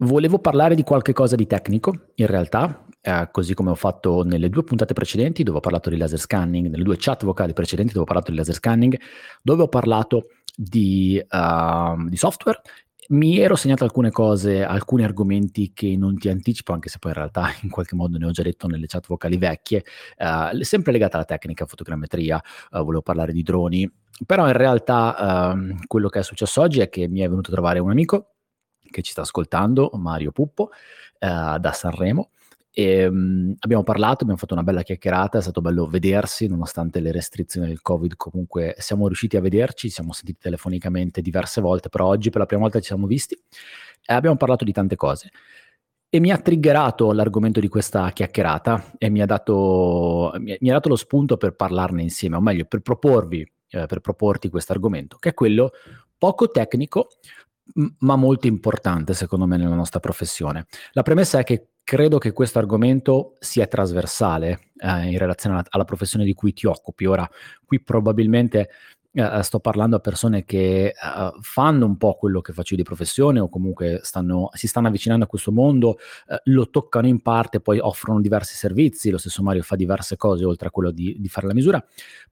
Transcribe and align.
Volevo 0.00 0.38
parlare 0.38 0.76
di 0.76 0.84
qualche 0.84 1.12
cosa 1.12 1.34
di 1.34 1.48
tecnico, 1.48 2.10
in 2.14 2.28
realtà, 2.28 2.84
eh, 3.00 3.28
così 3.32 3.54
come 3.54 3.70
ho 3.70 3.74
fatto 3.74 4.22
nelle 4.22 4.48
due 4.48 4.62
puntate 4.62 4.92
precedenti 4.92 5.42
dove 5.42 5.58
ho 5.58 5.60
parlato 5.60 5.90
di 5.90 5.96
laser 5.96 6.20
scanning, 6.20 6.68
nelle 6.68 6.84
due 6.84 6.94
chat 6.96 7.24
vocali 7.24 7.52
precedenti 7.52 7.92
dove 7.94 8.04
ho 8.04 8.06
parlato 8.06 8.30
di 8.30 8.36
laser 8.36 8.54
scanning, 8.54 8.96
dove 9.42 9.62
ho 9.62 9.68
parlato 9.68 10.28
di, 10.54 11.20
uh, 11.28 12.08
di 12.08 12.16
software. 12.16 12.60
Mi 13.08 13.38
ero 13.40 13.56
segnato 13.56 13.82
alcune 13.82 14.12
cose, 14.12 14.62
alcuni 14.62 15.02
argomenti 15.02 15.72
che 15.74 15.96
non 15.96 16.16
ti 16.16 16.28
anticipo, 16.28 16.72
anche 16.72 16.88
se 16.88 16.98
poi 17.00 17.10
in 17.10 17.16
realtà 17.16 17.48
in 17.62 17.68
qualche 17.70 17.96
modo 17.96 18.18
ne 18.18 18.26
ho 18.26 18.30
già 18.30 18.44
detto 18.44 18.68
nelle 18.68 18.86
chat 18.86 19.04
vocali 19.08 19.36
vecchie, 19.36 19.82
uh, 20.18 20.62
sempre 20.62 20.92
legate 20.92 21.16
alla 21.16 21.24
tecnica, 21.24 21.66
fotogrammetria, 21.66 22.40
uh, 22.70 22.84
volevo 22.84 23.02
parlare 23.02 23.32
di 23.32 23.42
droni, 23.42 23.90
però 24.24 24.46
in 24.46 24.52
realtà 24.52 25.54
uh, 25.56 25.76
quello 25.88 26.08
che 26.08 26.20
è 26.20 26.22
successo 26.22 26.60
oggi 26.60 26.78
è 26.78 26.88
che 26.88 27.08
mi 27.08 27.18
è 27.18 27.28
venuto 27.28 27.50
a 27.50 27.54
trovare 27.54 27.80
un 27.80 27.90
amico 27.90 28.34
che 28.90 29.02
ci 29.02 29.12
sta 29.12 29.22
ascoltando, 29.22 29.90
Mario 29.94 30.32
Puppo, 30.32 30.70
eh, 31.18 31.56
da 31.58 31.72
Sanremo. 31.72 32.30
E, 32.70 33.06
um, 33.06 33.54
abbiamo 33.58 33.82
parlato, 33.82 34.22
abbiamo 34.22 34.36
fatto 34.36 34.54
una 34.54 34.62
bella 34.62 34.82
chiacchierata, 34.82 35.38
è 35.38 35.42
stato 35.42 35.60
bello 35.60 35.88
vedersi 35.88 36.46
nonostante 36.46 37.00
le 37.00 37.10
restrizioni 37.10 37.66
del 37.66 37.82
Covid, 37.82 38.14
comunque 38.16 38.76
siamo 38.78 39.06
riusciti 39.06 39.36
a 39.36 39.40
vederci, 39.40 39.88
siamo 39.88 40.12
sentiti 40.12 40.38
telefonicamente 40.40 41.20
diverse 41.20 41.60
volte, 41.60 41.88
però 41.88 42.06
oggi 42.06 42.30
per 42.30 42.40
la 42.40 42.46
prima 42.46 42.62
volta 42.62 42.78
ci 42.78 42.86
siamo 42.86 43.08
visti 43.08 43.34
e 43.34 44.14
abbiamo 44.14 44.36
parlato 44.36 44.64
di 44.64 44.72
tante 44.72 44.94
cose. 44.94 45.30
E 46.10 46.20
mi 46.20 46.30
ha 46.30 46.38
triggerato 46.38 47.12
l'argomento 47.12 47.58
di 47.58 47.68
questa 47.68 48.10
chiacchierata 48.12 48.92
e 48.96 49.10
mi 49.10 49.22
ha 49.22 49.26
dato, 49.26 50.32
mi 50.38 50.56
mi 50.60 50.70
ha 50.70 50.74
dato 50.74 50.88
lo 50.88 50.96
spunto 50.96 51.36
per 51.36 51.54
parlarne 51.56 52.00
insieme, 52.02 52.36
o 52.36 52.40
meglio, 52.40 52.64
per 52.64 52.80
proporvi, 52.80 53.40
eh, 53.70 53.86
per 53.86 54.00
proporti 54.00 54.48
questo 54.48 54.72
argomento, 54.72 55.16
che 55.18 55.30
è 55.30 55.34
quello 55.34 55.72
poco 56.16 56.48
tecnico, 56.48 57.08
ma 57.98 58.16
molto 58.16 58.46
importante 58.46 59.14
secondo 59.14 59.46
me 59.46 59.56
nella 59.56 59.74
nostra 59.74 60.00
professione. 60.00 60.66
La 60.92 61.02
premessa 61.02 61.38
è 61.38 61.44
che 61.44 61.68
credo 61.84 62.18
che 62.18 62.32
questo 62.32 62.58
argomento 62.58 63.36
sia 63.38 63.66
trasversale 63.66 64.72
eh, 64.76 65.10
in 65.10 65.18
relazione 65.18 65.56
alla, 65.56 65.64
alla, 65.70 65.84
professione 65.84 66.24
di 66.24 66.34
cui 66.34 66.52
ti 66.52 66.66
occupi. 66.66 67.06
Ora, 67.06 67.28
qui 67.64 67.80
probabilmente 67.80 68.68
eh, 69.12 69.42
sto 69.42 69.58
parlando 69.58 69.96
a 69.96 70.00
persone 70.00 70.44
che 70.44 70.88
eh, 70.88 70.94
fanno 71.40 71.86
un 71.86 71.96
po' 71.96 72.14
quello 72.14 72.40
che 72.40 72.52
faccio 72.52 72.74
io 72.74 72.82
di 72.82 72.86
professione 72.86 73.40
o 73.40 73.48
comunque 73.48 74.00
stanno, 74.02 74.50
si 74.52 74.66
stanno 74.66 74.88
avvicinando 74.88 75.24
a 75.24 75.28
questo 75.28 75.50
mondo, 75.50 75.98
eh, 76.28 76.40
lo 76.44 76.68
toccano 76.68 77.06
in 77.06 77.22
parte, 77.22 77.60
poi 77.60 77.78
offrono 77.78 78.20
diversi 78.20 78.54
servizi, 78.54 79.10
lo 79.10 79.18
stesso 79.18 79.42
Mario 79.42 79.62
fa 79.62 79.76
diverse 79.76 80.16
cose 80.16 80.44
oltre 80.44 80.68
a 80.68 80.70
quello 80.70 80.90
di, 80.90 81.16
di 81.18 81.28
fare 81.28 81.46
la 81.46 81.54
misura, 81.54 81.82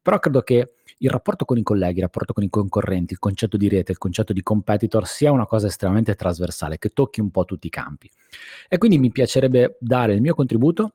però 0.03 0.19
credo 0.19 0.43
che 0.43 0.75
il 0.99 1.11
rapporto 1.11 1.45
con 1.45 1.59
i 1.59 1.63
colleghi, 1.63 1.97
il 1.97 2.05
rapporto 2.05 2.33
con 2.33 2.43
i 2.43 2.49
concorrenti, 2.49 3.13
il 3.13 3.19
concetto 3.19 3.57
di 3.57 3.69
rete, 3.69 3.93
il 3.93 3.99
concetto 3.99 4.33
di 4.33 4.43
competitor 4.43 5.07
sia 5.07 5.33
una 5.33 5.47
cosa 5.47 5.67
estremamente 5.67 6.15
trasversale 6.15 6.79
che 6.79 6.91
tocchi 6.91 7.21
un 7.21 7.31
po' 7.31 7.45
tutti 7.45 7.67
i 7.67 7.71
campi. 7.71 8.11
E 8.69 8.79
quindi 8.79 8.99
mi 8.99 9.11
piacerebbe 9.11 9.77
dare 9.81 10.15
il 10.15 10.21
mio 10.21 10.35
contributo 10.35 10.95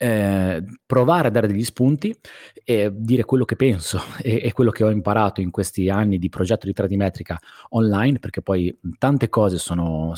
eh, 0.00 0.62
provare 0.86 1.26
a 1.26 1.30
dare 1.30 1.48
degli 1.48 1.64
spunti 1.64 2.16
e 2.64 2.88
dire 2.92 3.24
quello 3.24 3.44
che 3.44 3.56
penso 3.56 4.00
e, 4.22 4.40
e, 4.44 4.52
quello 4.52 4.70
che 4.70 4.84
ho 4.84 4.90
imparato 4.90 5.40
in 5.40 5.50
questi 5.50 5.90
anni 5.90 6.18
di 6.18 6.28
progetto 6.28 6.66
di 6.66 6.72
3D 6.72 6.96
metrica 6.96 7.38
online, 7.70 8.20
perché 8.20 8.40
poi 8.40 8.78
tante 8.96 9.28
cose 9.28 9.58
sono, 9.58 10.14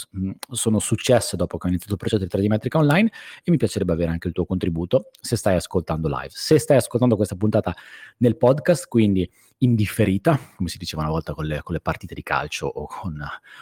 sono 0.50 0.78
successe 0.78 1.36
dopo 1.36 1.56
che 1.56 1.66
ho 1.66 1.70
iniziato 1.70 1.94
il 1.94 1.98
progetto 1.98 2.24
di 2.24 2.30
3D 2.30 2.48
metrica 2.48 2.78
online 2.78 3.10
e 3.42 3.50
mi 3.50 3.56
piacerebbe 3.56 3.92
avere 3.92 4.10
anche 4.10 4.28
il 4.28 4.34
tuo 4.34 4.44
contributo 4.44 5.10
se 5.18 5.36
stai 5.36 5.56
ascoltando 5.56 6.08
live. 6.08 6.30
Se 6.30 6.58
stai 6.58 6.76
ascoltando 6.76 7.16
questa 7.16 7.34
puntata 7.34 7.74
nel 8.18 8.36
podcast, 8.36 8.86
quindi 8.86 9.28
indifferita, 9.62 10.38
come 10.56 10.68
si 10.68 10.78
diceva 10.78 11.02
una 11.02 11.10
volta 11.10 11.34
con 11.34 11.44
le, 11.44 11.62
con 11.62 11.74
le 11.74 11.80
partite 11.80 12.14
di 12.14 12.22
calcio 12.22 12.66
o 12.66 12.86
con, 12.86 13.20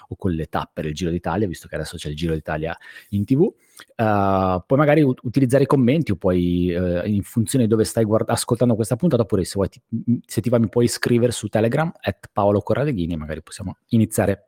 o 0.08 0.16
con, 0.16 0.32
le 0.32 0.46
tappe 0.46 0.82
del 0.82 0.94
Giro 0.94 1.10
d'Italia, 1.10 1.46
visto 1.46 1.68
che 1.68 1.74
adesso 1.74 1.96
c'è 1.96 2.08
il 2.08 2.16
Giro 2.16 2.34
d'Italia 2.34 2.76
in 3.10 3.24
tv. 3.24 3.40
Uh, 3.40 4.62
puoi 4.66 4.78
magari 4.78 5.02
u- 5.02 5.14
utilizzare 5.22 5.64
i 5.64 5.66
commenti 5.66 6.12
o 6.12 6.16
puoi, 6.16 6.72
uh, 6.72 7.06
in 7.06 7.22
funzione 7.22 7.64
di 7.64 7.70
dove 7.70 7.84
stai 7.84 8.04
guard- 8.04 8.28
ascoltando 8.30 8.74
questa 8.74 8.96
puntata, 8.96 9.22
oppure 9.22 9.44
se, 9.44 9.52
vuoi, 9.54 9.68
ti, 9.68 9.80
se 10.26 10.40
ti 10.40 10.48
va 10.48 10.58
mi 10.58 10.68
puoi 10.68 10.84
iscrivere 10.84 11.32
su 11.32 11.48
Telegram, 11.48 11.92
at 12.00 12.28
Paolo 12.32 12.60
Corradeghini, 12.60 13.16
magari 13.16 13.42
possiamo 13.42 13.78
iniziare 13.88 14.44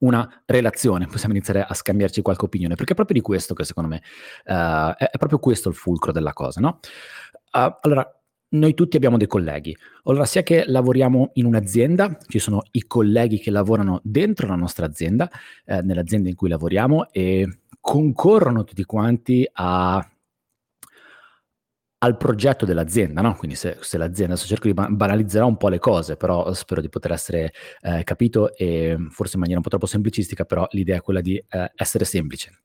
una 0.00 0.42
relazione, 0.46 1.06
possiamo 1.06 1.34
iniziare 1.34 1.62
a 1.62 1.74
scambiarci 1.74 2.22
qualche 2.22 2.44
opinione, 2.46 2.74
perché 2.74 2.92
è 2.92 2.94
proprio 2.96 3.16
di 3.16 3.22
questo 3.22 3.54
che 3.54 3.64
secondo 3.64 3.88
me 3.88 4.02
uh, 4.46 4.94
è, 4.96 5.10
è, 5.10 5.18
proprio 5.18 5.38
questo 5.38 5.68
il 5.68 5.74
fulcro 5.74 6.10
della 6.10 6.32
cosa, 6.32 6.60
no? 6.60 6.80
allora, 7.52 8.19
noi 8.50 8.74
tutti 8.74 8.96
abbiamo 8.96 9.16
dei 9.16 9.26
colleghi. 9.26 9.76
Allora, 10.04 10.24
sia 10.24 10.42
che 10.42 10.64
lavoriamo 10.66 11.30
in 11.34 11.44
un'azienda, 11.46 12.18
ci 12.26 12.38
sono 12.38 12.62
i 12.72 12.86
colleghi 12.86 13.38
che 13.38 13.50
lavorano 13.50 14.00
dentro 14.02 14.46
la 14.46 14.56
nostra 14.56 14.86
azienda, 14.86 15.30
eh, 15.64 15.82
nell'azienda 15.82 16.28
in 16.28 16.34
cui 16.34 16.48
lavoriamo 16.48 17.10
e 17.10 17.60
concorrono 17.80 18.64
tutti 18.64 18.84
quanti 18.84 19.48
a, 19.52 19.96
al 22.02 22.16
progetto 22.16 22.64
dell'azienda, 22.64 23.20
no? 23.20 23.34
Quindi 23.36 23.56
se, 23.56 23.76
se, 23.80 23.98
l'azienda, 23.98 24.32
adesso 24.34 24.48
cerco 24.48 24.66
di 24.68 24.74
banalizzare 24.74 25.44
un 25.44 25.56
po' 25.56 25.68
le 25.68 25.78
cose, 25.78 26.16
però 26.16 26.52
spero 26.54 26.80
di 26.80 26.88
poter 26.88 27.12
essere 27.12 27.52
eh, 27.82 28.02
capito 28.04 28.56
e 28.56 28.96
forse 29.10 29.34
in 29.34 29.40
maniera 29.40 29.58
un 29.58 29.62
po' 29.62 29.70
troppo 29.70 29.86
semplicistica, 29.86 30.44
però 30.44 30.66
l'idea 30.70 30.96
è 30.96 31.02
quella 31.02 31.20
di 31.20 31.36
eh, 31.36 31.72
essere 31.76 32.04
semplice 32.04 32.62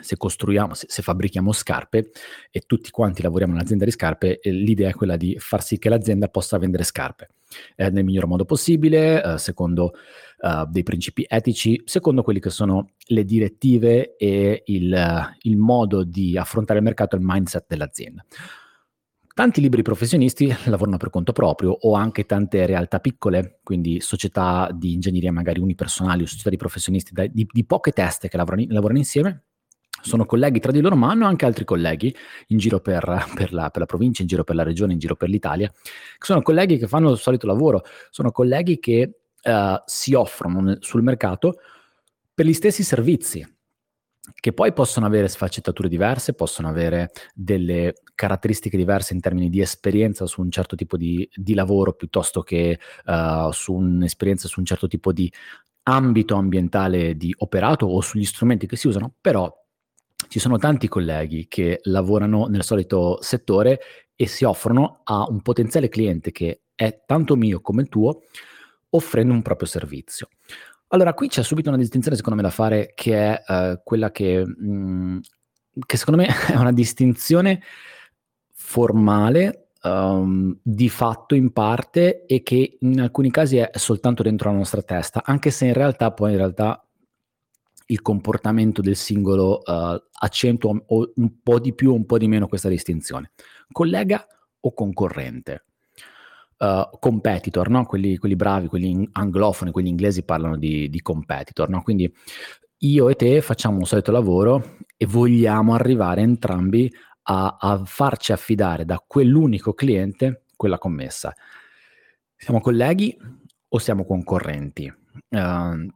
se 0.00 0.16
costruiamo, 0.16 0.74
se, 0.74 0.86
se, 0.88 1.02
fabbrichiamo 1.02 1.52
scarpe 1.52 2.10
e 2.50 2.60
tutti 2.66 2.90
quanti 2.90 3.22
lavoriamo 3.22 3.52
in 3.52 3.58
un'azienda 3.58 3.84
di 3.84 3.90
scarpe, 3.90 4.40
eh, 4.40 4.50
l'idea 4.50 4.90
è 4.90 4.94
quella 4.94 5.16
di 5.16 5.36
far 5.38 5.62
sì 5.62 5.78
che 5.78 5.88
l'azienda 5.88 6.28
possa 6.28 6.58
vendere 6.58 6.84
scarpe 6.84 7.28
eh, 7.76 7.90
nel 7.90 8.04
miglior 8.04 8.26
modo 8.26 8.44
possibile, 8.44 9.22
eh, 9.22 9.38
secondo 9.38 9.92
eh, 10.40 10.64
dei 10.68 10.82
principi 10.82 11.24
etici, 11.28 11.80
secondo 11.84 12.22
quelli 12.22 12.40
che 12.40 12.50
sono 12.50 12.90
le 13.08 13.24
direttive 13.24 14.16
e 14.16 14.62
il, 14.66 15.34
il 15.42 15.56
modo 15.56 16.04
di 16.04 16.36
affrontare 16.36 16.78
il 16.78 16.84
mercato 16.84 17.16
e 17.16 17.18
il 17.18 17.24
mindset 17.26 17.64
dell'azienda. 17.68 18.24
Tanti 19.36 19.60
liberi 19.60 19.82
professionisti 19.82 20.50
lavorano 20.64 20.96
per 20.96 21.10
conto 21.10 21.32
proprio 21.32 21.70
o 21.70 21.92
anche 21.92 22.24
tante 22.24 22.64
realtà 22.64 23.00
piccole, 23.00 23.58
quindi 23.62 24.00
società 24.00 24.70
di 24.72 24.94
ingegneria 24.94 25.30
magari 25.30 25.60
unipersonali 25.60 26.22
o 26.22 26.26
società 26.26 26.48
di 26.48 26.56
professionisti 26.56 27.12
di, 27.30 27.46
di 27.46 27.64
poche 27.66 27.92
teste 27.92 28.28
che 28.28 28.38
lavorano, 28.38 28.64
lavorano 28.68 28.98
insieme 28.98 29.42
sono 30.02 30.26
colleghi 30.26 30.60
tra 30.60 30.72
di 30.72 30.80
loro, 30.80 30.96
ma 30.96 31.10
hanno 31.10 31.26
anche 31.26 31.44
altri 31.44 31.64
colleghi 31.64 32.14
in 32.48 32.58
giro 32.58 32.80
per, 32.80 33.02
per, 33.34 33.52
la, 33.52 33.70
per, 33.70 33.80
la, 33.80 33.86
provincia, 33.86 34.22
in 34.22 34.28
giro 34.28 34.44
per 34.44 34.54
la 34.54 34.62
regione, 34.62 34.92
in 34.92 34.98
giro 34.98 35.16
per 35.16 35.28
l'Italia, 35.28 35.68
che 35.68 36.24
sono 36.24 36.42
colleghi 36.42 36.78
che 36.78 36.86
fanno 36.86 37.10
il 37.10 37.18
solito 37.18 37.46
lavoro, 37.46 37.82
sono 38.10 38.30
colleghi 38.30 38.78
che 38.78 39.18
uh, 39.42 39.82
si 39.84 40.14
offrono 40.14 40.76
sul 40.80 41.02
mercato 41.02 41.58
per 42.34 42.46
gli 42.46 42.52
stessi 42.52 42.82
servizi, 42.82 43.46
che 44.34 44.52
poi 44.52 44.72
possono 44.72 45.06
avere 45.06 45.28
sfaccettature 45.28 45.88
diverse, 45.88 46.34
possono 46.34 46.68
avere 46.68 47.12
delle 47.32 47.94
caratteristiche 48.14 48.76
diverse 48.76 49.14
in 49.14 49.20
termini 49.20 49.48
di 49.48 49.60
esperienza 49.60 50.26
su 50.26 50.40
un 50.40 50.50
certo 50.50 50.74
tipo 50.74 50.96
di, 50.96 51.28
di 51.32 51.54
lavoro 51.54 51.92
piuttosto 51.92 52.42
che 52.42 52.78
uh, 53.06 53.50
su 53.52 53.74
un'esperienza 53.74 54.48
su 54.48 54.60
un 54.60 54.66
certo 54.66 54.88
tipo 54.88 55.12
di 55.12 55.32
ambito 55.84 56.34
ambientale 56.34 57.16
di 57.16 57.32
operato 57.38 57.86
o 57.86 58.00
sugli 58.00 58.24
strumenti 58.24 58.66
che 58.66 58.76
si 58.76 58.88
usano, 58.88 59.14
però 59.20 59.52
ci 60.28 60.38
sono 60.38 60.58
tanti 60.58 60.88
colleghi 60.88 61.46
che 61.48 61.80
lavorano 61.84 62.46
nel 62.46 62.62
solito 62.62 63.18
settore 63.20 63.80
e 64.14 64.26
si 64.26 64.44
offrono 64.44 65.00
a 65.04 65.26
un 65.28 65.42
potenziale 65.42 65.88
cliente 65.88 66.32
che 66.32 66.62
è 66.74 67.02
tanto 67.06 67.36
mio 67.36 67.60
come 67.60 67.82
il 67.82 67.88
tuo, 67.88 68.22
offrendo 68.90 69.32
un 69.32 69.42
proprio 69.42 69.68
servizio. 69.68 70.28
Allora, 70.88 71.14
qui 71.14 71.28
c'è 71.28 71.42
subito 71.42 71.68
una 71.68 71.78
distinzione 71.78 72.16
secondo 72.16 72.40
me 72.40 72.46
da 72.46 72.54
fare 72.54 72.92
che 72.94 73.14
è 73.14 73.42
uh, 73.46 73.80
quella 73.82 74.10
che, 74.12 74.44
mh, 74.46 74.68
mm, 74.68 75.18
che 75.84 75.96
secondo 75.96 76.22
me 76.22 76.28
è 76.48 76.56
una 76.56 76.72
distinzione 76.72 77.60
formale, 78.52 79.68
um, 79.82 80.56
di 80.62 80.88
fatto 80.88 81.34
in 81.34 81.52
parte 81.52 82.24
e 82.26 82.42
che 82.42 82.78
in 82.80 83.00
alcuni 83.00 83.30
casi 83.30 83.56
è 83.56 83.70
soltanto 83.74 84.22
dentro 84.22 84.50
la 84.50 84.56
nostra 84.56 84.82
testa, 84.82 85.22
anche 85.24 85.50
se 85.50 85.66
in 85.66 85.72
realtà 85.72 86.12
poi 86.12 86.32
in 86.32 86.38
realtà 86.38 86.85
il 87.86 88.02
comportamento 88.02 88.80
del 88.82 88.96
singolo 88.96 89.62
uh, 89.64 90.00
accentua 90.20 90.70
un 90.70 91.42
po' 91.42 91.58
di 91.60 91.74
più 91.74 91.90
o 91.90 91.94
un 91.94 92.06
po' 92.06 92.18
di 92.18 92.28
meno 92.28 92.48
questa 92.48 92.68
distinzione. 92.68 93.32
Collega 93.70 94.26
o 94.60 94.72
concorrente? 94.72 95.64
Uh, 96.58 96.88
competitor, 96.98 97.68
no? 97.68 97.84
quelli, 97.84 98.16
quelli, 98.16 98.34
bravi, 98.34 98.68
quelli 98.68 99.08
anglofoni, 99.12 99.70
quelli 99.70 99.90
inglesi 99.90 100.24
parlano 100.24 100.56
di, 100.56 100.88
di 100.88 101.02
competitor, 101.02 101.68
no? 101.68 101.82
quindi 101.82 102.12
io 102.78 103.08
e 103.08 103.14
te 103.14 103.40
facciamo 103.42 103.76
un 103.78 103.84
solito 103.84 104.10
lavoro 104.10 104.78
e 104.96 105.06
vogliamo 105.06 105.74
arrivare 105.74 106.22
entrambi 106.22 106.90
a, 107.24 107.56
a 107.60 107.84
farci 107.84 108.32
affidare 108.32 108.84
da 108.84 109.02
quell'unico 109.06 109.74
cliente 109.74 110.44
quella 110.56 110.78
commessa. 110.78 111.34
Siamo 112.34 112.60
colleghi 112.60 113.16
o 113.68 113.78
siamo 113.78 114.04
concorrenti? 114.04 114.92
Uh, 115.28 115.88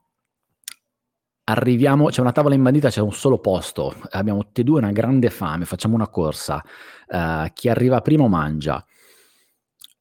arriviamo, 1.51 2.07
c'è 2.07 2.21
una 2.21 2.33
tavola 2.33 2.55
imbandita, 2.55 2.89
c'è 2.89 3.01
un 3.01 3.13
solo 3.13 3.39
posto, 3.39 3.95
abbiamo 4.11 4.45
tutti 4.45 4.63
e 4.63 4.65
due 4.65 4.79
una 4.79 4.93
grande 4.93 5.31
fame, 5.31 5.65
facciamo 5.65 5.95
una 5.95 6.09
corsa, 6.09 6.63
uh, 7.09 7.53
chi 7.53 7.69
arriva 7.69 8.01
primo 8.01 8.29
mangia. 8.29 8.85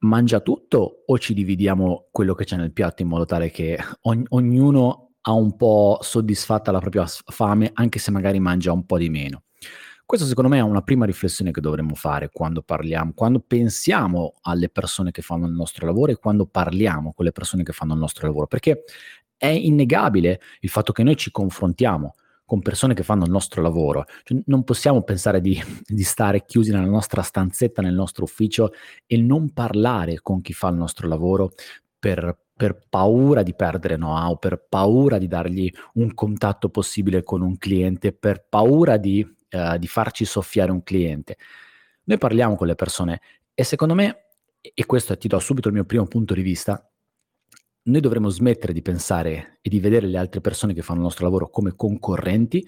Mangia 0.02 0.40
tutto 0.40 1.04
o 1.06 1.18
ci 1.18 1.34
dividiamo 1.34 2.08
quello 2.12 2.34
che 2.34 2.46
c'è 2.46 2.56
nel 2.56 2.72
piatto 2.72 3.02
in 3.02 3.10
modo 3.10 3.26
tale 3.26 3.52
che 3.52 3.78
ogn- 4.04 4.26
ognuno 4.30 5.12
ha 5.22 5.34
un 5.34 5.58
po' 5.58 6.00
soddisfatta 6.02 6.72
la 6.72 6.80
propria 6.80 7.06
fame, 7.06 7.72
anche 7.74 8.00
se 8.00 8.12
magari 8.12 8.40
mangia 8.40 8.72
un 8.72 8.86
po' 8.86 8.98
di 8.98 9.10
meno. 9.10 9.44
Questo 10.10 10.26
secondo 10.26 10.50
me 10.50 10.58
è 10.58 10.62
una 10.62 10.82
prima 10.82 11.06
riflessione 11.06 11.52
che 11.52 11.62
dovremmo 11.62 11.94
fare 11.94 12.30
quando 12.32 12.64
parliamo, 12.64 13.12
quando 13.14 13.42
pensiamo 13.42 14.40
alle 14.42 14.68
persone 14.68 15.12
che 15.12 15.22
fanno 15.22 15.46
il 15.46 15.54
nostro 15.54 15.86
lavoro 15.86 16.12
e 16.12 16.16
quando 16.16 16.48
parliamo 16.48 17.14
con 17.14 17.26
le 17.26 17.32
persone 17.32 17.62
che 17.62 17.74
fanno 17.74 17.94
il 17.94 18.00
nostro 18.00 18.26
lavoro, 18.26 18.48
perché 18.48 18.86
è 19.40 19.48
innegabile 19.48 20.42
il 20.60 20.70
fatto 20.70 20.92
che 20.92 21.02
noi 21.02 21.16
ci 21.16 21.32
confrontiamo 21.32 22.14
con 22.46 22.62
persone 22.62 22.94
che 22.94 23.04
fanno 23.04 23.24
il 23.24 23.32
nostro 23.32 23.62
lavoro. 23.62 24.06
Cioè, 24.24 24.42
non 24.48 24.64
possiamo 24.64 25.04
pensare 25.04 25.40
di, 25.40 25.62
di, 25.86 26.04
stare 26.04 26.46
chiusi 26.46 26.72
nella 26.72 26.86
nostra 26.86 27.22
stanzetta, 27.22 27.82
nel 27.82 27.94
nostro 27.94 28.24
ufficio 28.24 28.74
e 29.06 29.18
non 29.18 29.54
parlare 29.54 30.20
con 30.22 30.42
chi 30.42 30.52
fa 30.52 30.68
il 30.70 30.76
nostro 30.76 31.08
lavoro 31.08 31.52
per, 31.98 32.38
per 32.56 32.88
paura 32.90 33.44
di 33.44 33.54
perdere 33.54 33.96
know-how, 33.96 34.38
per 34.38 34.66
paura 34.68 35.18
di 35.18 35.28
dargli 35.28 35.72
un 35.94 36.14
contatto 36.14 36.70
possibile 36.70 37.24
con 37.24 37.42
un 37.42 37.58
cliente, 37.58 38.14
per 38.14 38.46
paura 38.50 38.98
di, 38.98 39.26
uh, 39.52 39.78
di 39.78 39.88
farci 39.88 40.26
soffiare 40.26 40.72
un 40.72 40.84
cliente. 40.84 41.38
Noi 42.06 42.18
parliamo 42.18 42.56
con 42.56 42.68
le 42.68 42.76
persone 42.76 43.22
e 43.54 43.64
secondo 43.64 43.94
me, 43.94 44.26
e 44.60 44.86
questo 44.86 45.16
ti 45.18 45.28
do 45.28 45.38
subito 45.38 45.68
il 45.68 45.76
mio 45.76 45.86
primo 45.86 46.08
punto 46.08 46.34
di 46.34 46.42
vista, 46.42 46.89
noi 47.90 48.02
dovremmo 48.02 48.30
smettere 48.30 48.72
di 48.72 48.82
pensare 48.82 49.58
e 49.62 49.70
di 49.70 49.80
vedere 49.80 50.08
le 50.08 50.18
altre 50.18 50.42
persone 50.42 50.74
che 50.74 50.82
fanno 50.82 51.00
il 51.00 51.06
nostro 51.06 51.26
lavoro 51.26 51.50
come 51.50 51.76
concorrenti, 51.76 52.66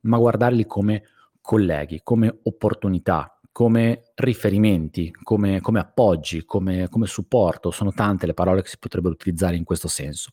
ma 0.00 0.18
guardarli 0.18 0.66
come 0.66 1.04
colleghi, 1.40 2.00
come 2.02 2.40
opportunità, 2.42 3.38
come 3.52 4.04
riferimenti, 4.14 5.12
come, 5.22 5.60
come 5.60 5.80
appoggi, 5.80 6.44
come, 6.44 6.88
come 6.88 7.06
supporto. 7.06 7.70
Sono 7.70 7.92
tante 7.92 8.26
le 8.26 8.34
parole 8.34 8.62
che 8.62 8.68
si 8.68 8.78
potrebbero 8.78 9.14
utilizzare 9.14 9.56
in 9.56 9.64
questo 9.64 9.88
senso. 9.88 10.30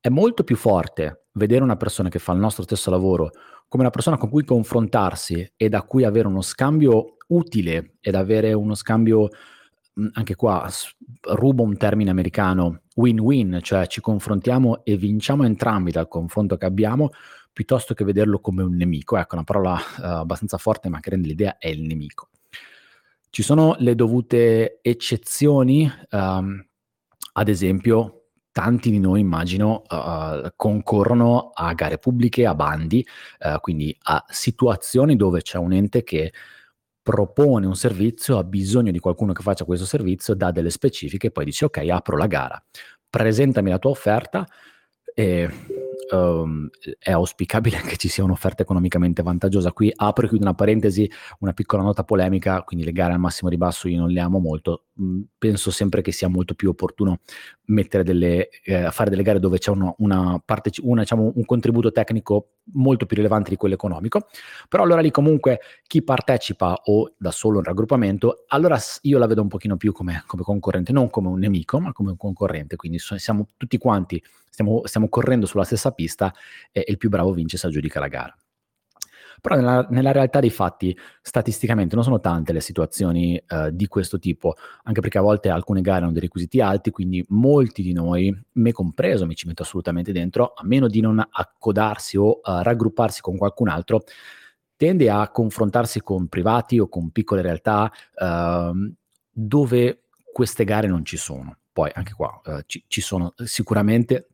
È 0.00 0.08
molto 0.08 0.44
più 0.44 0.56
forte 0.56 1.26
vedere 1.32 1.64
una 1.64 1.76
persona 1.76 2.10
che 2.10 2.18
fa 2.18 2.32
il 2.32 2.38
nostro 2.38 2.62
stesso 2.62 2.90
lavoro 2.90 3.30
come 3.68 3.82
una 3.82 3.92
persona 3.92 4.18
con 4.18 4.28
cui 4.28 4.44
confrontarsi 4.44 5.52
e 5.56 5.68
da 5.68 5.82
cui 5.82 6.04
avere 6.04 6.28
uno 6.28 6.42
scambio 6.42 7.16
utile 7.28 7.94
ed 8.00 8.14
avere 8.14 8.52
uno 8.52 8.74
scambio 8.74 9.30
anche 10.12 10.34
qua 10.34 10.68
rubo 11.34 11.62
un 11.62 11.76
termine 11.76 12.10
americano, 12.10 12.82
win-win, 12.94 13.60
cioè 13.62 13.86
ci 13.86 14.00
confrontiamo 14.00 14.84
e 14.84 14.96
vinciamo 14.96 15.44
entrambi 15.44 15.90
dal 15.90 16.08
confronto 16.08 16.56
che 16.56 16.66
abbiamo, 16.66 17.10
piuttosto 17.52 17.94
che 17.94 18.04
vederlo 18.04 18.40
come 18.40 18.62
un 18.62 18.74
nemico. 18.74 19.16
Ecco, 19.16 19.36
una 19.36 19.44
parola 19.44 19.74
uh, 19.74 20.02
abbastanza 20.02 20.58
forte 20.58 20.88
ma 20.88 21.00
che 21.00 21.10
rende 21.10 21.28
l'idea 21.28 21.58
è 21.58 21.68
il 21.68 21.82
nemico. 21.82 22.28
Ci 23.30 23.42
sono 23.42 23.74
le 23.78 23.94
dovute 23.94 24.78
eccezioni, 24.80 25.90
um, 26.10 26.64
ad 27.32 27.48
esempio, 27.48 28.26
tanti 28.52 28.90
di 28.90 29.00
noi 29.00 29.18
immagino 29.18 29.82
uh, 29.88 30.52
concorrono 30.54 31.50
a 31.52 31.72
gare 31.74 31.98
pubbliche, 31.98 32.46
a 32.46 32.54
bandi, 32.54 33.04
uh, 33.40 33.58
quindi 33.60 33.96
a 34.02 34.24
situazioni 34.28 35.16
dove 35.16 35.42
c'è 35.42 35.58
un 35.58 35.72
ente 35.72 36.04
che 36.04 36.32
propone 37.04 37.66
un 37.66 37.76
servizio, 37.76 38.38
ha 38.38 38.44
bisogno 38.44 38.90
di 38.90 38.98
qualcuno 38.98 39.34
che 39.34 39.42
faccia 39.42 39.66
questo 39.66 39.84
servizio, 39.84 40.34
dà 40.34 40.50
delle 40.50 40.70
specifiche 40.70 41.30
poi 41.30 41.44
dice 41.44 41.66
ok, 41.66 41.76
apro 41.90 42.16
la 42.16 42.26
gara, 42.26 42.64
presentami 43.10 43.68
la 43.68 43.78
tua 43.78 43.90
offerta. 43.90 44.48
E 45.14 45.48
um, 46.10 46.68
è 46.98 47.12
auspicabile 47.12 47.80
che 47.82 47.96
ci 47.96 48.08
sia 48.08 48.24
un'offerta 48.24 48.62
economicamente 48.62 49.22
vantaggiosa. 49.22 49.72
Qui 49.72 49.92
apro 49.94 50.24
e 50.24 50.28
chiudo 50.28 50.44
una 50.44 50.54
parentesi, 50.54 51.08
una 51.40 51.52
piccola 51.52 51.82
nota 51.82 52.04
polemica, 52.04 52.62
quindi 52.62 52.86
le 52.86 52.92
gare 52.92 53.12
al 53.12 53.20
massimo 53.20 53.50
ribasso 53.50 53.86
io 53.86 53.98
non 53.98 54.10
le 54.10 54.20
amo 54.20 54.38
molto, 54.38 54.86
mm, 55.00 55.20
penso 55.38 55.70
sempre 55.70 56.00
che 56.00 56.10
sia 56.10 56.28
molto 56.28 56.54
più 56.54 56.70
opportuno 56.70 57.20
delle, 57.64 58.48
eh, 58.64 58.90
fare 58.90 59.10
delle 59.10 59.22
gare 59.22 59.38
dove 59.38 59.58
c'è 59.58 59.70
uno, 59.70 59.94
una 59.98 60.40
parte, 60.44 60.70
una, 60.82 61.02
diciamo, 61.02 61.32
un 61.34 61.44
contributo 61.44 61.92
tecnico 61.92 62.53
molto 62.72 63.06
più 63.06 63.16
rilevante 63.16 63.50
di 63.50 63.56
quello 63.56 63.74
economico, 63.74 64.28
però 64.68 64.82
allora 64.82 65.00
lì 65.00 65.10
comunque 65.10 65.60
chi 65.86 66.02
partecipa 66.02 66.80
o 66.84 67.14
da 67.16 67.30
solo 67.30 67.58
un 67.58 67.64
raggruppamento, 67.64 68.44
allora 68.48 68.78
io 69.02 69.18
la 69.18 69.26
vedo 69.26 69.42
un 69.42 69.48
pochino 69.48 69.76
più 69.76 69.92
come, 69.92 70.24
come 70.26 70.42
concorrente, 70.42 70.92
non 70.92 71.10
come 71.10 71.28
un 71.28 71.38
nemico, 71.38 71.80
ma 71.80 71.92
come 71.92 72.10
un 72.10 72.16
concorrente, 72.16 72.76
quindi 72.76 72.98
siamo 72.98 73.48
tutti 73.56 73.78
quanti, 73.78 74.22
stiamo, 74.48 74.82
stiamo 74.84 75.08
correndo 75.08 75.46
sulla 75.46 75.64
stessa 75.64 75.90
pista 75.92 76.32
e, 76.72 76.84
il 76.86 76.96
più 76.96 77.08
bravo 77.08 77.32
vince 77.32 77.56
se 77.56 77.66
aggiudica 77.66 78.00
la 78.00 78.08
gara. 78.08 78.36
Però 79.40 79.56
nella, 79.56 79.86
nella, 79.90 80.12
realtà 80.12 80.40
dei 80.40 80.50
fatti, 80.50 80.96
statisticamente, 81.22 81.94
non 81.94 82.04
sono 82.04 82.20
tante 82.20 82.52
le 82.52 82.60
situazioni 82.60 83.42
uh, 83.48 83.70
di 83.70 83.86
questo 83.86 84.18
tipo, 84.18 84.54
anche 84.84 85.00
perché 85.00 85.18
a 85.18 85.22
volte 85.22 85.48
alcune 85.48 85.80
gare 85.80 86.02
hanno 86.02 86.12
dei 86.12 86.20
requisiti 86.20 86.60
alti, 86.60 86.90
quindi 86.90 87.24
molti 87.28 87.82
di 87.82 87.92
noi, 87.92 88.36
me 88.52 88.72
compreso, 88.72 89.26
mi 89.26 89.34
ci 89.34 89.46
metto 89.46 89.62
assolutamente 89.62 90.12
dentro, 90.12 90.52
a 90.54 90.64
meno 90.64 90.88
di 90.88 91.00
non 91.00 91.24
accodarsi 91.30 92.16
o 92.16 92.40
uh, 92.42 92.62
raggrupparsi 92.62 93.20
con 93.20 93.36
qualcun 93.36 93.68
altro, 93.68 94.04
tende 94.76 95.10
a 95.10 95.28
confrontarsi 95.30 96.00
con 96.00 96.28
privati 96.28 96.78
o 96.78 96.88
con 96.88 97.10
piccole 97.10 97.42
realtà 97.42 97.90
uh, 98.16 98.92
dove 99.30 100.04
queste 100.32 100.64
gare 100.64 100.86
non 100.86 101.04
ci 101.04 101.16
sono. 101.16 101.58
Poi 101.72 101.90
anche 101.94 102.12
qua 102.12 102.40
uh, 102.44 102.60
ci, 102.66 102.84
ci, 102.86 103.00
sono 103.00 103.34
sicuramente 103.44 104.28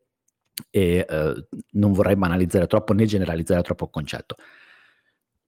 e 0.69 1.05
uh, 1.07 1.57
non 1.71 1.91
vorrei 1.91 2.15
banalizzare 2.15 2.67
troppo 2.67 2.93
né 2.93 3.05
generalizzare 3.05 3.61
troppo 3.61 3.85
il 3.85 3.91
concetto. 3.91 4.35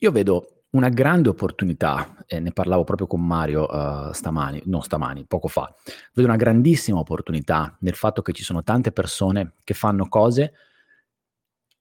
Io 0.03 0.11
vedo 0.11 0.65
una 0.71 0.89
grande 0.89 1.29
opportunità, 1.29 2.25
e 2.27 2.41
ne 2.41 2.51
parlavo 2.51 2.83
proprio 2.83 3.07
con 3.07 3.25
Mario 3.25 3.65
uh, 3.65 4.11
stamani, 4.11 4.61
non 4.65 4.81
stamani, 4.81 5.23
poco 5.23 5.47
fa, 5.47 5.73
vedo 6.13 6.27
una 6.27 6.35
grandissima 6.35 6.99
opportunità 6.99 7.77
nel 7.79 7.95
fatto 7.95 8.21
che 8.21 8.33
ci 8.33 8.43
sono 8.43 8.63
tante 8.63 8.91
persone 8.91 9.53
che 9.63 9.73
fanno 9.73 10.09
cose 10.09 10.53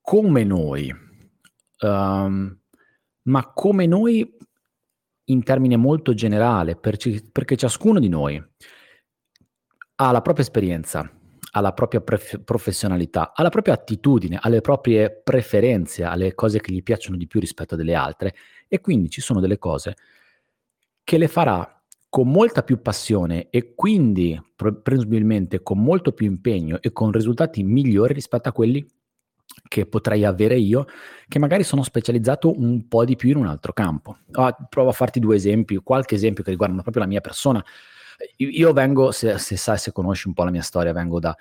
come 0.00 0.44
noi, 0.44 0.94
um, 1.80 2.56
ma 3.22 3.52
come 3.52 3.86
noi 3.86 4.36
in 5.24 5.42
termine 5.42 5.76
molto 5.76 6.14
generale, 6.14 6.76
perché, 6.76 7.24
perché 7.32 7.56
ciascuno 7.56 7.98
di 7.98 8.08
noi 8.08 8.40
ha 9.96 10.12
la 10.12 10.22
propria 10.22 10.44
esperienza, 10.44 11.10
alla 11.54 11.72
propria 11.72 12.00
pref- 12.00 12.40
professionalità, 12.40 13.32
alla 13.34 13.48
propria 13.50 13.74
attitudine, 13.74 14.38
alle 14.40 14.60
proprie 14.60 15.10
preferenze, 15.10 16.04
alle 16.04 16.34
cose 16.34 16.60
che 16.60 16.72
gli 16.72 16.82
piacciono 16.82 17.16
di 17.16 17.26
più 17.26 17.40
rispetto 17.40 17.76
delle 17.76 17.94
altre 17.94 18.34
e 18.68 18.80
quindi 18.80 19.10
ci 19.10 19.20
sono 19.20 19.40
delle 19.40 19.58
cose 19.58 19.96
che 21.04 21.18
le 21.18 21.28
farà 21.28 21.82
con 22.08 22.28
molta 22.28 22.62
più 22.62 22.80
passione 22.80 23.48
e 23.50 23.74
quindi 23.74 24.40
presumibilmente 24.82 25.62
con 25.62 25.82
molto 25.82 26.12
più 26.12 26.26
impegno 26.26 26.78
e 26.80 26.92
con 26.92 27.10
risultati 27.10 27.62
migliori 27.62 28.12
rispetto 28.12 28.48
a 28.48 28.52
quelli 28.52 28.86
che 29.68 29.86
potrei 29.86 30.24
avere 30.24 30.56
io, 30.56 30.86
che 31.28 31.38
magari 31.38 31.64
sono 31.64 31.82
specializzato 31.82 32.58
un 32.58 32.88
po' 32.88 33.04
di 33.04 33.16
più 33.16 33.30
in 33.30 33.36
un 33.36 33.46
altro 33.46 33.72
campo. 33.72 34.18
Ah, 34.32 34.54
provo 34.68 34.90
a 34.90 34.92
farti 34.92 35.20
due 35.20 35.36
esempi, 35.36 35.76
qualche 35.76 36.14
esempio 36.14 36.42
che 36.42 36.50
riguardano 36.50 36.82
proprio 36.82 37.02
la 37.02 37.08
mia 37.08 37.20
persona. 37.20 37.64
Io 38.36 38.72
vengo, 38.72 39.10
se, 39.12 39.38
se 39.38 39.56
sai, 39.56 39.78
se 39.78 39.92
conosci 39.92 40.28
un 40.28 40.34
po' 40.34 40.44
la 40.44 40.50
mia 40.50 40.62
storia, 40.62 40.92
vengo 40.92 41.18
da, 41.18 41.36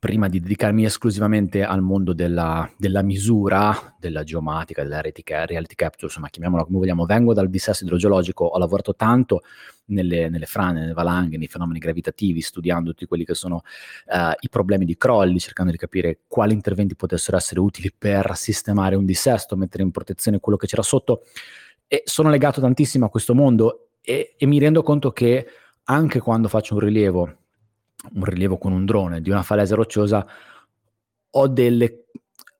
prima 0.00 0.28
di 0.28 0.40
dedicarmi 0.40 0.84
esclusivamente 0.84 1.62
al 1.62 1.80
mondo 1.80 2.12
della, 2.12 2.68
della 2.76 3.02
misura, 3.02 3.94
della 3.98 4.24
geomatica, 4.24 4.82
della 4.82 5.00
reality 5.00 5.74
capture, 5.74 6.06
insomma 6.06 6.28
chiamiamola 6.28 6.64
come 6.64 6.78
vogliamo, 6.78 7.04
vengo 7.06 7.32
dal 7.32 7.48
dissesto 7.48 7.84
idrogeologico, 7.84 8.44
ho 8.44 8.58
lavorato 8.58 8.96
tanto 8.96 9.42
nelle, 9.86 10.28
nelle 10.28 10.46
frane, 10.46 10.80
nelle 10.80 10.92
valanghe, 10.92 11.38
nei 11.38 11.46
fenomeni 11.46 11.78
gravitativi, 11.78 12.40
studiando 12.40 12.90
tutti 12.90 13.06
quelli 13.06 13.24
che 13.24 13.34
sono 13.34 13.62
uh, 14.06 14.32
i 14.40 14.48
problemi 14.48 14.84
di 14.84 14.96
crolli, 14.96 15.38
cercando 15.38 15.70
di 15.70 15.78
capire 15.78 16.20
quali 16.26 16.52
interventi 16.52 16.96
potessero 16.96 17.36
essere 17.36 17.60
utili 17.60 17.92
per 17.96 18.32
sistemare 18.34 18.96
un 18.96 19.04
dissesto, 19.04 19.56
mettere 19.56 19.84
in 19.84 19.92
protezione 19.92 20.40
quello 20.40 20.58
che 20.58 20.66
c'era 20.66 20.82
sotto. 20.82 21.22
E 21.86 22.02
sono 22.04 22.30
legato 22.30 22.60
tantissimo 22.60 23.04
a 23.04 23.08
questo 23.08 23.36
mondo 23.36 23.90
e, 24.00 24.34
e 24.36 24.46
mi 24.46 24.58
rendo 24.58 24.82
conto 24.82 25.12
che 25.12 25.46
anche 25.88 26.20
quando 26.20 26.48
faccio 26.48 26.74
un 26.74 26.80
rilievo, 26.80 27.36
un 28.14 28.24
rilievo 28.24 28.58
con 28.58 28.72
un 28.72 28.84
drone 28.84 29.20
di 29.20 29.30
una 29.30 29.42
falaise 29.42 29.74
rocciosa, 29.74 30.26
ho 31.30 31.48
delle... 31.48 32.06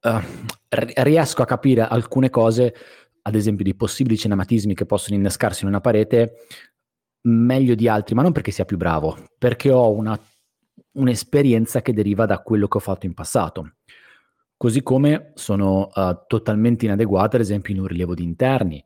Uh, 0.02 0.20
riesco 0.68 1.42
a 1.42 1.46
capire 1.46 1.82
alcune 1.82 2.30
cose, 2.30 2.74
ad 3.22 3.34
esempio 3.34 3.64
di 3.64 3.74
possibili 3.74 4.16
cinematismi 4.16 4.74
che 4.74 4.86
possono 4.86 5.16
innescarsi 5.16 5.62
in 5.64 5.70
una 5.70 5.80
parete, 5.80 6.46
meglio 7.22 7.74
di 7.74 7.88
altri, 7.88 8.14
ma 8.14 8.22
non 8.22 8.32
perché 8.32 8.52
sia 8.52 8.64
più 8.64 8.76
bravo, 8.76 9.16
perché 9.36 9.70
ho 9.70 9.90
una, 9.90 10.18
un'esperienza 10.92 11.82
che 11.82 11.92
deriva 11.92 12.26
da 12.26 12.40
quello 12.40 12.68
che 12.68 12.76
ho 12.76 12.80
fatto 12.80 13.06
in 13.06 13.14
passato. 13.14 13.76
Così 14.56 14.82
come 14.82 15.32
sono 15.34 15.90
uh, 15.92 16.24
totalmente 16.26 16.84
inadeguato, 16.84 17.36
ad 17.36 17.42
esempio, 17.42 17.74
in 17.74 17.80
un 17.80 17.86
rilievo 17.86 18.14
di 18.14 18.22
interni, 18.22 18.84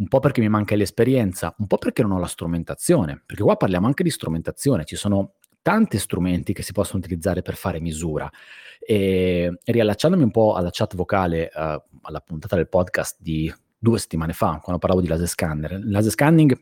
un 0.00 0.08
po' 0.08 0.18
perché 0.18 0.40
mi 0.40 0.48
manca 0.48 0.74
l'esperienza, 0.74 1.54
un 1.58 1.66
po' 1.66 1.76
perché 1.76 2.00
non 2.02 2.12
ho 2.12 2.18
la 2.18 2.26
strumentazione, 2.26 3.22
perché 3.24 3.42
qua 3.42 3.56
parliamo 3.56 3.86
anche 3.86 4.02
di 4.02 4.10
strumentazione, 4.10 4.84
ci 4.84 4.96
sono 4.96 5.34
tanti 5.60 5.98
strumenti 5.98 6.54
che 6.54 6.62
si 6.62 6.72
possono 6.72 7.00
utilizzare 7.00 7.42
per 7.42 7.54
fare 7.54 7.80
misura. 7.80 8.30
E 8.78 9.58
riallacciandomi 9.62 10.22
un 10.22 10.30
po' 10.30 10.54
alla 10.54 10.70
chat 10.72 10.96
vocale, 10.96 11.50
uh, 11.54 11.82
alla 12.00 12.20
puntata 12.24 12.56
del 12.56 12.68
podcast 12.68 13.18
di 13.20 13.52
due 13.78 13.98
settimane 13.98 14.32
fa, 14.32 14.58
quando 14.62 14.78
parlavo 14.78 15.02
di 15.02 15.08
laser 15.08 15.28
scanner, 15.28 15.72
il 15.72 15.90
laser 15.90 16.10
scanning 16.10 16.58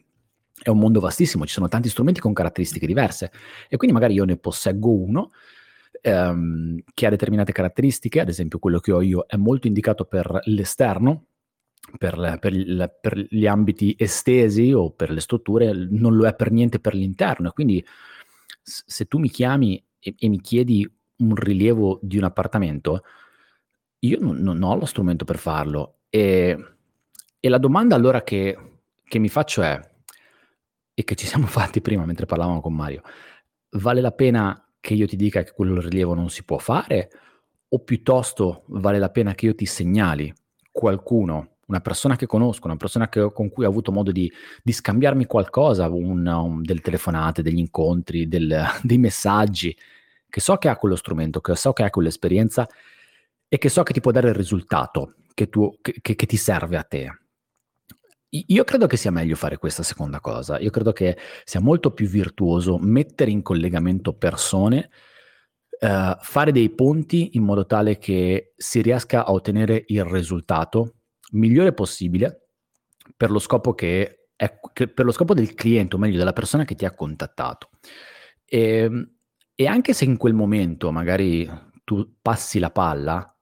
è 0.60 0.68
un 0.68 0.78
mondo 0.78 0.98
vastissimo, 0.98 1.46
ci 1.46 1.52
sono 1.52 1.68
tanti 1.68 1.88
strumenti 1.88 2.18
con 2.18 2.32
caratteristiche 2.32 2.86
diverse 2.86 3.30
e 3.68 3.76
quindi 3.76 3.94
magari 3.94 4.14
io 4.14 4.24
ne 4.24 4.36
posseggo 4.36 4.90
uno 4.90 5.30
ehm, 6.00 6.80
che 6.92 7.06
ha 7.06 7.10
determinate 7.10 7.52
caratteristiche, 7.52 8.18
ad 8.18 8.28
esempio 8.28 8.58
quello 8.58 8.80
che 8.80 8.90
ho 8.90 9.00
io 9.00 9.26
è 9.28 9.36
molto 9.36 9.68
indicato 9.68 10.04
per 10.04 10.40
l'esterno, 10.46 11.26
per, 11.98 12.38
per, 12.40 12.98
per, 13.00 13.26
gli 13.28 13.46
ambiti 13.46 13.94
estesi 13.98 14.72
o 14.72 14.90
per 14.90 15.10
le 15.10 15.20
strutture, 15.20 15.72
non 15.72 16.16
lo 16.16 16.26
è 16.26 16.34
per 16.34 16.50
niente 16.50 16.80
per 16.80 16.94
l'interno. 16.94 17.52
Quindi 17.52 17.84
se 18.60 19.06
tu 19.06 19.18
mi 19.18 19.30
chiami 19.30 19.82
e, 19.98 20.14
e 20.18 20.28
mi 20.28 20.40
chiedi 20.40 20.90
un 21.16 21.34
rilievo 21.34 21.98
di 22.02 22.18
un 22.18 22.24
appartamento, 22.24 23.02
io 24.00 24.18
non, 24.20 24.36
non 24.38 24.62
ho 24.62 24.76
lo 24.76 24.84
strumento 24.84 25.24
per 25.24 25.38
farlo. 25.38 26.00
E, 26.08 26.56
e 27.40 27.48
la 27.48 27.58
domanda 27.58 27.94
allora 27.94 28.22
che, 28.22 28.80
che 29.04 29.18
mi 29.18 29.28
faccio 29.28 29.62
è, 29.62 29.80
e 30.94 31.04
che 31.04 31.14
ci 31.14 31.26
siamo 31.26 31.46
fatti 31.48 31.80
prima 31.80 32.04
mentre 32.04 32.26
parlavamo 32.26 32.60
con 32.60 32.74
Mario, 32.74 33.02
vale 33.70 34.00
la 34.00 34.12
pena 34.12 34.62
che 34.80 34.94
io 34.94 35.06
ti 35.06 35.16
dica 35.16 35.42
che 35.42 35.52
quello 35.52 35.80
rilievo 35.80 36.14
non 36.14 36.30
si 36.30 36.44
può 36.44 36.58
fare 36.58 37.10
o 37.68 37.78
piuttosto 37.80 38.64
vale 38.68 38.98
la 38.98 39.10
pena 39.10 39.34
che 39.34 39.46
io 39.46 39.54
ti 39.54 39.66
segnali 39.66 40.32
qualcuno, 40.70 41.56
una 41.68 41.80
persona 41.80 42.16
che 42.16 42.26
conosco, 42.26 42.66
una 42.66 42.76
persona 42.76 43.08
che, 43.08 43.30
con 43.32 43.50
cui 43.50 43.64
ho 43.64 43.68
avuto 43.68 43.92
modo 43.92 44.10
di, 44.10 44.30
di 44.62 44.72
scambiarmi 44.72 45.26
qualcosa, 45.26 45.88
un, 45.88 46.26
un, 46.26 46.62
delle 46.62 46.80
telefonate, 46.80 47.42
degli 47.42 47.58
incontri, 47.58 48.26
del, 48.26 48.64
dei 48.82 48.98
messaggi, 48.98 49.76
che 50.28 50.40
so 50.40 50.56
che 50.56 50.68
ha 50.68 50.76
quello 50.76 50.96
strumento, 50.96 51.40
che 51.40 51.54
so 51.56 51.72
che 51.72 51.84
ha 51.84 51.90
quell'esperienza 51.90 52.66
e 53.48 53.58
che 53.58 53.68
so 53.68 53.82
che 53.82 53.92
ti 53.92 54.00
può 54.00 54.10
dare 54.10 54.28
il 54.28 54.34
risultato 54.34 55.14
che, 55.34 55.48
tu, 55.48 55.78
che, 55.80 56.00
che 56.00 56.26
ti 56.26 56.36
serve 56.36 56.76
a 56.76 56.82
te. 56.82 57.18
Io 58.30 58.64
credo 58.64 58.86
che 58.86 58.98
sia 58.98 59.10
meglio 59.10 59.36
fare 59.36 59.56
questa 59.56 59.82
seconda 59.82 60.20
cosa. 60.20 60.58
Io 60.58 60.70
credo 60.70 60.92
che 60.92 61.16
sia 61.44 61.60
molto 61.60 61.92
più 61.92 62.06
virtuoso 62.06 62.78
mettere 62.78 63.30
in 63.30 63.40
collegamento 63.40 64.12
persone, 64.14 64.90
eh, 65.78 66.16
fare 66.20 66.52
dei 66.52 66.68
ponti 66.70 67.36
in 67.36 67.42
modo 67.42 67.64
tale 67.64 67.96
che 67.96 68.52
si 68.56 68.82
riesca 68.82 69.24
a 69.24 69.32
ottenere 69.32 69.84
il 69.86 70.04
risultato 70.04 70.97
migliore 71.32 71.72
possibile 71.72 72.48
per 73.16 73.30
lo 73.30 73.38
scopo 73.38 73.74
che 73.74 74.28
è 74.36 74.60
che 74.72 74.86
per 74.88 75.04
lo 75.04 75.10
scopo 75.10 75.34
del 75.34 75.54
cliente, 75.54 75.96
o 75.96 75.98
meglio 75.98 76.18
della 76.18 76.32
persona 76.32 76.64
che 76.64 76.76
ti 76.76 76.84
ha 76.84 76.94
contattato. 76.94 77.70
E, 78.44 78.60
ehm, 78.60 79.10
e 79.54 79.66
anche 79.66 79.92
se 79.92 80.04
in 80.04 80.16
quel 80.16 80.34
momento 80.34 80.92
magari 80.92 81.50
tu 81.82 82.18
passi 82.22 82.60
la 82.60 82.70
palla, 82.70 83.34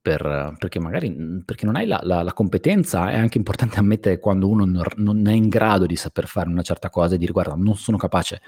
per, 0.00 0.54
perché 0.58 0.78
magari 0.78 1.10
mhmm, 1.10 1.40
perché 1.40 1.64
non 1.64 1.76
hai 1.76 1.86
la, 1.86 1.98
la, 2.04 2.22
la, 2.22 2.32
competenza, 2.32 3.10
è 3.10 3.18
anche 3.18 3.38
importante 3.38 3.78
ammettere 3.78 4.20
quando 4.20 4.48
uno 4.48 4.64
non, 4.64 4.84
non, 4.96 5.26
è 5.26 5.32
in 5.32 5.48
grado 5.48 5.86
di 5.86 5.96
saper 5.96 6.26
fare 6.26 6.48
una 6.48 6.62
certa 6.62 6.90
cosa 6.90 7.14
e 7.14 7.18
dire 7.18 7.32
guarda, 7.32 7.54
non 7.54 7.74
sono 7.76 7.96
capace, 7.96 8.40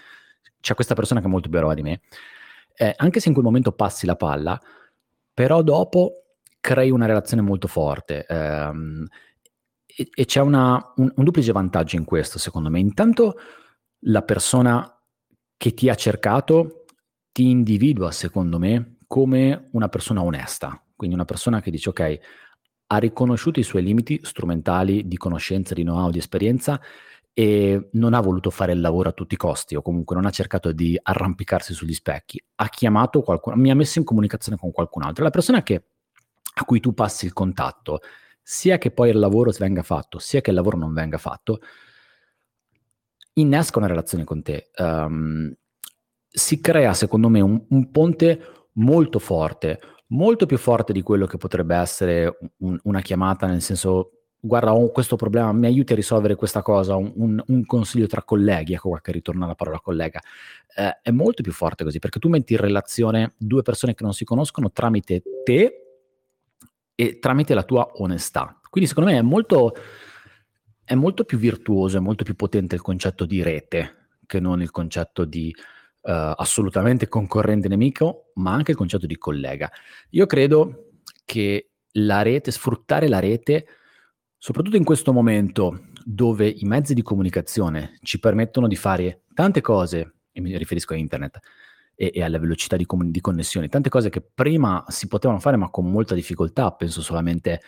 c'è 0.60 0.74
questa 0.74 0.94
persona 0.94 1.20
che 1.20 1.26
è 1.26 1.30
molto 1.30 1.48
più 1.48 1.58
brava 1.58 1.74
di 1.74 1.82
me. 1.82 2.02
Eh, 2.76 2.92
anche 2.96 3.20
se 3.20 3.28
in 3.28 3.34
quel 3.34 3.46
momento 3.46 3.72
passi 3.72 4.06
la 4.06 4.16
palla, 4.16 4.60
però 5.32 5.62
dopo 5.62 6.25
crei 6.66 6.90
una 6.90 7.06
relazione 7.06 7.42
molto 7.42 7.68
forte. 7.68 8.26
Ehm, 8.26 9.06
e, 9.86 10.08
e, 10.12 10.24
c'è 10.24 10.40
una, 10.40 10.92
un, 10.96 11.12
un 11.14 11.24
duplice 11.24 11.52
vantaggio 11.52 11.94
in 11.94 12.04
questo, 12.04 12.40
secondo 12.40 12.68
me. 12.68 12.80
Intanto 12.80 13.36
la 14.00 14.22
persona 14.22 15.00
che 15.56 15.74
ti 15.74 15.88
ha 15.88 15.94
cercato 15.94 16.86
ti 17.30 17.50
individua, 17.50 18.10
secondo 18.10 18.58
me, 18.58 18.96
come 19.06 19.68
una 19.72 19.88
persona 19.88 20.22
onesta, 20.22 20.82
quindi 20.96 21.14
una 21.14 21.24
persona 21.24 21.60
che 21.60 21.70
dice 21.70 21.90
ok, 21.90 22.18
ha 22.88 22.98
riconosciuto 22.98 23.60
i 23.60 23.62
suoi 23.62 23.84
limiti 23.84 24.18
strumentali 24.24 25.06
di 25.06 25.16
conoscenza, 25.16 25.72
di 25.72 25.82
know-how, 25.82 26.10
di 26.10 26.18
esperienza 26.18 26.80
e 27.32 27.90
non 27.92 28.12
ha 28.14 28.20
voluto 28.20 28.50
fare 28.50 28.72
il 28.72 28.80
lavoro 28.80 29.10
a 29.10 29.12
tutti 29.12 29.34
i 29.34 29.36
costi 29.36 29.76
o 29.76 29.82
comunque 29.82 30.16
non 30.16 30.26
ha 30.26 30.30
cercato 30.30 30.72
di 30.72 30.98
arrampicarsi 31.00 31.74
sugli 31.74 31.94
specchi, 31.94 32.42
ha 32.56 32.68
chiamato 32.68 33.22
qualcuno, 33.22 33.54
mi 33.54 33.70
ha 33.70 33.74
messo 33.76 34.00
in 34.00 34.04
comunicazione 34.04 34.58
con 34.58 34.72
qualcun 34.72 35.04
altro. 35.04 35.22
La 35.22 35.30
persona 35.30 35.62
che, 35.62 35.84
a 36.58 36.64
cui 36.64 36.80
tu 36.80 36.94
passi 36.94 37.26
il 37.26 37.34
contatto, 37.34 38.00
sia 38.42 38.78
che 38.78 38.90
poi 38.90 39.10
il 39.10 39.18
lavoro 39.18 39.50
venga 39.58 39.82
fatto, 39.82 40.18
sia 40.18 40.40
che 40.40 40.50
il 40.50 40.56
lavoro 40.56 40.78
non 40.78 40.94
venga 40.94 41.18
fatto, 41.18 41.60
innesca 43.34 43.78
una 43.78 43.88
relazione 43.88 44.24
con 44.24 44.42
te. 44.42 44.70
Um, 44.78 45.54
si 46.26 46.60
crea, 46.60 46.94
secondo 46.94 47.28
me, 47.28 47.40
un, 47.40 47.62
un 47.68 47.90
ponte 47.90 48.68
molto 48.74 49.18
forte, 49.18 49.80
molto 50.08 50.46
più 50.46 50.56
forte 50.56 50.94
di 50.94 51.02
quello 51.02 51.26
che 51.26 51.36
potrebbe 51.36 51.76
essere 51.76 52.38
un, 52.58 52.78
una 52.84 53.02
chiamata, 53.02 53.46
nel 53.46 53.60
senso, 53.60 54.12
guarda, 54.40 54.74
ho 54.74 54.90
questo 54.92 55.16
problema, 55.16 55.52
mi 55.52 55.66
aiuti 55.66 55.92
a 55.92 55.96
risolvere 55.96 56.36
questa 56.36 56.62
cosa, 56.62 56.96
un, 56.96 57.42
un, 57.46 57.66
consiglio 57.66 58.06
tra 58.06 58.22
colleghi, 58.22 58.72
ecco 58.72 58.88
qua 58.90 59.00
che 59.02 59.12
ritorna 59.12 59.46
la 59.46 59.54
parola 59.54 59.80
collega, 59.80 60.20
eh, 60.74 61.00
è 61.02 61.10
molto 61.10 61.42
più 61.42 61.52
forte 61.52 61.84
così, 61.84 61.98
perché 61.98 62.18
tu 62.18 62.30
metti 62.30 62.54
in 62.54 62.60
relazione 62.60 63.34
due 63.36 63.60
persone 63.60 63.94
che 63.94 64.04
non 64.04 64.14
si 64.14 64.24
conoscono 64.24 64.70
tramite 64.70 65.22
te 65.44 65.80
e 66.96 67.20
tramite 67.20 67.54
la 67.54 67.62
tua 67.62 67.88
onestà. 67.96 68.58
Quindi 68.68 68.88
secondo 68.88 69.10
me 69.10 69.18
è 69.18 69.22
molto, 69.22 69.76
è 70.82 70.94
molto 70.94 71.22
più 71.22 71.38
virtuoso, 71.38 71.98
è 71.98 72.00
molto 72.00 72.24
più 72.24 72.34
potente 72.34 72.74
il 72.74 72.80
concetto 72.80 73.24
di 73.24 73.42
rete 73.42 74.08
che 74.26 74.40
non 74.40 74.60
il 74.60 74.72
concetto 74.72 75.24
di 75.24 75.54
uh, 75.56 76.10
assolutamente 76.10 77.06
concorrente 77.06 77.68
nemico, 77.68 78.32
ma 78.34 78.52
anche 78.52 78.72
il 78.72 78.76
concetto 78.76 79.06
di 79.06 79.16
collega. 79.16 79.70
Io 80.10 80.26
credo 80.26 80.90
che 81.24 81.70
la 81.92 82.22
rete, 82.22 82.50
sfruttare 82.50 83.08
la 83.08 83.20
rete, 83.20 83.66
soprattutto 84.36 84.76
in 84.76 84.84
questo 84.84 85.12
momento 85.12 85.90
dove 86.04 86.48
i 86.48 86.64
mezzi 86.64 86.94
di 86.94 87.02
comunicazione 87.02 87.98
ci 88.02 88.18
permettono 88.18 88.66
di 88.66 88.76
fare 88.76 89.22
tante 89.34 89.60
cose, 89.60 90.14
e 90.32 90.40
mi 90.40 90.56
riferisco 90.56 90.92
a 90.92 90.96
internet, 90.96 91.38
e, 91.96 92.12
e 92.14 92.22
alla 92.22 92.38
velocità 92.38 92.76
di, 92.76 92.86
di, 92.86 93.20
connessione, 93.20 93.68
tante 93.68 93.88
cose 93.88 94.10
che 94.10 94.20
prima 94.20 94.84
si 94.86 95.08
potevano 95.08 95.40
fare 95.40 95.56
ma 95.56 95.70
con 95.70 95.90
molta 95.90 96.14
difficoltà, 96.14 96.70
penso 96.72 97.00
solamente 97.00 97.62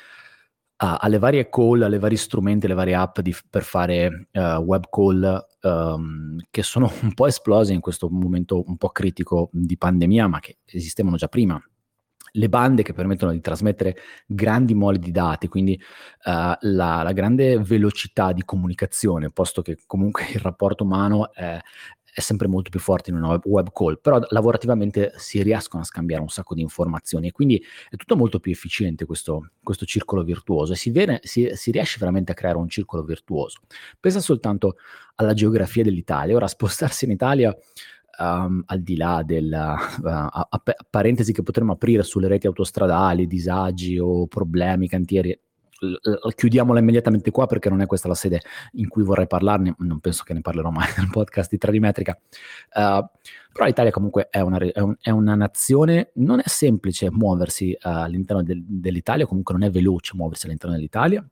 a, 0.76 0.96
alle 0.96 1.18
varie 1.18 1.48
call, 1.48 1.82
alle 1.82 1.98
vari 1.98 2.16
strumenti, 2.16 2.66
alle 2.66 2.74
varie 2.74 2.94
app 2.94 3.20
di, 3.20 3.34
per 3.48 3.62
fare 3.64 4.28
uh, 4.32 4.40
web 4.58 4.84
call 4.90 5.46
um, 5.62 6.36
che 6.50 6.62
sono 6.62 6.92
un 7.02 7.14
po' 7.14 7.26
esplose 7.26 7.72
in 7.72 7.80
questo 7.80 8.08
momento 8.10 8.62
un 8.66 8.76
po' 8.76 8.90
critico 8.90 9.48
di 9.52 9.76
pandemia, 9.76 10.26
ma 10.28 10.40
che 10.40 10.58
esistevano 10.66 11.16
già 11.16 11.28
prima. 11.28 11.60
Le 12.32 12.48
bande 12.50 12.82
che 12.82 12.92
permettono 12.92 13.32
di 13.32 13.40
trasmettere 13.40 13.96
grandi 14.26 14.74
mole 14.74 14.98
di 14.98 15.10
dati, 15.10 15.48
quindi 15.48 15.80
uh, 16.24 16.30
la, 16.60 17.02
la, 17.02 17.12
grande 17.12 17.58
velocità 17.58 18.32
di 18.32 18.44
comunicazione, 18.44 19.30
posto 19.30 19.62
che 19.62 19.78
comunque 19.86 20.26
il 20.34 20.38
rapporto 20.38 20.84
umano 20.84 21.32
è, 21.32 21.58
è 22.18 22.20
sempre 22.20 22.48
molto 22.48 22.68
più 22.68 22.80
forte 22.80 23.10
in 23.10 23.16
una 23.16 23.38
web 23.44 23.70
call, 23.72 24.00
però 24.00 24.18
lavorativamente 24.30 25.12
si 25.16 25.40
riescono 25.40 25.84
a 25.84 25.86
scambiare 25.86 26.20
un 26.20 26.28
sacco 26.28 26.52
di 26.52 26.62
informazioni 26.62 27.28
e 27.28 27.32
quindi 27.32 27.62
è 27.88 27.94
tutto 27.94 28.16
molto 28.16 28.40
più 28.40 28.50
efficiente 28.50 29.04
questo, 29.04 29.50
questo 29.62 29.84
circolo 29.84 30.24
virtuoso 30.24 30.72
e 30.72 30.76
si, 30.76 30.90
viene, 30.90 31.20
si, 31.22 31.48
si, 31.52 31.70
riesce 31.70 31.96
veramente 32.00 32.32
a 32.32 32.34
creare 32.34 32.58
un 32.58 32.68
circolo 32.68 33.04
virtuoso. 33.04 33.60
Pensa 34.00 34.18
soltanto 34.18 34.78
alla 35.14 35.32
geografia 35.32 35.84
dell'Italia, 35.84 36.34
ora 36.34 36.48
spostarsi 36.48 37.04
in 37.04 37.12
Italia 37.12 37.56
Um, 38.20 38.64
al 38.66 38.82
di 38.82 38.96
là 38.96 39.22
della 39.24 39.76
uh, 39.76 40.04
a, 40.04 40.48
a, 40.50 40.62
parentesi 40.90 41.32
che 41.32 41.44
potremmo 41.44 41.74
aprire 41.74 42.02
sulle 42.02 42.26
reti 42.26 42.48
autostradali, 42.48 43.28
disagi 43.28 43.96
o 43.96 44.26
problemi, 44.26 44.88
cantieri, 44.88 45.40
chiudiamola 46.34 46.80
immediatamente 46.80 47.30
qua 47.30 47.46
perché 47.46 47.68
non 47.68 47.80
è 47.80 47.86
questa 47.86 48.08
la 48.08 48.14
sede 48.14 48.40
in 48.72 48.88
cui 48.88 49.02
vorrei 49.02 49.26
parlarne, 49.26 49.74
non 49.78 50.00
penso 50.00 50.24
che 50.24 50.34
ne 50.34 50.40
parlerò 50.40 50.70
mai 50.70 50.88
nel 50.98 51.08
podcast 51.10 51.50
di 51.50 51.58
Tradimetrica, 51.58 52.18
uh, 52.20 53.06
però 53.52 53.64
l'Italia 53.64 53.90
comunque 53.90 54.28
è 54.30 54.40
una, 54.40 54.58
è, 54.58 54.80
un, 54.80 54.96
è 55.00 55.10
una, 55.10 55.34
nazione, 55.34 56.10
non 56.14 56.40
è 56.40 56.48
semplice 56.48 57.10
muoversi 57.10 57.70
uh, 57.72 57.88
all'interno 57.88 58.42
del, 58.42 58.62
dell'Italia, 58.64 59.26
comunque 59.26 59.54
non 59.54 59.62
è 59.62 59.70
veloce 59.70 60.14
muoversi 60.16 60.46
all'interno 60.46 60.74
dell'Italia, 60.74 61.26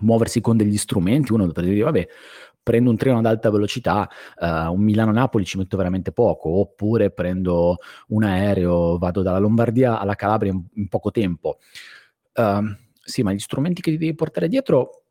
muoversi 0.00 0.40
con 0.40 0.56
degli 0.56 0.76
strumenti, 0.76 1.32
uno 1.32 1.46
per 1.48 1.64
dire 1.64 1.82
vabbè 1.82 2.08
prendo 2.64 2.88
un 2.88 2.96
treno 2.96 3.18
ad 3.18 3.26
alta 3.26 3.50
velocità, 3.50 4.08
uh, 4.38 4.72
un 4.72 4.80
Milano-Napoli 4.80 5.44
ci 5.44 5.58
metto 5.58 5.76
veramente 5.76 6.12
poco, 6.12 6.48
oppure 6.48 7.10
prendo 7.10 7.76
un 8.08 8.24
aereo, 8.24 8.96
vado 8.96 9.20
dalla 9.20 9.36
Lombardia 9.36 10.00
alla 10.00 10.14
Calabria 10.14 10.50
in, 10.50 10.64
in 10.76 10.88
poco 10.88 11.10
tempo. 11.10 11.58
Uh, 12.32 12.74
sì, 13.04 13.22
ma 13.22 13.32
gli 13.32 13.38
strumenti 13.38 13.82
che 13.82 13.90
ti 13.90 13.98
devi 13.98 14.14
portare 14.14 14.48
dietro 14.48 15.04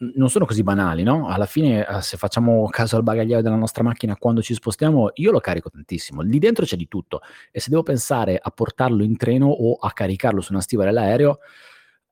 non 0.00 0.30
sono 0.30 0.46
così 0.46 0.62
banali, 0.62 1.02
no? 1.02 1.28
Alla 1.28 1.44
fine, 1.44 1.86
eh, 1.86 2.00
se 2.00 2.16
facciamo 2.16 2.66
caso 2.70 2.96
al 2.96 3.02
bagagliaio 3.02 3.42
della 3.42 3.56
nostra 3.56 3.82
macchina 3.82 4.16
quando 4.16 4.40
ci 4.40 4.54
spostiamo, 4.54 5.10
io 5.14 5.30
lo 5.30 5.40
carico 5.40 5.68
tantissimo. 5.68 6.22
Lì 6.22 6.38
dentro 6.38 6.64
c'è 6.64 6.76
di 6.76 6.88
tutto. 6.88 7.20
E 7.50 7.60
se 7.60 7.68
devo 7.68 7.82
pensare 7.82 8.38
a 8.40 8.50
portarlo 8.50 9.02
in 9.02 9.16
treno 9.16 9.48
o 9.48 9.74
a 9.74 9.92
caricarlo 9.92 10.40
su 10.40 10.52
una 10.52 10.62
stiva 10.62 10.84
dell'aereo, 10.84 11.40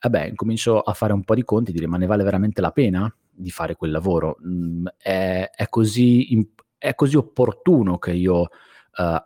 eh 0.01 0.33
comincio 0.35 0.81
a 0.81 0.93
fare 0.93 1.13
un 1.13 1.25
po' 1.25 1.35
di 1.35 1.45
conti 1.45 1.71
e 1.71 1.75
dire, 1.75 1.87
ma 1.87 1.97
ne 1.97 2.07
vale 2.07 2.25
veramente 2.25 2.61
la 2.61 2.73
pena 2.73 3.13
di 3.31 3.51
fare 3.51 3.75
quel 3.75 3.91
lavoro? 3.91 4.37
Mm, 4.47 4.87
è, 4.99 5.51
è, 5.55 5.69
così, 5.69 6.47
è, 6.77 6.95
così, 6.95 7.17
opportuno 7.17 7.97
che 7.99 8.13
io 8.13 8.41
uh, 8.41 8.49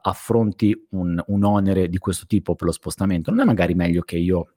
affronti 0.03 0.87
un, 0.91 1.21
un 1.27 1.45
onere 1.45 1.89
di 1.89 1.99
questo 1.99 2.27
tipo 2.27 2.55
per 2.55 2.67
lo 2.69 2.73
spostamento? 2.73 3.31
Non 3.31 3.41
è 3.41 3.45
magari 3.45 3.75
meglio 3.75 4.03
che 4.03 4.19
io 4.19 4.53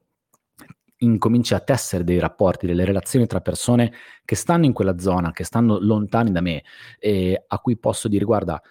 incominci 0.97 1.53
a 1.53 1.59
tessere 1.59 2.03
dei 2.03 2.19
rapporti, 2.19 2.65
delle 2.65 2.85
relazioni 2.85 3.27
tra 3.27 3.41
persone 3.41 3.91
che 4.23 4.35
stanno 4.35 4.65
in 4.65 4.73
quella 4.73 4.97
zona, 4.97 5.31
che 5.31 5.43
stanno 5.43 5.77
lontani 5.79 6.31
da 6.31 6.41
me 6.41 6.63
e 6.99 7.43
a 7.45 7.59
cui 7.59 7.77
posso 7.77 8.07
dire 8.07 8.25
guarda, 8.25 8.61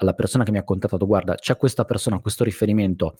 alla 0.00 0.14
persona 0.14 0.44
che 0.44 0.50
mi 0.50 0.58
ha 0.58 0.64
contattato, 0.64 1.06
guarda, 1.06 1.34
c'è 1.34 1.56
questa 1.56 1.84
persona, 1.84 2.20
questo 2.20 2.44
riferimento, 2.44 3.18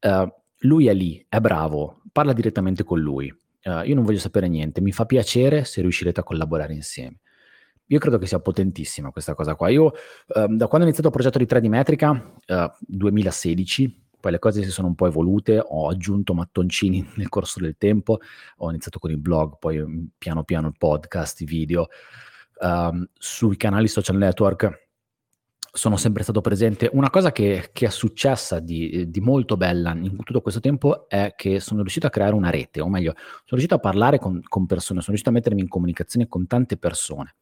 uh, 0.00 0.32
lui 0.60 0.86
è 0.86 0.94
lì, 0.94 1.24
è 1.28 1.38
bravo, 1.40 2.02
parla 2.12 2.32
direttamente 2.32 2.84
con 2.84 2.98
lui. 2.98 3.30
Uh, 3.62 3.82
io 3.84 3.94
non 3.94 4.04
voglio 4.04 4.18
sapere 4.18 4.48
niente, 4.48 4.80
mi 4.80 4.92
fa 4.92 5.06
piacere 5.06 5.64
se 5.64 5.80
riuscirete 5.80 6.20
a 6.20 6.24
collaborare 6.24 6.72
insieme. 6.72 7.18
Io 7.86 8.00
credo 8.00 8.18
che 8.18 8.26
sia 8.26 8.40
potentissima 8.40 9.12
questa 9.12 9.34
cosa 9.34 9.54
qua. 9.54 9.68
Io, 9.68 9.84
uh, 9.84 9.92
da 10.48 10.66
quando 10.66 10.78
ho 10.86 10.90
iniziato 10.90 11.08
il 11.08 11.12
progetto 11.12 11.38
di 11.38 11.46
3D 11.46 11.68
Metrica, 11.68 12.32
2016, 12.80 14.05
poi 14.18 14.32
le 14.32 14.38
cose 14.38 14.62
si 14.62 14.70
sono 14.70 14.88
un 14.88 14.94
po' 14.94 15.06
evolute, 15.06 15.62
ho 15.64 15.88
aggiunto 15.88 16.34
mattoncini 16.34 17.06
nel 17.16 17.28
corso 17.28 17.60
del 17.60 17.76
tempo, 17.78 18.18
ho 18.58 18.70
iniziato 18.70 18.98
con 18.98 19.10
il 19.10 19.18
blog, 19.18 19.58
poi 19.58 19.78
mm, 19.78 20.04
piano 20.18 20.44
piano 20.44 20.68
il 20.68 20.74
podcast, 20.76 21.40
i 21.40 21.44
video, 21.44 21.88
um, 22.60 23.06
sui 23.14 23.56
canali 23.56 23.88
social 23.88 24.16
network 24.16 24.84
sono 25.76 25.96
sempre 25.96 26.22
stato 26.22 26.40
presente. 26.40 26.88
Una 26.92 27.10
cosa 27.10 27.32
che, 27.32 27.68
che 27.72 27.86
è 27.86 27.90
successa 27.90 28.60
di, 28.60 29.10
di, 29.10 29.20
molto 29.20 29.56
bella 29.56 29.92
in 29.92 30.16
tutto 30.24 30.40
questo 30.40 30.60
tempo 30.60 31.06
è 31.08 31.34
che 31.36 31.60
sono 31.60 31.80
riuscito 31.80 32.06
a 32.06 32.10
creare 32.10 32.34
una 32.34 32.50
rete, 32.50 32.80
o 32.80 32.88
meglio, 32.88 33.12
sono 33.14 33.44
riuscito 33.50 33.74
a 33.74 33.78
parlare 33.78 34.18
con, 34.18 34.40
con 34.48 34.66
persone, 34.66 35.00
sono 35.00 35.16
riuscito 35.16 35.28
a 35.30 35.32
mettermi 35.32 35.60
in 35.60 35.68
comunicazione 35.68 36.28
con 36.28 36.46
tante 36.46 36.78
persone. 36.78 37.34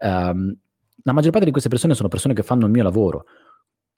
Um, 0.00 0.56
la 1.02 1.12
maggior 1.12 1.30
parte 1.30 1.46
di 1.46 1.52
queste 1.52 1.68
persone 1.68 1.94
sono 1.94 2.08
persone 2.08 2.34
che 2.34 2.42
fanno 2.42 2.66
il 2.66 2.72
mio 2.72 2.82
lavoro, 2.82 3.26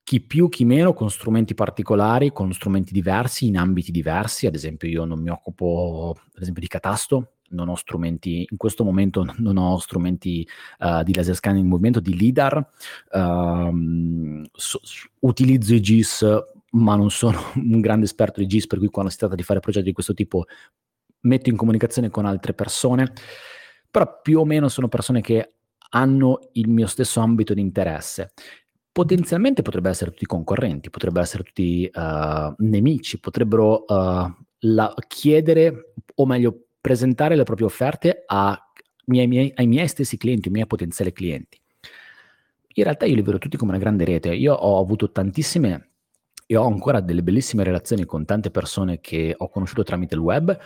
chi 0.05 0.21
più, 0.21 0.49
chi 0.49 0.65
meno, 0.65 0.93
con 0.93 1.11
strumenti 1.11 1.55
particolari, 1.55 2.33
con 2.33 2.53
strumenti 2.53 2.93
diversi, 2.93 3.47
in 3.47 3.57
ambiti 3.57 3.91
diversi. 3.91 4.47
Ad 4.47 4.55
esempio, 4.55 4.89
io 4.89 5.05
non 5.05 5.21
mi 5.21 5.31
occupo, 5.31 6.17
ad 6.35 6.43
esempio, 6.43 6.63
di 6.63 6.69
catasto, 6.69 7.35
non 7.51 7.69
ho 7.69 7.77
strumenti, 7.77 8.47
in 8.49 8.57
questo 8.57 8.85
momento 8.85 9.25
non 9.39 9.57
ho 9.57 9.79
strumenti 9.79 10.47
uh, 10.81 11.03
di 11.03 11.15
laser 11.15 11.35
scanning 11.35 11.65
in 11.65 11.71
movimento, 11.71 12.01
di 12.01 12.17
LIDAR, 12.17 12.69
uh, 13.13 14.43
so, 14.53 14.81
utilizzo 15.21 15.75
i 15.75 15.81
GIS, 15.81 16.27
ma 16.73 16.97
non 16.97 17.11
sono 17.11 17.41
un 17.57 17.81
grande 17.81 18.07
esperto 18.07 18.41
di 18.41 18.47
GIS, 18.47 18.67
per 18.67 18.79
cui 18.79 18.89
quando 18.89 19.11
si 19.11 19.19
tratta 19.19 19.35
di 19.35 19.43
fare 19.43 19.61
progetti 19.61 19.87
di 19.87 19.93
questo 19.93 20.15
tipo 20.15 20.47
metto 21.21 21.49
in 21.49 21.57
comunicazione 21.57 22.11
con 22.11 22.27
altre 22.27 22.53
persone, 22.53 23.13
però 23.89 24.21
più 24.21 24.41
o 24.41 24.45
meno 24.45 24.69
sono 24.69 24.89
persone 24.89 25.21
che 25.21 25.53
hanno 25.95 26.39
il 26.53 26.69
mio 26.69 26.87
stesso 26.87 27.21
ambito 27.21 27.53
di 27.55 27.61
interesse 27.61 28.33
potenzialmente 28.93 29.63
potrebbero 29.63 29.93
essere 29.93 30.11
tutti 30.11 30.27
concorrenti, 30.27 30.91
potrebbero 30.91 31.25
essere 31.25 31.43
tutti 31.43 31.91
uh, 31.93 32.55
nemici, 32.59 33.19
potrebbero 33.19 33.85
uh, 33.87 34.35
la, 34.61 34.95
chiedere, 35.09 35.95
o 36.15 36.27
meglio, 36.27 36.67
presentare 36.81 37.35
le 37.35 37.45
proprie 37.45 37.67
offerte 37.67 38.25
a, 38.27 38.57
miei, 39.07 39.27
miei, 39.27 39.53
ai 39.57 39.67
miei 39.67 39.89
stessi 39.89 40.19
clienti, 40.19 40.49
ai 40.49 40.55
miei 40.55 40.67
potenziali 40.67 41.13
clienti. 41.13 41.59
In 42.75 42.85
realtà 42.85 43.07
io 43.07 43.15
li 43.15 43.23
vedo 43.23 43.39
tutti 43.39 43.57
come 43.57 43.73
una 43.73 43.81
grande 43.81 44.05
rete. 44.05 44.35
Io 44.35 44.55
ho 44.55 44.79
avuto 44.79 45.11
tantissime 45.11 45.91
e 46.47 46.57
ho 46.57 46.67
ancora 46.67 47.01
delle 47.01 47.23
bellissime 47.23 47.65
relazioni 47.65 48.05
con 48.05 48.25
tante 48.25 48.51
persone 48.51 49.01
che 49.01 49.35
ho 49.37 49.49
conosciuto 49.49 49.83
tramite 49.83 50.15
il 50.15 50.21
web, 50.21 50.59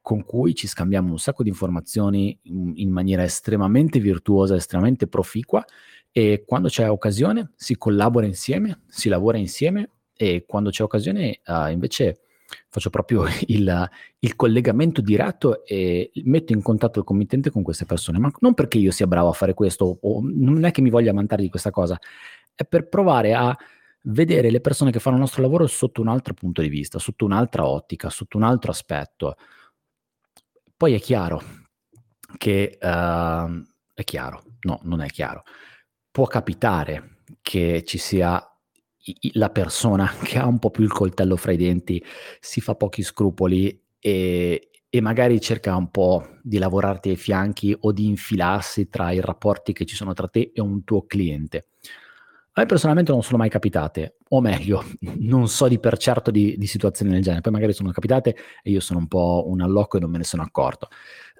con 0.00 0.24
cui 0.24 0.54
ci 0.54 0.66
scambiamo 0.66 1.10
un 1.10 1.18
sacco 1.18 1.42
di 1.42 1.48
informazioni 1.48 2.38
in, 2.42 2.72
in 2.76 2.90
maniera 2.90 3.22
estremamente 3.22 3.98
virtuosa, 3.98 4.54
estremamente 4.54 5.08
proficua 5.08 5.64
e 6.16 6.44
quando 6.46 6.68
c'è 6.68 6.88
occasione 6.88 7.52
si 7.56 7.76
collabora 7.76 8.24
insieme, 8.24 8.84
si 8.86 9.10
lavora 9.10 9.36
insieme 9.36 9.90
e 10.14 10.46
quando 10.46 10.70
c'è 10.70 10.82
occasione 10.82 11.40
uh, 11.44 11.68
invece 11.68 12.20
faccio 12.70 12.88
proprio 12.88 13.26
il, 13.48 13.90
il, 14.20 14.34
collegamento 14.34 15.02
diretto 15.02 15.62
e 15.66 16.10
metto 16.24 16.54
in 16.54 16.62
contatto 16.62 17.00
il 17.00 17.04
committente 17.04 17.50
con 17.50 17.62
queste 17.62 17.84
persone, 17.84 18.18
ma 18.18 18.30
non 18.40 18.54
perché 18.54 18.78
io 18.78 18.92
sia 18.92 19.06
bravo 19.06 19.28
a 19.28 19.34
fare 19.34 19.52
questo 19.52 19.98
o 20.00 20.20
non 20.22 20.64
è 20.64 20.70
che 20.70 20.80
mi 20.80 20.88
voglia 20.88 21.12
vantare 21.12 21.42
di 21.42 21.50
questa 21.50 21.70
cosa, 21.70 22.00
è 22.54 22.64
per 22.64 22.88
provare 22.88 23.34
a 23.34 23.54
vedere 24.04 24.48
le 24.48 24.62
persone 24.62 24.90
che 24.90 25.00
fanno 25.00 25.16
il 25.16 25.22
nostro 25.22 25.42
lavoro 25.42 25.66
sotto 25.66 26.00
un 26.00 26.08
altro 26.08 26.32
punto 26.32 26.62
di 26.62 26.70
vista, 26.70 26.98
sotto 26.98 27.26
un'altra 27.26 27.66
ottica, 27.66 28.08
sotto 28.08 28.38
un 28.38 28.42
altro 28.42 28.70
aspetto. 28.70 29.36
Poi 30.74 30.94
è 30.94 30.98
chiaro 30.98 31.42
che 32.38 32.78
uh, 32.80 33.62
è 33.92 34.04
chiaro, 34.04 34.44
no, 34.62 34.80
non 34.84 35.02
è 35.02 35.08
chiaro 35.08 35.42
può 36.16 36.26
capitare 36.26 37.18
che 37.42 37.82
ci 37.84 37.98
sia 37.98 38.42
la 39.34 39.50
persona 39.50 40.10
che 40.24 40.38
ha 40.38 40.46
un 40.46 40.58
po' 40.58 40.70
più 40.70 40.82
il 40.82 40.90
coltello 40.90 41.36
fra 41.36 41.52
i 41.52 41.58
denti, 41.58 42.02
si 42.40 42.62
fa 42.62 42.74
pochi 42.74 43.02
scrupoli 43.02 43.78
e, 43.98 44.70
e, 44.88 45.00
magari 45.02 45.38
cerca 45.42 45.76
un 45.76 45.90
po' 45.90 46.38
di 46.42 46.56
lavorarti 46.56 47.10
ai 47.10 47.16
fianchi 47.16 47.76
o 47.78 47.92
di 47.92 48.06
infilarsi 48.06 48.88
tra 48.88 49.10
i 49.10 49.20
rapporti 49.20 49.74
che 49.74 49.84
ci 49.84 49.94
sono 49.94 50.14
tra 50.14 50.26
te 50.26 50.52
e 50.54 50.60
un 50.62 50.84
tuo 50.84 51.04
cliente. 51.04 51.66
A 52.52 52.62
me 52.62 52.66
personalmente 52.66 53.12
non 53.12 53.22
sono 53.22 53.36
mai 53.36 53.50
capitate, 53.50 54.16
o 54.30 54.40
meglio, 54.40 54.84
non 55.20 55.48
so 55.48 55.68
di 55.68 55.78
per 55.78 55.98
certo 55.98 56.30
di, 56.30 56.56
di 56.56 56.66
situazioni 56.66 57.12
del 57.12 57.20
genere, 57.20 57.42
poi 57.42 57.52
magari 57.52 57.74
sono 57.74 57.90
capitate 57.90 58.34
e 58.62 58.70
io 58.70 58.80
sono 58.80 59.00
un 59.00 59.06
po' 59.06 59.44
un 59.48 59.60
allocco 59.60 59.98
e 59.98 60.00
non 60.00 60.10
me 60.10 60.16
ne 60.16 60.24
sono 60.24 60.42
accorto. 60.42 60.88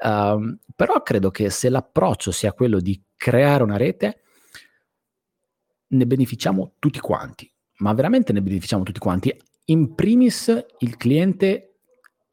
Um, 0.03 0.59
però 0.75 1.01
credo 1.01 1.31
che 1.31 1.49
se 1.49 1.71
l'approccio 1.71 2.31
sia 2.31 2.53
quello 2.53 2.79
di 2.79 3.03
creare 3.17 3.62
una 3.62 3.79
rete, 3.79 4.21
ne 5.88 6.07
beneficiamo 6.07 6.75
tutti 6.79 7.01
quanti, 7.01 7.51
ma 7.79 7.92
veramente 7.92 8.33
ne 8.33 8.42
beneficiamo 8.42 8.83
tutti 8.83 8.99
quanti. 8.99 9.37
In 9.66 9.94
primis 9.94 10.66
il 10.79 10.96
cliente 10.96 11.79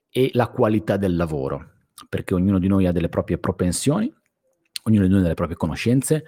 e 0.10 0.30
la 0.34 0.48
qualità 0.48 0.98
del 0.98 1.16
lavoro, 1.16 1.72
perché 2.10 2.34
ognuno 2.34 2.60
di 2.60 2.68
noi 2.68 2.86
ha 2.86 2.92
delle 2.92 3.10
proprie 3.10 3.38
propensioni, 3.38 4.14
ognuno 4.84 5.04
di 5.04 5.10
noi 5.10 5.20
ha 5.20 5.24
delle 5.24 5.34
proprie 5.34 5.58
conoscenze, 5.58 6.26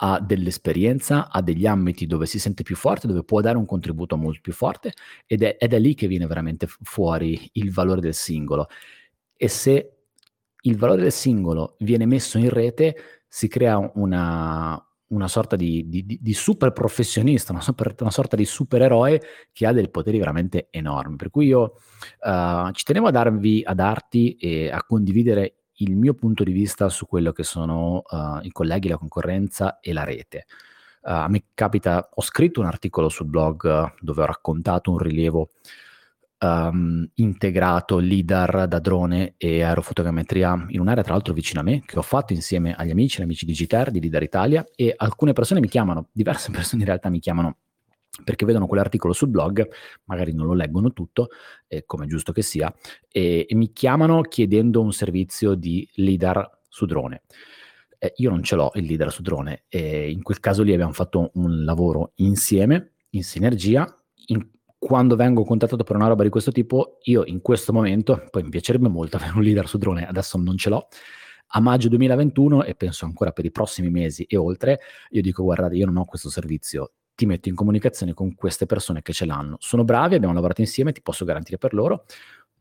ha 0.00 0.20
dell'esperienza, 0.20 1.30
ha 1.30 1.42
degli 1.42 1.66
ambiti 1.66 2.06
dove 2.06 2.26
si 2.26 2.38
sente 2.38 2.62
più 2.62 2.76
forte, 2.76 3.06
dove 3.06 3.24
può 3.24 3.40
dare 3.40 3.58
un 3.58 3.66
contributo 3.66 4.16
molto 4.16 4.40
più 4.40 4.52
forte 4.52 4.92
ed 5.26 5.42
è, 5.42 5.56
ed 5.58 5.72
è 5.72 5.78
lì 5.78 5.94
che 5.94 6.06
viene 6.06 6.26
veramente 6.26 6.66
fuori 6.66 7.48
il 7.54 7.72
valore 7.72 8.00
del 8.00 8.14
singolo. 8.14 8.68
E 9.36 9.48
se 9.48 9.92
il 10.62 10.76
valore 10.76 11.02
del 11.02 11.12
singolo 11.12 11.76
viene 11.80 12.06
messo 12.06 12.38
in 12.38 12.50
rete, 12.50 12.96
si 13.26 13.48
crea 13.48 13.90
una, 13.94 14.80
una 15.08 15.28
sorta 15.28 15.56
di, 15.56 15.88
di, 15.88 16.18
di 16.20 16.34
super 16.34 16.72
professionista, 16.72 17.52
una, 17.52 17.60
super, 17.60 17.94
una, 18.00 18.10
sorta 18.10 18.36
di 18.36 18.44
supereroe 18.44 19.20
che 19.52 19.66
ha 19.66 19.72
dei 19.72 19.88
poteri 19.90 20.18
veramente 20.18 20.68
enormi. 20.70 21.16
Per 21.16 21.30
cui 21.30 21.46
io 21.46 21.74
uh, 22.20 22.70
ci 22.72 22.84
tenevo 22.84 23.06
a, 23.06 23.10
darvi, 23.10 23.62
a 23.64 23.74
darti 23.74 24.34
e 24.34 24.70
a 24.70 24.82
condividere 24.84 25.54
il 25.80 25.96
mio 25.96 26.14
punto 26.14 26.44
di 26.44 26.52
vista 26.52 26.88
su 26.88 27.06
quello 27.06 27.32
che 27.32 27.44
sono 27.44 28.02
uh, 28.08 28.38
i 28.42 28.50
colleghi, 28.50 28.88
la 28.88 28.98
concorrenza 28.98 29.80
e 29.80 29.92
la 29.92 30.04
rete. 30.04 30.46
Uh, 31.02 31.10
a 31.10 31.28
me 31.28 31.44
capita, 31.54 32.10
ho 32.12 32.22
scritto 32.22 32.60
un 32.60 32.66
articolo 32.66 33.08
sul 33.08 33.26
blog 33.26 33.94
dove 34.00 34.22
ho 34.22 34.26
raccontato 34.26 34.90
un 34.90 34.98
rilievo 34.98 35.50
um, 36.38 37.08
integrato 37.14 37.98
LIDAR 37.98 38.66
da 38.68 38.78
drone 38.78 39.34
e 39.36 39.62
aerofotogrammetria 39.62 40.66
in 40.68 40.80
un'area 40.80 41.02
tra 41.02 41.12
l'altro 41.12 41.32
vicino 41.32 41.60
a 41.60 41.62
me, 41.62 41.82
che 41.84 41.98
ho 41.98 42.02
fatto 42.02 42.32
insieme 42.32 42.74
agli 42.74 42.90
amici, 42.90 43.20
gli 43.20 43.24
amici 43.24 43.44
Digiter 43.44 43.90
di 43.90 44.00
LIDAR 44.00 44.22
Italia 44.22 44.66
e 44.74 44.94
alcune 44.96 45.32
persone 45.32 45.60
mi 45.60 45.68
chiamano, 45.68 46.08
diverse 46.12 46.50
persone 46.50 46.82
in 46.82 46.88
realtà 46.88 47.08
mi 47.08 47.18
chiamano 47.20 47.56
perché 48.24 48.44
vedono 48.44 48.66
quell'articolo 48.66 49.12
sul 49.12 49.28
blog, 49.28 49.68
magari 50.04 50.32
non 50.32 50.46
lo 50.46 50.54
leggono 50.54 50.92
tutto, 50.92 51.28
eh, 51.68 51.84
come 51.86 52.06
è 52.06 52.08
giusto 52.08 52.32
che 52.32 52.42
sia, 52.42 52.72
e, 53.08 53.46
e, 53.48 53.54
mi 53.54 53.72
chiamano 53.72 54.22
chiedendo 54.22 54.80
un 54.80 54.92
servizio 54.92 55.54
di 55.54 55.88
LIDAR 55.94 56.58
su 56.68 56.84
drone. 56.84 57.22
Eh, 57.96 58.14
io 58.16 58.30
non 58.30 58.42
ce 58.42 58.56
l'ho 58.56 58.72
il 58.74 58.86
LIDAR 58.86 59.12
su 59.12 59.22
drone, 59.22 59.64
e 59.68 60.10
in 60.10 60.22
quel 60.22 60.40
caso 60.40 60.64
lì 60.64 60.72
abbiamo 60.72 60.92
fatto 60.92 61.30
un 61.34 61.62
lavoro 61.62 62.12
insieme, 62.16 62.94
in 63.10 63.22
sinergia, 63.22 63.86
in, 64.26 64.44
quando 64.78 65.16
vengo 65.16 65.44
contattato 65.44 65.82
per 65.82 65.96
una 65.96 66.06
roba 66.06 66.22
di 66.22 66.28
questo 66.28 66.52
tipo, 66.52 66.98
io 67.02 67.24
in 67.24 67.40
questo 67.40 67.72
momento, 67.72 68.26
poi 68.30 68.44
mi 68.44 68.48
piacerebbe 68.48 68.88
molto 68.88 69.16
avere 69.18 69.32
un 69.34 69.42
leader 69.42 69.66
su 69.66 69.78
drone, 69.78 70.06
adesso 70.06 70.38
non 70.38 70.56
ce 70.56 70.70
l'ho, 70.70 70.88
a 71.52 71.60
maggio 71.60 71.88
2021 71.88 72.64
e 72.64 72.74
penso 72.74 73.04
ancora 73.04 73.32
per 73.32 73.44
i 73.44 73.50
prossimi 73.50 73.90
mesi 73.90 74.24
e 74.24 74.36
oltre, 74.36 74.80
io 75.10 75.22
dico 75.22 75.42
guardate, 75.42 75.76
io 75.76 75.86
non 75.86 75.96
ho 75.96 76.04
questo 76.04 76.28
servizio, 76.30 76.92
ti 77.14 77.26
metto 77.26 77.48
in 77.48 77.54
comunicazione 77.54 78.14
con 78.14 78.34
queste 78.34 78.66
persone 78.66 79.02
che 79.02 79.12
ce 79.12 79.26
l'hanno. 79.26 79.56
Sono 79.58 79.82
bravi, 79.82 80.14
abbiamo 80.14 80.34
lavorato 80.34 80.60
insieme, 80.60 80.92
ti 80.92 81.02
posso 81.02 81.24
garantire 81.24 81.58
per 81.58 81.74
loro, 81.74 82.04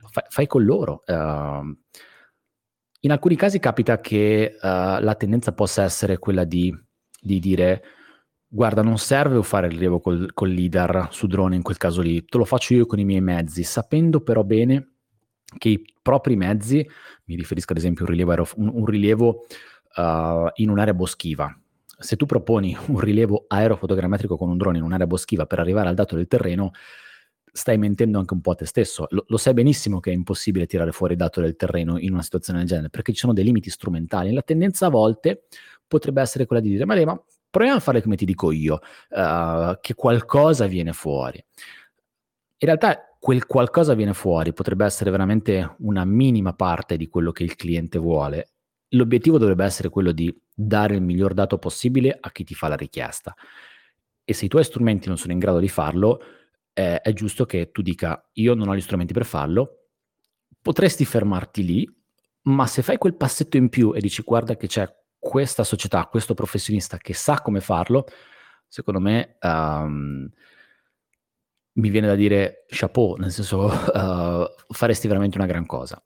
fai, 0.09 0.23
fai 0.29 0.47
con 0.47 0.63
loro. 0.63 1.03
Uh, 1.05 1.77
in 3.01 3.11
alcuni 3.11 3.35
casi 3.35 3.59
capita 3.59 3.99
che 3.99 4.55
uh, 4.55 4.65
la 4.65 5.15
tendenza 5.15 5.53
possa 5.53 5.83
essere 5.83 6.17
quella 6.17 6.43
di, 6.43 6.75
di 7.21 7.39
dire 7.39 7.83
Guarda, 8.49 8.81
non 8.81 8.97
serve 8.97 9.43
fare 9.43 9.67
il 9.67 9.73
rilievo 9.73 9.99
col, 9.99 10.33
col 10.33 10.49
leader 10.49 11.09
su 11.11 11.27
drone 11.27 11.55
in 11.55 11.61
quel 11.61 11.77
caso 11.77 12.01
lì, 12.01 12.23
te 12.23 12.37
lo 12.37 12.45
faccio 12.45 12.73
io 12.73 12.85
con 12.85 12.97
i 12.97 13.03
miei 13.03 13.19
mezzi, 13.19 13.63
sapendo 13.63 14.21
però 14.21 14.43
bene 14.43 14.93
che 15.57 15.69
i 15.69 15.93
propri 16.01 16.35
mezzi, 16.37 16.87
mi 17.25 17.35
riferisco 17.35 17.73
ad 17.73 17.77
esempio 17.77 18.05
a 18.05 18.07
un 18.07 18.15
rilievo, 18.15 18.47
un, 18.55 18.71
un 18.73 18.85
rilievo 18.85 19.45
uh, 19.97 20.49
in 20.55 20.69
un'area 20.69 20.93
boschiva, 20.93 21.53
se 21.99 22.15
tu 22.15 22.25
proponi 22.25 22.75
un 22.87 22.99
rilievo 22.99 23.45
aerofotogrammetrico 23.47 24.37
con 24.37 24.49
un 24.49 24.57
drone 24.57 24.77
in 24.77 24.83
un'area 24.83 25.07
boschiva 25.07 25.45
per 25.45 25.59
arrivare 25.59 25.89
al 25.89 25.95
dato 25.95 26.15
del 26.15 26.27
terreno, 26.27 26.71
stai 27.51 27.77
mentendo 27.77 28.19
anche 28.19 28.33
un 28.33 28.41
po' 28.41 28.51
a 28.51 28.55
te 28.55 28.65
stesso. 28.65 29.07
Lo, 29.09 29.25
lo, 29.27 29.37
sai 29.37 29.53
benissimo 29.53 29.99
che 29.99 30.11
è 30.11 30.13
impossibile 30.13 30.67
tirare 30.67 30.91
fuori 30.91 31.13
il 31.13 31.19
dato 31.19 31.41
del 31.41 31.55
terreno 31.55 31.97
in 31.97 32.13
una 32.13 32.21
situazione 32.21 32.59
del 32.59 32.67
genere, 32.67 32.89
perché 32.89 33.13
ci 33.13 33.19
sono 33.19 33.33
dei 33.33 33.43
limiti 33.43 33.69
strumentali. 33.69 34.31
La 34.31 34.43
tendenza 34.43 34.85
a 34.85 34.89
volte 34.89 35.45
potrebbe 35.87 36.21
essere 36.21 36.45
quella 36.45 36.61
di 36.61 36.69
dire, 36.69 36.85
ma, 36.85 37.03
ma 37.03 37.19
proviamo 37.57 37.79
a 37.79 37.81
fare 37.81 38.03
come 38.03 38.15
ti 38.15 38.25
dico 38.25 38.51
io, 38.51 38.79
uh, 39.09 39.77
che 39.81 39.95
qualcosa 39.95 40.67
viene 40.67 40.93
fuori. 40.93 41.43
In 42.59 42.67
realtà 42.67 43.17
quel 43.19 43.47
qualcosa 43.47 43.95
viene 43.95 44.13
fuori 44.13 44.53
potrebbe 44.53 44.85
essere 44.85 45.09
veramente 45.09 45.75
una 45.79 46.05
minima 46.05 46.53
parte 46.53 46.97
di 46.97 47.07
quello 47.07 47.31
che 47.31 47.43
il 47.43 47.55
cliente 47.55 47.97
vuole. 47.97 48.51
L'obiettivo 48.89 49.39
dovrebbe 49.39 49.65
essere 49.65 49.89
quello 49.89 50.11
di 50.11 50.33
dare 50.53 50.95
il 50.95 51.01
miglior 51.01 51.33
dato 51.33 51.57
possibile 51.57 52.15
a 52.19 52.31
chi 52.31 52.43
ti 52.43 52.53
fa 52.53 52.67
la 52.67 52.75
richiesta. 52.75 53.35
E 54.23 54.33
se 54.33 54.45
i 54.45 54.47
tuoi 54.49 54.63
strumenti 54.63 55.07
non 55.07 55.17
sono 55.17 55.33
in 55.33 55.39
grado 55.39 55.57
di 55.57 55.67
farlo, 55.67 56.21
eh, 56.73 57.01
è 57.01 57.11
giusto 57.13 57.45
che 57.45 57.71
tu 57.71 57.81
dica 57.81 58.23
io 58.33 58.53
non 58.53 58.67
ho 58.67 58.75
gli 58.75 58.81
strumenti 58.81 59.13
per 59.13 59.25
farlo, 59.25 59.87
potresti 60.61 61.05
fermarti 61.05 61.65
lì, 61.65 61.95
ma 62.43 62.67
se 62.67 62.83
fai 62.83 62.97
quel 62.97 63.15
passetto 63.15 63.57
in 63.57 63.69
più 63.69 63.93
e 63.95 63.99
dici 63.99 64.21
guarda 64.21 64.55
che 64.55 64.67
c'è 64.67 64.87
questa 65.27 65.65
società, 65.65 66.05
questo 66.05 66.33
professionista 66.33 66.97
che 66.97 67.13
sa 67.13 67.41
come 67.41 67.59
farlo, 67.59 68.05
secondo 68.65 69.01
me 69.01 69.35
um, 69.41 70.29
mi 71.73 71.89
viene 71.89 72.07
da 72.07 72.15
dire 72.15 72.63
chapeau, 72.67 73.17
nel 73.17 73.31
senso 73.31 73.65
uh, 73.65 74.47
faresti 74.73 75.07
veramente 75.07 75.37
una 75.37 75.45
gran 75.45 75.65
cosa. 75.65 76.01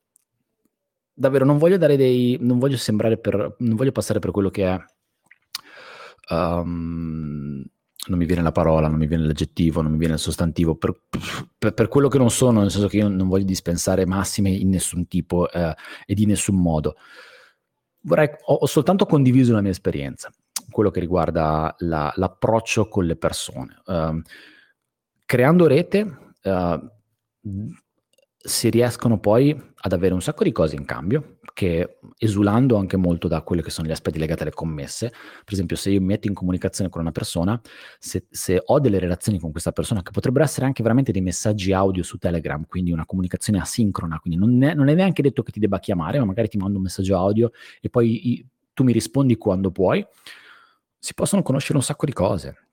Davvero, 1.14 1.46
non 1.46 1.60
voglio 1.60 1.78
dare 1.78 1.98
dei. 1.98 2.36
non 2.42 2.58
voglio 2.58 2.78
sembrare 2.78 3.20
per. 3.20 3.58
non 3.60 3.76
voglio 3.76 3.92
passare 3.92 4.18
per 4.18 4.32
quello 4.32 4.50
che 4.50 4.66
è. 4.66 4.84
Um, 6.34 7.64
non 8.08 8.18
mi 8.18 8.26
viene 8.26 8.42
la 8.42 8.52
parola, 8.52 8.88
non 8.88 8.98
mi 8.98 9.06
viene 9.06 9.26
l'aggettivo, 9.26 9.84
non 9.84 9.92
mi 9.92 10.00
viene 10.00 10.16
il 10.16 10.20
sostantivo, 10.20 10.76
per, 10.76 11.00
per, 11.60 11.76
per, 11.76 11.88
quello 11.90 12.08
che 12.08 12.18
non 12.18 12.32
sono, 12.32 12.62
nel 12.62 12.72
senso 12.72 12.88
che 12.88 12.98
io 12.98 13.08
non 13.08 13.28
voglio 13.28 13.46
dispensare 13.46 14.08
massime 14.08 14.50
in 14.50 14.70
nessun 14.70 15.08
tipo 15.08 15.48
eh, 15.52 15.76
e 16.08 16.14
di 16.16 16.26
nessun 16.26 16.60
modo. 16.60 16.96
Vorrei, 18.02 18.30
ho, 18.46 18.54
ho, 18.54 18.66
soltanto 18.66 19.06
condiviso 19.06 19.54
la 19.54 19.62
mia 19.62 19.72
esperienza, 19.72 20.32
quello 20.70 20.90
che 20.90 21.00
riguarda 21.00 21.76
la, 21.80 22.12
l'approccio 22.16 22.88
con 22.88 23.06
le 23.06 23.16
persone. 23.16 23.82
Uh, 23.86 24.22
creando 25.26 25.68
rete 25.68 26.18
uh, 26.44 26.90
si 28.44 28.70
riescono 28.70 29.20
poi 29.20 29.56
ad 29.84 29.94
avere 29.94 30.14
un 30.14 30.22
sacco 30.22 30.44
di 30.44 30.52
cose 30.52 30.76
in 30.76 30.86
cambio, 30.86 31.38
che 31.54 32.00
esulando 32.18 32.78
anche 32.78 32.98
molto 32.98 33.28
da 33.28 33.42
quelli 33.42 33.62
che 33.62 33.70
sono 33.70 33.88
gli 33.88 33.92
aspetti 33.92 34.18
legati 34.18 34.42
alle 34.42 34.52
commesse, 34.52 35.10
per 35.10 35.54
esempio 35.54 35.76
se 35.76 35.92
io 35.92 36.00
mi 36.00 36.08
metto 36.08 36.28
in 36.28 36.34
comunicazione 36.34 36.90
con 36.90 37.02
una 37.02 37.12
persona, 37.12 37.60
se, 38.00 38.26
se, 38.30 38.62
ho 38.64 38.80
delle 38.80 39.00
relazioni 39.00 39.40
con 39.40 39.52
questa 39.52 39.72
persona, 39.72 40.02
che 40.02 40.12
potrebbero 40.12 40.44
essere 40.44 40.66
anche 40.66 40.82
veramente 40.82 41.12
dei 41.12 41.22
messaggi 41.22 41.74
audio 41.74 42.04
su 42.04 42.18
Telegram, 42.18 42.66
quindi 42.66 42.92
una 42.92 43.06
comunicazione 43.06 43.60
asincrona, 43.60 44.20
quindi 44.20 44.40
non 44.40 44.64
è, 44.64 44.74
non 44.74 44.88
è 44.88 44.94
neanche 44.94 45.22
detto 45.22 45.44
che 45.44 45.52
ti 45.52 45.60
debba 45.60 45.80
chiamare, 45.80 46.20
ma 46.20 46.26
magari 46.26 46.48
ti 46.48 46.58
mando 46.58 46.78
un 46.78 46.84
messaggio 46.84 47.18
audio 47.18 47.52
e 47.80 47.90
poi 47.90 48.32
i, 48.32 48.46
tu 48.74 48.84
mi 48.84 48.94
rispondi 48.94 49.38
quando 49.38 49.72
puoi, 49.72 50.06
si 50.98 51.14
possono 51.14 51.42
conoscere 51.42 51.78
un 51.78 51.84
sacco 51.84 52.06
di 52.06 52.14
cose 52.14 52.71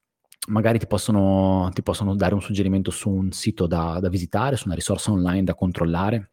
magari 0.49 0.79
ti 0.79 0.87
possono, 0.87 1.71
ti 1.73 1.83
possono, 1.83 2.15
dare 2.15 2.35
un 2.35 2.43
suggerimento 2.43 2.91
su 2.91 3.11
un 3.11 3.33
sito 3.33 3.67
da, 3.67 3.99
da, 4.01 4.09
visitare, 4.09 4.57
su 4.57 4.67
una 4.67 4.75
risorsa 4.75 5.13
online 5.13 5.45
da 5.45 5.55
controllare, 5.55 6.33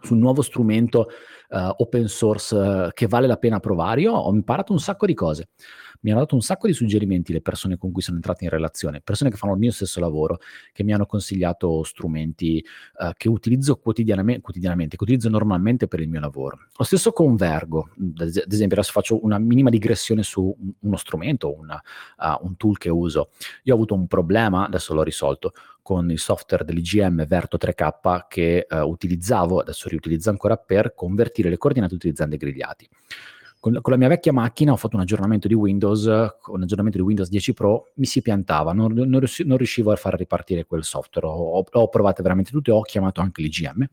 su 0.00 0.14
un 0.14 0.20
nuovo 0.20 0.42
strumento 0.42 1.08
uh, 1.50 1.74
open 1.76 2.08
source 2.08 2.54
uh, 2.54 2.88
che 2.92 3.06
vale 3.06 3.26
la 3.26 3.36
pena 3.36 3.60
provare. 3.60 4.02
Io 4.02 4.12
ho 4.12 4.32
imparato 4.32 4.72
un 4.72 4.80
sacco 4.80 5.06
di 5.06 5.14
cose 5.14 5.48
mi 6.00 6.10
hanno 6.10 6.20
dato 6.20 6.34
un 6.34 6.42
sacco 6.42 6.66
di 6.66 6.72
suggerimenti 6.72 7.32
le 7.32 7.40
persone 7.40 7.76
con 7.76 7.92
cui 7.92 8.02
sono 8.02 8.16
entrate 8.16 8.44
in 8.44 8.50
relazione, 8.50 9.00
persone 9.00 9.30
che 9.30 9.36
fanno 9.36 9.54
il 9.54 9.58
mio 9.58 9.72
stesso 9.72 10.00
lavoro, 10.00 10.38
che 10.72 10.84
mi 10.84 10.92
hanno 10.92 11.06
consigliato 11.06 11.82
strumenti 11.82 12.64
uh, 12.98 13.10
che 13.16 13.28
utilizzo 13.28 13.76
quotidianamente, 13.76 14.42
quotidianamente, 14.42 14.96
che 14.96 15.02
utilizzo 15.02 15.28
normalmente 15.28 15.88
per 15.88 16.00
il 16.00 16.08
mio 16.08 16.20
lavoro. 16.20 16.58
Lo 16.76 16.84
stesso 16.84 17.12
con 17.12 17.36
Vergo, 17.36 17.90
ad 18.16 18.52
esempio 18.52 18.76
adesso 18.76 18.92
faccio 18.92 19.24
una 19.24 19.38
minima 19.38 19.70
digressione 19.70 20.22
su 20.22 20.54
uno 20.80 20.96
strumento, 20.96 21.56
una, 21.56 21.80
uh, 22.18 22.46
un 22.46 22.56
tool 22.56 22.78
che 22.78 22.90
uso. 22.90 23.30
Io 23.64 23.72
ho 23.72 23.76
avuto 23.76 23.94
un 23.94 24.06
problema, 24.06 24.66
adesso 24.66 24.94
l'ho 24.94 25.02
risolto, 25.02 25.52
con 25.82 26.10
il 26.10 26.18
software 26.18 26.64
dell'IGM 26.64 27.26
Verto 27.26 27.56
3K 27.56 28.26
che 28.28 28.66
uh, 28.68 28.76
utilizzavo, 28.76 29.60
adesso 29.60 29.88
riutilizzo 29.88 30.30
ancora 30.30 30.56
per 30.56 30.94
convertire 30.94 31.48
le 31.48 31.56
coordinate 31.56 31.94
utilizzando 31.94 32.34
i 32.34 32.38
grigliati 32.38 32.88
con, 33.60 33.78
con, 33.80 33.92
la 33.92 33.98
mia 33.98 34.08
vecchia 34.08 34.32
macchina 34.32 34.72
ho 34.72 34.76
fatto 34.76 34.96
un 34.96 35.02
aggiornamento 35.02 35.48
di 35.48 35.54
Windows, 35.54 36.04
un 36.04 36.62
aggiornamento 36.62 36.98
di 36.98 37.04
Windows 37.04 37.28
10 37.28 37.54
Pro, 37.54 37.90
mi 37.94 38.06
si 38.06 38.22
piantava, 38.22 38.72
non, 38.72 38.92
non, 38.92 39.08
non 39.08 39.56
riuscivo 39.56 39.92
a 39.92 39.96
far 39.96 40.14
ripartire 40.14 40.64
quel 40.64 40.84
software, 40.84 41.26
ho, 41.26 41.64
ho 41.70 41.88
provato 41.88 42.22
veramente 42.22 42.50
tutto 42.50 42.70
e 42.70 42.74
ho 42.74 42.82
chiamato 42.82 43.20
anche 43.20 43.42
l'IGM 43.42 43.86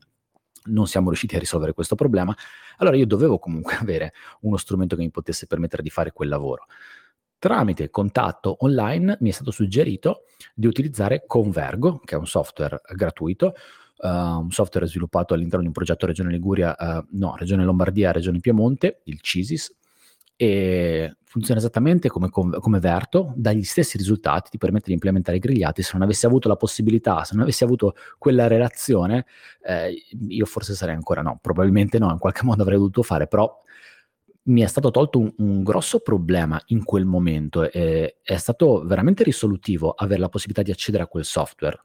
non 0.66 0.88
siamo 0.88 1.10
riusciti 1.10 1.36
a 1.36 1.40
risolvere 1.40 1.74
questo 1.74 1.96
problema, 1.96 2.36
allora 2.78 2.96
io 2.96 3.06
dovevo 3.06 3.40
comunque 3.40 3.76
avere 3.80 4.14
uno 4.42 4.58
strumento 4.58 4.96
che 4.96 5.02
mi 5.02 5.12
potesse 5.12 5.48
permettere 5.48 5.84
di 5.84 5.90
fare 5.90 6.12
quel 6.12 6.30
lavoro. 6.30 6.66
Tramite 7.38 7.90
contatto 7.90 8.58
online 8.62 9.18
mi 9.20 9.30
è 9.30 9.32
stato 9.32 9.52
suggerito 9.52 10.24
di 10.54 10.68
utilizzare 10.68 11.26
Convergo, 11.28 12.00
che 12.00 12.16
è 12.16 12.18
un 12.18 12.26
software 12.26 12.82
gratuito, 12.96 13.54
uh, 13.98 14.08
un 14.08 14.52
software 14.52 14.88
sviluppato 14.88 15.34
all'interno 15.34 15.62
di 15.62 15.68
un 15.68 15.74
progetto 15.74 16.06
Regione 16.06 16.32
Liguria, 16.32 16.76
uh, 16.78 17.06
no, 17.18 17.36
Regione 17.36 17.64
Lombardia, 17.64 18.12
Regione 18.12 18.40
Piemonte, 18.40 19.02
il 19.06 19.20
CISIS, 19.22 19.74
e 20.38 21.16
funziona 21.24 21.60
esattamente 21.60 22.10
come, 22.10 22.30
come 22.30 22.80
Verto, 22.80 23.34
dà 23.36 23.52
gli 23.54 23.64
stessi 23.64 23.98
risultati, 23.98 24.52
ti 24.52 24.58
permette 24.58 24.86
di 24.88 24.94
implementare 24.94 25.38
i 25.38 25.40
grigliati. 25.40 25.82
Se 25.82 25.92
non 25.94 26.02
avessi 26.02 26.26
avuto 26.26 26.48
la 26.48 26.56
possibilità, 26.56 27.24
se 27.24 27.34
non 27.36 27.44
avessi 27.44 27.64
avuto 27.64 27.96
quella 28.18 28.48
relazione, 28.48 29.26
eh, 29.64 29.94
io 30.28 30.46
forse 30.46 30.74
sarei 30.76 30.96
ancora 30.96 31.22
no, 31.22 31.40
probabilmente 31.42 32.00
no, 32.00 32.12
in 32.12 32.20
qualche 32.20 32.44
modo 32.44 32.62
avrei 32.62 32.78
dovuto 32.78 33.04
fare, 33.04 33.28
però 33.28 33.62
mi 34.44 34.62
è 34.62 34.68
stato 34.68 34.92
tolto 34.92 35.20
un, 35.20 35.34
un 35.38 35.64
grosso 35.64 36.00
problema 36.00 36.62
in 36.68 36.84
quel 36.84 37.06
momento 37.06 37.72
è 37.72 38.14
stato 38.36 38.84
veramente 38.86 39.24
risolutivo 39.24 39.92
avere 39.92 40.20
la 40.20 40.30
possibilità 40.30 40.62
di 40.62 40.72
accedere 40.72 41.04
a 41.04 41.08
quel 41.08 41.26
software. 41.26 41.82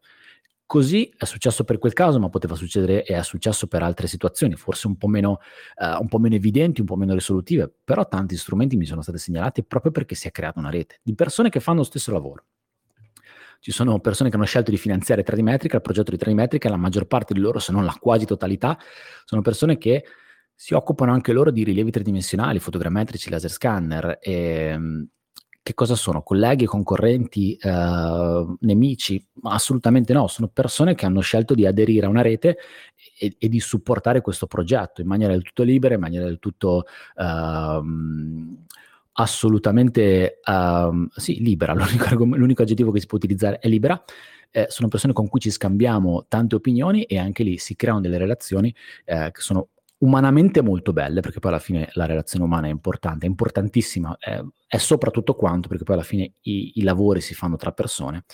Così 0.70 1.12
è 1.16 1.24
successo 1.24 1.64
per 1.64 1.78
quel 1.78 1.92
caso, 1.92 2.20
ma 2.20 2.28
poteva 2.28 2.54
succedere 2.54 3.02
e 3.02 3.16
è 3.16 3.24
successo 3.24 3.66
per 3.66 3.82
altre 3.82 4.06
situazioni, 4.06 4.54
forse 4.54 4.86
un 4.86 4.96
po, 4.96 5.08
meno, 5.08 5.40
uh, 5.74 6.00
un 6.00 6.06
po' 6.06 6.20
meno 6.20 6.36
evidenti, 6.36 6.78
un 6.78 6.86
po' 6.86 6.94
meno 6.94 7.12
risolutive, 7.12 7.68
però 7.82 8.06
tanti 8.06 8.36
strumenti 8.36 8.76
mi 8.76 8.86
sono 8.86 9.02
stati 9.02 9.18
segnalati 9.18 9.64
proprio 9.64 9.90
perché 9.90 10.14
si 10.14 10.28
è 10.28 10.30
creata 10.30 10.60
una 10.60 10.70
rete 10.70 11.00
di 11.02 11.16
persone 11.16 11.48
che 11.48 11.58
fanno 11.58 11.78
lo 11.78 11.84
stesso 11.84 12.12
lavoro. 12.12 12.44
Ci 13.58 13.72
sono 13.72 13.98
persone 13.98 14.30
che 14.30 14.36
hanno 14.36 14.44
scelto 14.44 14.70
di 14.70 14.76
finanziare 14.76 15.24
3D 15.24 15.40
Metrica, 15.40 15.74
il 15.74 15.82
progetto 15.82 16.12
di 16.12 16.16
3D 16.16 16.34
Metrica, 16.34 16.68
la 16.68 16.76
maggior 16.76 17.06
parte 17.06 17.34
di 17.34 17.40
loro, 17.40 17.58
se 17.58 17.72
non 17.72 17.84
la 17.84 17.96
quasi 17.98 18.24
totalità, 18.24 18.78
sono 19.24 19.42
persone 19.42 19.76
che 19.76 20.04
si 20.54 20.74
occupano 20.74 21.10
anche 21.10 21.32
loro 21.32 21.50
di 21.50 21.64
rilievi 21.64 21.90
tridimensionali, 21.90 22.60
fotogrammetrici, 22.60 23.28
laser 23.28 23.50
scanner 23.50 24.18
e 24.20 24.78
che 25.62 25.74
cosa 25.74 25.94
sono? 25.94 26.22
Colleghi, 26.22 26.64
concorrenti, 26.64 27.54
eh, 27.54 28.46
nemici? 28.60 29.24
Assolutamente 29.42 30.12
no, 30.12 30.26
sono 30.26 30.48
persone 30.48 30.94
che 30.94 31.04
hanno 31.04 31.20
scelto 31.20 31.54
di 31.54 31.66
aderire 31.66 32.06
a 32.06 32.08
una 32.08 32.22
rete 32.22 32.56
e, 33.18 33.34
e 33.38 33.48
di 33.48 33.60
supportare 33.60 34.22
questo 34.22 34.46
progetto 34.46 35.00
in 35.02 35.06
maniera 35.06 35.32
del 35.32 35.42
tutto 35.42 35.62
libera, 35.62 35.94
in 35.94 36.00
maniera 36.00 36.24
del 36.24 36.38
tutto 36.38 36.84
ehm, 37.16 38.64
assolutamente 39.12 40.40
ehm, 40.42 41.08
sì, 41.14 41.42
libera. 41.42 41.74
L'unico, 41.74 42.24
l'unico, 42.24 42.62
aggettivo 42.62 42.90
che 42.90 43.00
si 43.00 43.06
può 43.06 43.18
utilizzare 43.18 43.58
è 43.58 43.68
libera. 43.68 44.02
Eh, 44.52 44.66
sono 44.68 44.88
persone 44.88 45.12
con 45.12 45.28
cui 45.28 45.40
ci 45.40 45.50
scambiamo 45.50 46.24
tante 46.26 46.56
opinioni 46.56 47.04
e 47.04 47.18
anche 47.18 47.44
lì 47.44 47.58
si 47.58 47.76
creano 47.76 48.00
delle 48.00 48.18
relazioni 48.18 48.74
eh, 49.04 49.30
che 49.30 49.40
sono 49.40 49.68
umanamente 50.00 50.62
molto 50.62 50.92
belle, 50.92 51.20
perché 51.20 51.40
poi 51.40 51.50
alla 51.50 51.60
fine 51.60 51.88
la 51.92 52.06
relazione 52.06 52.44
umana 52.44 52.68
è 52.68 52.70
importante, 52.70 53.26
è 53.26 53.28
importantissima, 53.28 54.16
è, 54.18 54.42
è 54.66 54.76
soprattutto 54.78 55.34
quanto, 55.34 55.68
perché 55.68 55.84
poi 55.84 55.96
alla 55.96 56.04
fine 56.04 56.34
i, 56.42 56.72
i, 56.76 56.82
lavori 56.82 57.20
si 57.20 57.34
fanno 57.34 57.56
tra 57.56 57.72
persone, 57.72 58.24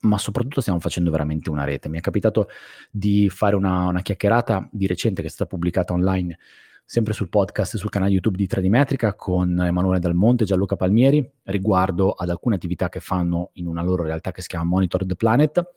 ma 0.00 0.18
soprattutto 0.18 0.60
stiamo 0.60 0.78
facendo 0.78 1.10
veramente 1.10 1.50
una 1.50 1.64
rete. 1.64 1.88
Mi 1.88 1.98
è 1.98 2.00
capitato 2.00 2.48
di 2.90 3.28
fare 3.28 3.56
una, 3.56 3.86
una 3.86 4.02
chiacchierata 4.02 4.68
di 4.70 4.86
recente 4.86 5.20
che 5.22 5.28
è 5.28 5.30
stata 5.30 5.50
pubblicata 5.50 5.92
online, 5.92 6.38
sempre 6.84 7.12
sul 7.12 7.28
podcast 7.28 7.74
e 7.74 7.78
sul 7.78 7.90
canale 7.90 8.12
YouTube 8.12 8.36
di 8.36 8.46
3D 8.46 8.68
Metrica 8.68 9.14
con 9.14 9.60
Emanuele 9.60 10.00
Dalmonte 10.00 10.44
e 10.44 10.46
Gianluca 10.46 10.76
Palmieri, 10.76 11.28
riguardo 11.44 12.12
ad 12.12 12.30
alcune 12.30 12.54
attività 12.54 12.88
che 12.88 13.00
fanno 13.00 13.50
in 13.54 13.66
una 13.66 13.82
loro 13.82 14.04
realtà 14.04 14.30
che 14.30 14.42
si 14.42 14.48
chiama 14.48 14.64
Monitor 14.64 15.04
the 15.06 15.16
Planet 15.16 15.70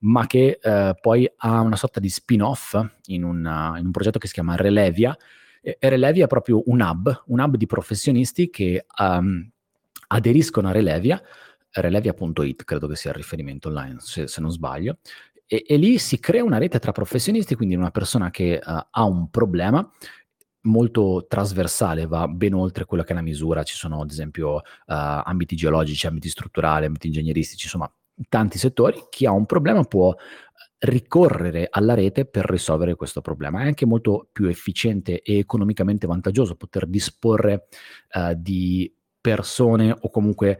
ma 0.00 0.26
che 0.26 0.58
eh, 0.60 0.94
poi 1.00 1.30
ha 1.38 1.60
una 1.60 1.76
sorta 1.76 2.00
di 2.00 2.08
spin-off 2.08 2.78
in, 3.06 3.24
una, 3.24 3.78
in, 3.78 3.86
un 3.86 3.90
progetto 3.90 4.18
che 4.18 4.26
si 4.26 4.34
chiama 4.34 4.56
Relevia. 4.56 5.16
E 5.62 5.76
Relevia 5.80 6.24
è 6.24 6.28
proprio 6.28 6.62
un 6.66 6.80
hub, 6.80 7.24
un 7.26 7.40
hub 7.40 7.56
di 7.56 7.66
professionisti 7.66 8.48
che 8.48 8.86
um, 8.98 9.46
aderiscono 10.08 10.68
a 10.68 10.72
Relevia, 10.72 11.22
relevia.it 11.72 12.64
credo 12.64 12.86
che 12.88 12.96
sia 12.96 13.10
il 13.10 13.16
riferimento 13.16 13.68
online, 13.68 13.96
se, 13.98 14.26
se 14.26 14.40
non 14.40 14.50
sbaglio, 14.50 14.98
e, 15.46 15.64
e, 15.66 15.76
lì 15.76 15.98
si 15.98 16.18
crea 16.18 16.44
una 16.44 16.58
rete 16.58 16.78
tra 16.78 16.92
professionisti, 16.92 17.54
quindi 17.54 17.74
una 17.74 17.90
persona 17.90 18.30
che 18.30 18.58
uh, 18.64 18.70
ha 18.90 19.04
un 19.04 19.28
problema 19.30 19.88
molto 20.62 21.26
trasversale, 21.28 22.06
va 22.06 22.26
ben 22.28 22.54
oltre 22.54 22.84
quella 22.84 23.04
che 23.04 23.12
è 23.12 23.14
la 23.14 23.22
misura, 23.22 23.62
ci 23.62 23.74
sono 23.74 24.00
ad 24.00 24.10
esempio 24.10 24.54
uh, 24.54 24.60
ambiti 24.86 25.56
geologici, 25.56 26.06
ambiti 26.06 26.28
strutturali, 26.28 26.86
ambiti 26.86 27.08
ingegneristici, 27.08 27.64
insomma 27.64 27.90
tanti 28.28 28.58
settori, 28.58 29.06
chi 29.10 29.26
ha 29.26 29.32
un 29.32 29.46
problema 29.46 29.82
può 29.84 30.14
ricorrere 30.80 31.68
alla 31.70 31.94
rete 31.94 32.24
per 32.24 32.46
risolvere 32.46 32.94
questo 32.94 33.20
problema. 33.20 33.60
È 33.60 33.66
anche 33.66 33.86
molto 33.86 34.28
più 34.32 34.46
efficiente 34.46 35.20
e 35.20 35.38
economicamente 35.38 36.06
vantaggioso 36.06 36.56
poter 36.56 36.86
disporre 36.86 37.66
uh, 38.14 38.32
di 38.34 38.92
persone 39.20 39.94
o 39.98 40.08
comunque 40.08 40.58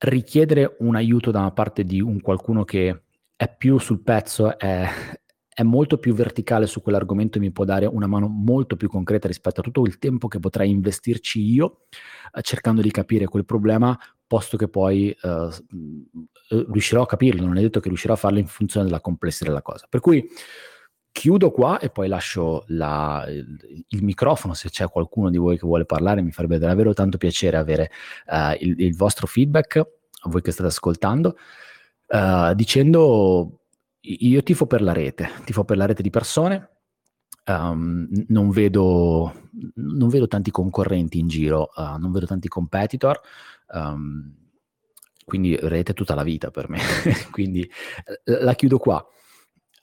richiedere 0.00 0.76
un 0.80 0.96
aiuto 0.96 1.30
da 1.30 1.50
parte 1.52 1.84
di 1.84 2.00
un 2.00 2.20
qualcuno 2.20 2.64
che 2.64 3.02
è 3.34 3.54
più 3.56 3.78
sul 3.78 4.02
pezzo, 4.02 4.58
è, 4.58 4.86
è 5.54 5.62
molto 5.62 5.98
più 5.98 6.12
verticale 6.12 6.66
su 6.66 6.82
quell'argomento 6.82 7.38
e 7.38 7.40
mi 7.40 7.52
può 7.52 7.64
dare 7.64 7.86
una 7.86 8.06
mano 8.06 8.26
molto 8.28 8.76
più 8.76 8.88
concreta 8.88 9.28
rispetto 9.28 9.60
a 9.60 9.62
tutto 9.62 9.82
il 9.84 9.98
tempo 9.98 10.28
che 10.28 10.38
potrei 10.38 10.70
investirci 10.70 11.40
io 11.40 11.86
eh, 12.32 12.42
cercando 12.42 12.82
di 12.82 12.90
capire 12.90 13.26
quel 13.26 13.44
problema, 13.44 13.98
posto 14.32 14.56
che 14.56 14.66
poi 14.66 15.10
eh, 15.10 15.48
riuscirò 16.48 17.02
a 17.02 17.06
capirlo, 17.06 17.44
non 17.44 17.58
è 17.58 17.60
detto 17.60 17.80
che 17.80 17.88
riuscirò 17.88 18.14
a 18.14 18.16
farlo 18.16 18.38
in 18.38 18.46
funzione 18.46 18.86
della 18.86 19.02
complessità 19.02 19.50
della 19.50 19.60
cosa. 19.60 19.86
Per 19.86 20.00
cui 20.00 20.26
chiudo 21.12 21.50
qua 21.50 21.78
e 21.78 21.90
poi 21.90 22.08
lascio 22.08 22.64
la, 22.68 23.26
il, 23.28 23.84
il, 23.88 24.02
microfono 24.02 24.54
se 24.54 24.70
c'è 24.70 24.88
qualcuno 24.88 25.28
di 25.28 25.36
voi 25.36 25.58
che 25.58 25.66
vuole 25.66 25.84
parlare, 25.84 26.22
mi 26.22 26.32
farebbe 26.32 26.56
davvero 26.56 26.94
tanto 26.94 27.18
piacere 27.18 27.58
avere 27.58 27.90
uh, 28.28 28.56
il, 28.58 28.80
il, 28.80 28.96
vostro 28.96 29.26
feedback, 29.26 29.76
a 29.76 30.30
voi 30.30 30.40
che 30.40 30.50
state 30.50 30.70
ascoltando, 30.70 31.36
uh, 32.08 32.54
dicendo 32.54 33.60
io 34.00 34.42
tifo 34.42 34.66
per 34.66 34.80
la 34.80 34.94
rete, 34.94 35.28
tifo 35.44 35.64
per 35.64 35.76
la 35.76 35.84
rete 35.84 36.00
di 36.00 36.08
persone, 36.08 36.70
um, 37.48 38.08
non, 38.28 38.48
vedo, 38.48 39.50
non, 39.74 40.08
vedo, 40.08 40.26
tanti 40.26 40.50
concorrenti 40.50 41.18
in 41.18 41.28
giro, 41.28 41.68
uh, 41.76 41.98
non 41.98 42.12
vedo 42.12 42.24
tanti 42.24 42.48
competitor, 42.48 43.20
um, 43.72 44.34
quindi 45.24 45.56
rete 45.60 45.94
tutta 45.94 46.14
la 46.14 46.22
vita 46.22 46.50
per 46.50 46.68
me, 46.68 46.80
quindi 47.30 47.68
la 48.24 48.54
chiudo 48.54 48.78
qua. 48.78 49.04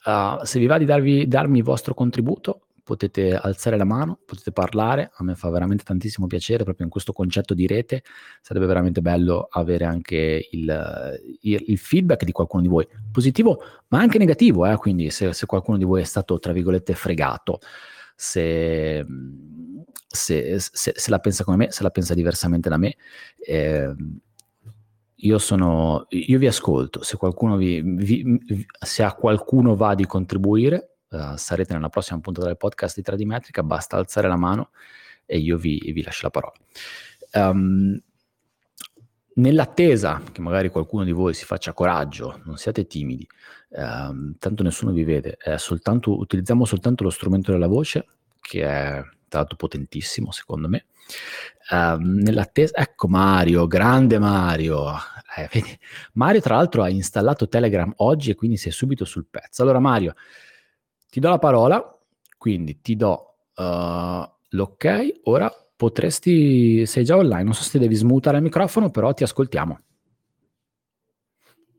Uh, 0.02 0.42
se 0.44 0.58
vi 0.58 0.66
va 0.66 0.78
di 0.78 0.86
darvi, 0.86 1.28
darmi 1.28 1.58
il 1.58 1.64
vostro 1.64 1.92
contributo, 1.92 2.68
potete 2.90 3.36
alzare 3.36 3.76
la 3.76 3.84
mano, 3.84 4.18
potete 4.26 4.50
parlare, 4.50 5.12
a 5.14 5.22
me 5.22 5.36
fa 5.36 5.48
veramente 5.48 5.84
tantissimo 5.84 6.26
piacere 6.26 6.64
proprio 6.64 6.86
in 6.86 6.90
questo 6.90 7.12
concetto 7.12 7.54
di 7.54 7.68
rete, 7.68 8.02
sarebbe 8.40 8.66
veramente 8.66 9.00
bello 9.00 9.46
avere 9.48 9.84
anche 9.84 10.48
il, 10.50 11.38
il, 11.42 11.64
il 11.68 11.78
feedback 11.78 12.24
di 12.24 12.32
qualcuno 12.32 12.62
di 12.62 12.68
voi, 12.68 12.88
positivo 13.12 13.62
ma 13.88 14.00
anche 14.00 14.18
negativo, 14.18 14.66
eh? 14.66 14.76
quindi 14.76 15.10
se, 15.10 15.32
se, 15.32 15.46
qualcuno 15.46 15.78
di 15.78 15.84
voi 15.84 16.00
è 16.00 16.04
stato, 16.04 16.40
tra 16.40 16.52
virgolette, 16.52 16.94
fregato, 16.94 17.60
se, 18.20 19.06
se, 20.06 20.58
se, 20.60 21.10
la 21.10 21.18
pensa 21.20 21.42
come 21.42 21.56
me, 21.56 21.70
se 21.70 21.82
la 21.82 21.88
pensa 21.88 22.12
diversamente 22.12 22.68
da 22.68 22.76
me, 22.76 22.96
eh, 23.38 23.94
io, 25.14 25.38
sono, 25.38 26.04
io 26.10 26.38
vi 26.38 26.46
ascolto, 26.46 27.02
se, 27.02 27.16
qualcuno 27.16 27.56
vi, 27.56 27.80
vi, 27.80 28.66
se 28.78 29.02
a 29.02 29.14
qualcuno 29.14 29.74
va 29.74 29.94
di 29.94 30.04
contribuire, 30.04 30.96
uh, 31.08 31.34
sarete 31.36 31.72
nella 31.72 31.88
prossima 31.88 32.20
puntata 32.20 32.48
del 32.48 32.58
podcast 32.58 32.94
di 32.96 33.02
Tradimetrica, 33.02 33.62
basta 33.62 33.96
alzare 33.96 34.28
la 34.28 34.36
mano 34.36 34.70
e 35.24 35.38
io 35.38 35.56
vi, 35.56 35.90
vi 35.90 36.02
lascio 36.02 36.24
la 36.24 36.30
parola. 36.30 36.54
Um, 37.32 37.98
nell'attesa 39.34 40.22
che 40.32 40.40
magari 40.40 40.68
qualcuno 40.68 41.04
di 41.04 41.12
voi 41.12 41.34
si 41.34 41.44
faccia 41.44 41.72
coraggio, 41.72 42.40
non 42.44 42.56
siate 42.56 42.86
timidi, 42.86 43.26
um, 43.70 44.34
tanto 44.38 44.62
nessuno 44.62 44.92
vi 44.92 45.04
vede, 45.04 45.38
soltanto, 45.56 46.18
utilizziamo 46.18 46.64
soltanto 46.64 47.04
lo 47.04 47.10
strumento 47.10 47.52
della 47.52 47.66
voce, 47.66 48.06
che 48.40 48.62
è 48.62 49.02
l'altro 49.28 49.56
potentissimo 49.56 50.32
secondo 50.32 50.68
me, 50.68 50.86
Uh, 51.70 51.96
nell'attesa, 51.98 52.76
ecco 52.76 53.06
Mario, 53.06 53.66
grande 53.66 54.18
Mario. 54.18 54.92
Eh, 55.36 55.48
vedi, 55.52 55.78
Mario, 56.14 56.40
tra 56.40 56.56
l'altro, 56.56 56.82
ha 56.82 56.88
installato 56.88 57.48
Telegram 57.48 57.92
oggi 57.98 58.30
e 58.30 58.34
quindi 58.34 58.56
sei 58.56 58.72
subito 58.72 59.04
sul 59.04 59.26
pezzo. 59.30 59.62
Allora, 59.62 59.78
Mario, 59.78 60.14
ti 61.08 61.20
do 61.20 61.28
la 61.28 61.38
parola, 61.38 61.96
quindi 62.36 62.80
ti 62.80 62.96
do 62.96 63.34
uh, 63.54 64.28
l'ok. 64.48 65.20
Ora 65.24 65.52
potresti, 65.80 66.84
sei 66.84 67.04
già 67.04 67.16
online, 67.16 67.44
non 67.44 67.54
so 67.54 67.62
se 67.62 67.78
devi 67.78 67.94
smutare 67.94 68.36
il 68.36 68.42
microfono, 68.42 68.90
però 68.90 69.14
ti 69.14 69.22
ascoltiamo. 69.22 69.80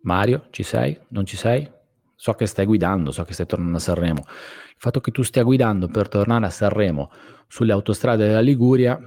Mario, 0.01 0.47
ci 0.49 0.63
sei? 0.63 0.97
Non 1.09 1.23
ci 1.23 1.37
sei? 1.37 1.69
So 2.15 2.33
che 2.33 2.47
stai 2.47 2.65
guidando, 2.65 3.11
so 3.11 3.23
che 3.23 3.33
stai 3.33 3.45
tornando 3.45 3.77
a 3.77 3.79
Sanremo. 3.79 4.21
Il 4.25 4.75
fatto 4.79 5.01
che 5.01 5.11
tu 5.11 5.21
stia 5.21 5.43
guidando 5.43 5.87
per 5.87 6.07
tornare 6.07 6.47
a 6.47 6.49
Sanremo 6.49 7.11
sulle 7.47 7.73
autostrade 7.73 8.25
della 8.25 8.41
Liguria 8.41 8.99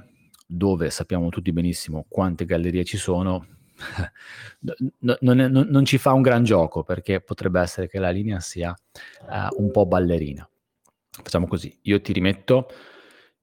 dove 0.47 0.91
sappiamo 0.91 1.29
tutti 1.29 1.51
benissimo 1.51 2.07
quante 2.09 2.45
gallerie 2.45 2.85
ci 2.85 2.97
sono, 2.97 3.47
no, 4.61 5.17
non, 5.23 5.41
è, 5.41 5.49
non, 5.49 5.67
non, 5.71 5.85
ci 5.85 5.99
fa 5.99 6.13
un 6.13 6.23
gran 6.23 6.45
gioco 6.45 6.85
perché 6.85 7.21
potrebbe 7.21 7.61
essere 7.61 7.89
che 7.89 7.99
la 7.99 8.11
linea 8.11 8.39
sia 8.39 8.73
uh, 9.23 9.61
un 9.61 9.73
po' 9.73 9.87
ballerina. 9.87 10.49
Facciamo 11.11 11.49
così, 11.49 11.77
io 11.83 12.01
ti 12.01 12.13
rimetto 12.13 12.69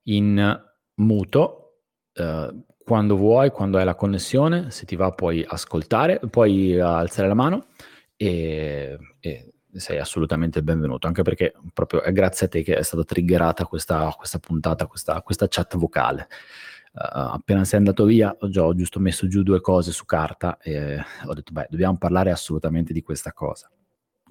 in 0.04 0.70
muto 1.02 1.80
uh, 2.16 2.64
quando 2.84 3.16
vuoi, 3.16 3.52
quando 3.52 3.78
hai 3.78 3.86
la 3.86 3.96
connessione, 3.96 4.72
se 4.72 4.86
ti 4.86 4.96
va 4.96 5.12
puoi 5.12 5.46
ascoltare, 5.48 6.20
puoi 6.30 6.80
alzare 6.80 7.28
la 7.28 7.34
mano 7.34 7.68
e, 8.16 8.98
e 9.20 9.54
sei 9.74 10.00
assolutamente 10.00 10.62
benvenuto, 10.62 11.08
anche 11.08 11.22
perché 11.22 11.54
proprio 11.74 12.02
è 12.02 12.12
grazie 12.12 12.48
a 12.48 12.50
te 12.50 12.64
che 12.64 12.76
è 12.76 12.82
stata 12.82 13.04
triggerata 13.04 13.66
questa, 13.66 14.14
questa 14.18 14.40
puntata, 14.40 14.88
questa, 14.88 15.22
questa 15.22 15.48
chat 15.48 15.78
vocale. 15.78 16.28
Uh, 16.94 17.32
appena 17.36 17.64
sei 17.64 17.80
andato 17.80 18.04
via 18.04 18.36
ho, 18.38 18.50
già, 18.50 18.66
ho 18.66 18.76
giusto 18.76 19.00
messo 19.00 19.26
giù 19.26 19.44
due 19.44 19.62
cose 19.62 19.94
su 19.94 20.04
carta 20.04 20.58
e 20.58 21.02
ho 21.26 21.34
detto 21.34 21.54
beh 21.54 21.68
dobbiamo 21.70 21.98
parlare 21.98 22.32
assolutamente 22.32 22.92
di 22.92 23.02
questa 23.02 23.32
cosa 23.32 23.72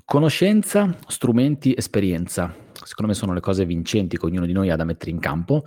conoscenza, 0.04 0.94
strumenti, 1.06 1.74
esperienza 1.74 2.54
secondo 2.84 3.12
me 3.12 3.16
sono 3.16 3.32
le 3.32 3.40
cose 3.40 3.64
vincenti 3.64 4.18
che 4.18 4.26
ognuno 4.26 4.46
di 4.46 4.52
noi 4.52 4.70
ha 4.70 4.76
da 4.76 4.84
mettere 4.84 5.10
in 5.10 5.20
campo 5.20 5.64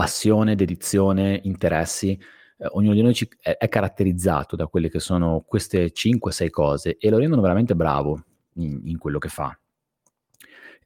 passione, 0.00 0.54
dedizione, 0.54 1.40
interessi 1.44 2.18
eh, 2.56 2.66
ognuno 2.70 2.94
di 2.94 3.02
noi 3.02 3.12
ci, 3.12 3.28
è, 3.38 3.58
è, 3.58 3.68
caratterizzato 3.68 4.56
da 4.56 4.66
quelle 4.66 4.88
che 4.88 4.98
sono 4.98 5.44
queste 5.46 5.92
5-6 5.92 6.48
cose 6.48 6.96
e 6.96 7.10
lo 7.10 7.18
rendono 7.18 7.42
veramente 7.42 7.74
bravo 7.76 8.24
in, 8.54 8.80
in 8.84 8.96
quello 8.96 9.18
che 9.18 9.28
fa 9.28 9.54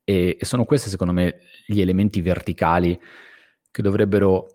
e, 0.03 0.37
e 0.37 0.45
sono 0.45 0.65
questi 0.65 0.89
secondo 0.89 1.13
me 1.13 1.43
gli 1.65 1.81
elementi 1.81 2.21
verticali 2.23 3.01
che 3.71 3.83
dovrebbero 3.83 4.49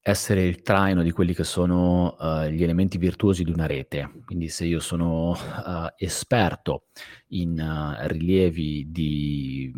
essere 0.00 0.42
il 0.44 0.62
traino 0.62 1.02
di 1.02 1.10
quelli 1.10 1.34
che 1.34 1.44
sono 1.44 2.16
uh, 2.18 2.46
gli 2.46 2.62
elementi 2.62 2.98
virtuosi 2.98 3.44
di 3.44 3.52
una 3.52 3.66
rete. 3.66 4.10
Quindi 4.24 4.48
se 4.48 4.64
io 4.64 4.80
sono 4.80 5.30
uh, 5.30 5.92
esperto 5.96 6.86
in 7.28 7.52
uh, 7.60 8.04
rilievi 8.08 8.90
di 8.90 9.70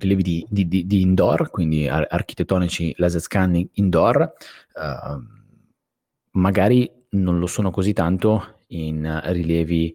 rilievi 0.00 0.22
di, 0.22 0.46
di, 0.48 0.66
di, 0.66 0.86
di, 0.86 1.00
indoor, 1.02 1.50
quindi 1.50 1.86
ar- 1.86 2.06
architettonici 2.08 2.94
laser 2.96 3.20
scanning 3.20 3.68
indoor, 3.74 4.32
magari 6.32 6.90
non 7.10 7.38
lo 7.38 7.46
sono 7.46 7.70
così 7.70 7.92
tanto 7.92 8.62
in 8.68 9.20
rilievi 9.24 9.94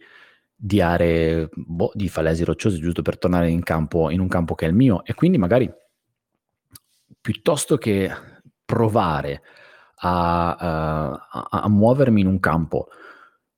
di 0.56 0.82
aree 0.82 1.50
boh, 1.54 1.92
di 1.94 2.08
falesi 2.08 2.44
rocciose, 2.44 2.80
giusto 2.80 3.02
per 3.02 3.18
tornare 3.18 3.50
in, 3.50 3.64
campo, 3.64 4.10
in 4.10 4.20
un 4.20 4.28
campo 4.28 4.56
che 4.56 4.66
è 4.66 4.70
il 4.70 4.76
mio, 4.76 5.04
e 5.04 5.14
quindi 5.14 5.38
magari 5.38 5.72
piuttosto 7.20 7.78
che 7.78 8.10
provare 8.64 9.42
a, 9.98 10.56
a, 10.56 11.48
a, 11.50 11.70
muovermi 11.70 12.22
in 12.22 12.28
un 12.28 12.40
campo 12.40 12.88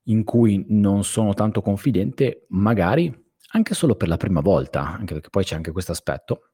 in 0.03 0.23
cui 0.23 0.65
non 0.69 1.03
sono 1.03 1.33
tanto 1.33 1.62
confidente, 1.62 2.45
magari 2.49 3.13
anche 3.58 3.74
solo 3.74 3.96
per 3.96 4.08
la 4.08 4.17
prima 4.17 4.39
volta, 4.39 4.88
anche 4.88 5.13
perché 5.13 5.30
poi 5.30 5.43
c'è 5.43 5.56
anche 5.56 5.72
questo 5.72 5.91
aspetto, 5.91 6.52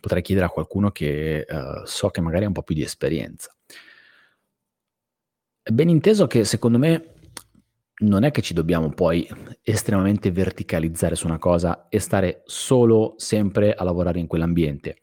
potrei 0.00 0.22
chiedere 0.22 0.46
a 0.46 0.50
qualcuno 0.50 0.90
che 0.90 1.44
uh, 1.48 1.84
so 1.84 2.08
che 2.08 2.20
magari 2.20 2.44
ha 2.44 2.48
un 2.48 2.54
po' 2.54 2.62
più 2.62 2.74
di 2.74 2.82
esperienza. 2.82 3.54
È 5.62 5.70
ben 5.70 5.88
inteso 5.88 6.26
che 6.26 6.44
secondo 6.44 6.78
me 6.78 7.14
non 8.00 8.22
è 8.22 8.30
che 8.30 8.40
ci 8.40 8.54
dobbiamo 8.54 8.88
poi 8.90 9.28
estremamente 9.62 10.30
verticalizzare 10.30 11.14
su 11.14 11.26
una 11.26 11.38
cosa 11.38 11.88
e 11.88 11.98
stare 11.98 12.42
solo 12.46 13.14
sempre 13.18 13.74
a 13.74 13.84
lavorare 13.84 14.18
in 14.20 14.26
quell'ambiente. 14.26 15.02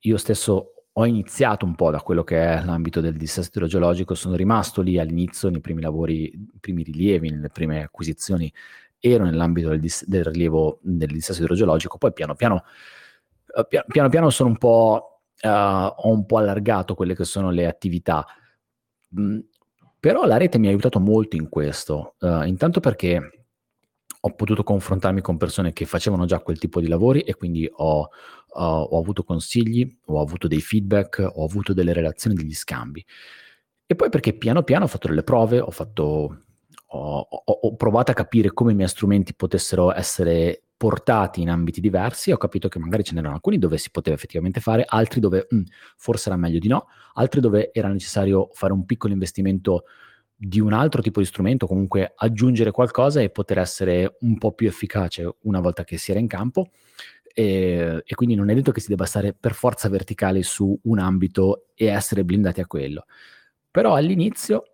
Io 0.00 0.16
stesso 0.18 0.74
ho 0.92 1.06
iniziato 1.06 1.64
un 1.64 1.76
po' 1.76 1.90
da 1.90 2.02
quello 2.02 2.24
che 2.24 2.36
è 2.42 2.64
l'ambito 2.64 3.00
del 3.00 3.16
dissesto 3.16 3.58
idrogeologico, 3.58 4.14
sono 4.14 4.34
rimasto 4.34 4.82
lì 4.82 4.98
all'inizio 4.98 5.48
nei 5.48 5.60
primi 5.60 5.80
lavori, 5.80 6.30
nei 6.34 6.58
primi 6.60 6.82
rilievi, 6.82 7.30
nelle 7.30 7.48
prime 7.48 7.82
acquisizioni, 7.82 8.52
ero 9.00 9.24
nell'ambito 9.24 9.70
del, 9.70 9.80
dis- 9.80 10.06
del 10.06 10.24
rilievo 10.24 10.78
del 10.82 11.08
dissesto 11.08 11.42
idrogeologico, 11.42 11.98
poi 11.98 12.12
piano 12.12 12.34
piano, 12.34 12.64
uh, 13.54 13.66
piano, 13.66 14.08
piano 14.08 14.30
sono 14.30 14.50
un 14.50 14.58
po', 14.58 15.22
uh, 15.42 15.48
ho 15.48 16.10
un 16.10 16.26
po' 16.26 16.36
allargato 16.36 16.94
quelle 16.94 17.14
che 17.14 17.24
sono 17.24 17.50
le 17.50 17.66
attività. 17.66 18.24
Mm, 19.18 19.38
però 19.98 20.24
la 20.24 20.36
rete 20.36 20.58
mi 20.58 20.66
ha 20.66 20.70
aiutato 20.70 21.00
molto 21.00 21.36
in 21.36 21.48
questo, 21.48 22.14
uh, 22.20 22.44
intanto 22.44 22.80
perché 22.80 23.40
ho 24.22 24.34
potuto 24.34 24.62
confrontarmi 24.62 25.22
con 25.22 25.38
persone 25.38 25.72
che 25.72 25.86
facevano 25.86 26.26
già 26.26 26.40
quel 26.40 26.58
tipo 26.58 26.80
di 26.80 26.88
lavori 26.88 27.20
e 27.20 27.34
quindi 27.34 27.68
ho, 27.70 28.00
uh, 28.00 28.08
ho 28.52 28.98
avuto 28.98 29.24
consigli, 29.24 29.98
ho 30.06 30.20
avuto 30.20 30.46
dei 30.46 30.60
feedback, 30.60 31.26
ho 31.34 31.44
avuto 31.44 31.72
delle 31.72 31.94
relazioni, 31.94 32.36
degli 32.36 32.54
scambi. 32.54 33.04
E 33.86 33.96
poi 33.96 34.08
perché 34.10 34.34
piano 34.34 34.62
piano 34.62 34.84
ho 34.84 34.88
fatto 34.88 35.08
delle 35.08 35.22
prove, 35.22 35.58
ho 35.58 35.70
fatto, 35.70 36.44
ho, 36.92 37.20
ho, 37.44 37.76
provato 37.76 38.10
a 38.10 38.14
capire 38.14 38.52
come 38.52 38.72
i 38.72 38.74
miei 38.74 38.88
strumenti 38.88 39.34
potessero 39.34 39.94
essere 39.94 40.62
portati 40.76 41.42
in 41.42 41.50
ambiti 41.50 41.80
diversi, 41.80 42.32
ho 42.32 42.36
capito 42.36 42.68
che 42.68 42.78
magari 42.78 43.04
ce 43.04 43.14
n'erano 43.14 43.34
alcuni 43.34 43.58
dove 43.58 43.76
si 43.76 43.90
poteva 43.90 44.16
effettivamente 44.16 44.60
fare, 44.60 44.84
altri 44.86 45.20
dove 45.20 45.46
mh, 45.48 45.56
mm, 45.56 45.62
forse 45.96 46.30
era 46.30 46.38
meglio 46.38 46.58
di 46.58 46.68
no, 46.68 46.86
altri 47.14 47.40
dove 47.40 47.70
era 47.72 47.88
necessario 47.88 48.48
fare 48.52 48.72
un 48.72 48.86
piccolo 48.86 49.12
investimento 49.12 49.84
di 50.34 50.58
un 50.58 50.72
altro 50.72 51.02
tipo 51.02 51.20
di 51.20 51.26
strumento, 51.26 51.66
comunque 51.66 52.14
aggiungere 52.16 52.70
qualcosa 52.70 53.20
e 53.20 53.28
poter 53.28 53.58
essere 53.58 54.16
un 54.20 54.38
po' 54.38 54.52
più 54.52 54.68
efficace 54.68 55.36
una 55.42 55.60
volta 55.60 55.84
che 55.84 55.98
si 55.98 56.12
era 56.12 56.18
in 56.18 56.26
campo. 56.26 56.70
E, 57.32 58.02
e, 58.04 58.14
quindi 58.14 58.34
non 58.34 58.48
è 58.48 58.54
detto 58.54 58.72
che 58.72 58.80
si 58.80 58.88
debba 58.88 59.04
stare 59.04 59.34
per 59.38 59.52
forza 59.52 59.88
verticale 59.90 60.42
su 60.42 60.76
un 60.84 60.98
ambito 60.98 61.66
e 61.74 61.86
essere 61.86 62.24
blindati 62.24 62.60
a 62.60 62.66
quello. 62.66 63.04
Però 63.70 63.94
all'inizio, 63.94 64.69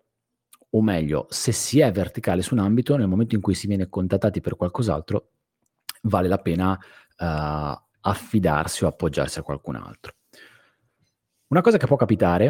o 0.69 0.81
meglio, 0.81 1.27
se 1.29 1.51
si 1.51 1.79
è 1.79 1.91
verticale 1.91 2.41
su 2.41 2.53
un 2.53 2.59
ambito, 2.59 2.95
nel 2.97 3.07
momento 3.07 3.35
in 3.35 3.41
cui 3.41 3.53
si 3.53 3.67
viene 3.67 3.89
contattati 3.89 4.41
per 4.41 4.55
qualcos'altro, 4.55 5.29
vale 6.03 6.27
la 6.27 6.37
pena 6.37 6.71
uh, 6.71 7.81
affidarsi 8.01 8.83
o 8.83 8.87
appoggiarsi 8.87 9.39
a 9.39 9.43
qualcun 9.43 9.75
altro. 9.75 10.13
Una 11.47 11.61
cosa 11.61 11.77
che 11.77 11.87
può 11.87 11.95
capitare 11.95 12.47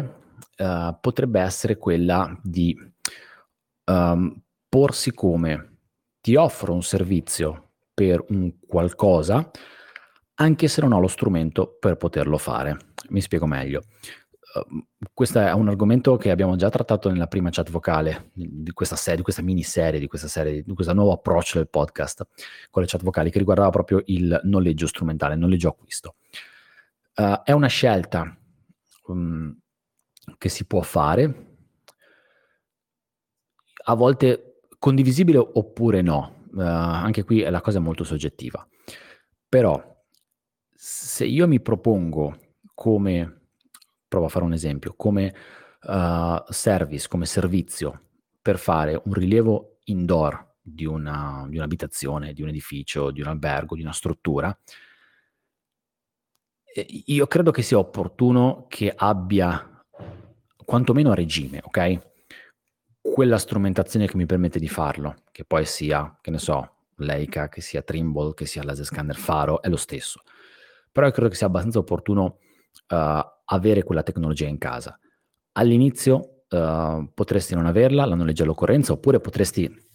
uh, 0.58 0.96
potrebbe 1.00 1.40
essere 1.40 1.76
quella 1.76 2.36
di 2.42 2.76
um, 3.84 4.42
porsi 4.68 5.12
come 5.12 5.76
ti 6.20 6.34
offro 6.34 6.74
un 6.74 6.82
servizio 6.82 7.70
per 7.94 8.24
un 8.28 8.58
qualcosa, 8.66 9.50
anche 10.34 10.68
se 10.68 10.80
non 10.80 10.92
ho 10.92 11.00
lo 11.00 11.08
strumento 11.08 11.76
per 11.80 11.96
poterlo 11.96 12.38
fare. 12.38 12.76
Mi 13.10 13.20
spiego 13.20 13.46
meglio. 13.46 13.82
Uh, 14.54 14.86
questo 15.12 15.40
è 15.40 15.52
un 15.52 15.68
argomento 15.68 16.16
che 16.16 16.30
abbiamo 16.30 16.56
già 16.56 16.70
trattato 16.70 17.10
nella 17.10 17.26
prima 17.26 17.50
chat 17.50 17.70
vocale 17.70 18.30
di 18.32 18.70
questa 18.72 18.96
serie, 18.96 19.18
di 19.18 19.22
questa 19.22 19.42
miniserie, 19.42 20.00
di 20.00 20.06
questa 20.06 20.28
serie, 20.28 20.62
di 20.62 20.74
questo 20.74 20.94
nuovo 20.94 21.12
approccio 21.12 21.58
del 21.58 21.68
podcast 21.68 22.26
con 22.70 22.82
le 22.82 22.88
chat 22.88 23.02
vocali 23.02 23.30
che 23.30 23.38
riguardava 23.38 23.70
proprio 23.70 24.02
il 24.06 24.40
noleggio 24.44 24.86
strumentale, 24.86 25.34
il 25.34 25.40
noleggio 25.40 25.68
acquisto. 25.68 26.14
Uh, 27.16 27.42
è 27.42 27.52
una 27.52 27.66
scelta 27.66 28.36
um, 29.06 29.54
che 30.38 30.48
si 30.48 30.66
può 30.66 30.82
fare, 30.82 31.46
a 33.84 33.94
volte 33.94 34.60
condivisibile 34.78 35.38
oppure 35.38 36.00
no, 36.00 36.44
uh, 36.52 36.60
anche 36.60 37.24
qui 37.24 37.40
la 37.40 37.60
cosa 37.60 37.78
è 37.78 37.82
molto 37.82 38.04
soggettiva. 38.04 38.66
Però 39.48 39.96
se 40.74 41.24
io 41.24 41.48
mi 41.48 41.60
propongo 41.60 42.36
come, 42.74 43.37
provo 44.08 44.26
a 44.26 44.28
fare 44.28 44.44
un 44.44 44.52
esempio, 44.52 44.94
come 44.96 45.34
uh, 45.82 46.42
service, 46.48 47.06
come 47.08 47.26
servizio 47.26 48.02
per 48.40 48.58
fare 48.58 49.00
un 49.04 49.12
rilievo 49.12 49.78
indoor 49.84 50.54
di, 50.60 50.86
una, 50.86 51.46
di 51.48 51.56
un'abitazione, 51.56 52.32
di 52.32 52.42
un 52.42 52.48
edificio, 52.48 53.10
di 53.10 53.20
un 53.20 53.28
albergo, 53.28 53.76
di 53.76 53.82
una 53.82 53.92
struttura, 53.92 54.56
io 57.06 57.26
credo 57.26 57.50
che 57.50 57.62
sia 57.62 57.78
opportuno 57.78 58.66
che 58.68 58.92
abbia 58.94 59.84
quantomeno 60.64 61.10
a 61.10 61.14
regime, 61.14 61.60
ok? 61.62 62.06
quella 63.12 63.38
strumentazione 63.38 64.06
che 64.06 64.16
mi 64.16 64.26
permette 64.26 64.58
di 64.58 64.68
farlo, 64.68 65.16
che 65.32 65.44
poi 65.44 65.64
sia, 65.64 66.16
che 66.20 66.30
ne 66.30 66.38
so, 66.38 66.74
Leica, 66.96 67.48
che 67.48 67.60
sia 67.60 67.82
Trimble, 67.82 68.34
che 68.34 68.46
sia 68.46 68.62
laser 68.62 68.84
scanner 68.84 69.16
Faro, 69.16 69.62
è 69.62 69.68
lo 69.68 69.76
stesso. 69.76 70.22
Però 70.92 71.06
io 71.06 71.12
credo 71.12 71.28
che 71.28 71.36
sia 71.36 71.46
abbastanza 71.46 71.78
opportuno 71.78 72.38
avere 72.86 73.82
quella 73.82 74.02
tecnologia 74.02 74.46
in 74.46 74.58
casa. 74.58 74.98
All'inizio 75.52 76.44
uh, 76.48 77.10
potresti 77.12 77.54
non 77.54 77.66
averla, 77.66 78.04
la 78.04 78.14
noleggi 78.14 78.42
all'occorrenza, 78.42 78.92
oppure 78.92 79.20
potresti 79.20 79.86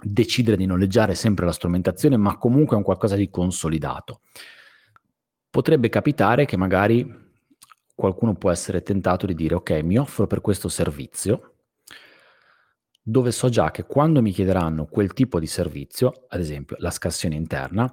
decidere 0.00 0.56
di 0.56 0.66
noleggiare 0.66 1.14
sempre 1.14 1.44
la 1.44 1.52
strumentazione, 1.52 2.16
ma 2.16 2.36
comunque 2.38 2.74
è 2.74 2.78
un 2.78 2.84
qualcosa 2.84 3.16
di 3.16 3.30
consolidato. 3.30 4.20
Potrebbe 5.50 5.88
capitare 5.88 6.44
che 6.44 6.56
magari 6.56 7.26
qualcuno 7.94 8.36
può 8.36 8.50
essere 8.50 8.82
tentato 8.82 9.26
di 9.26 9.34
dire 9.34 9.56
ok, 9.56 9.70
mi 9.82 9.98
offro 9.98 10.26
per 10.26 10.40
questo 10.40 10.68
servizio, 10.68 11.54
dove 13.02 13.32
so 13.32 13.48
già 13.48 13.70
che 13.70 13.84
quando 13.84 14.20
mi 14.20 14.30
chiederanno 14.30 14.84
quel 14.84 15.14
tipo 15.14 15.40
di 15.40 15.46
servizio, 15.46 16.26
ad 16.28 16.40
esempio 16.40 16.76
la 16.78 16.90
scassione 16.90 17.34
interna, 17.34 17.92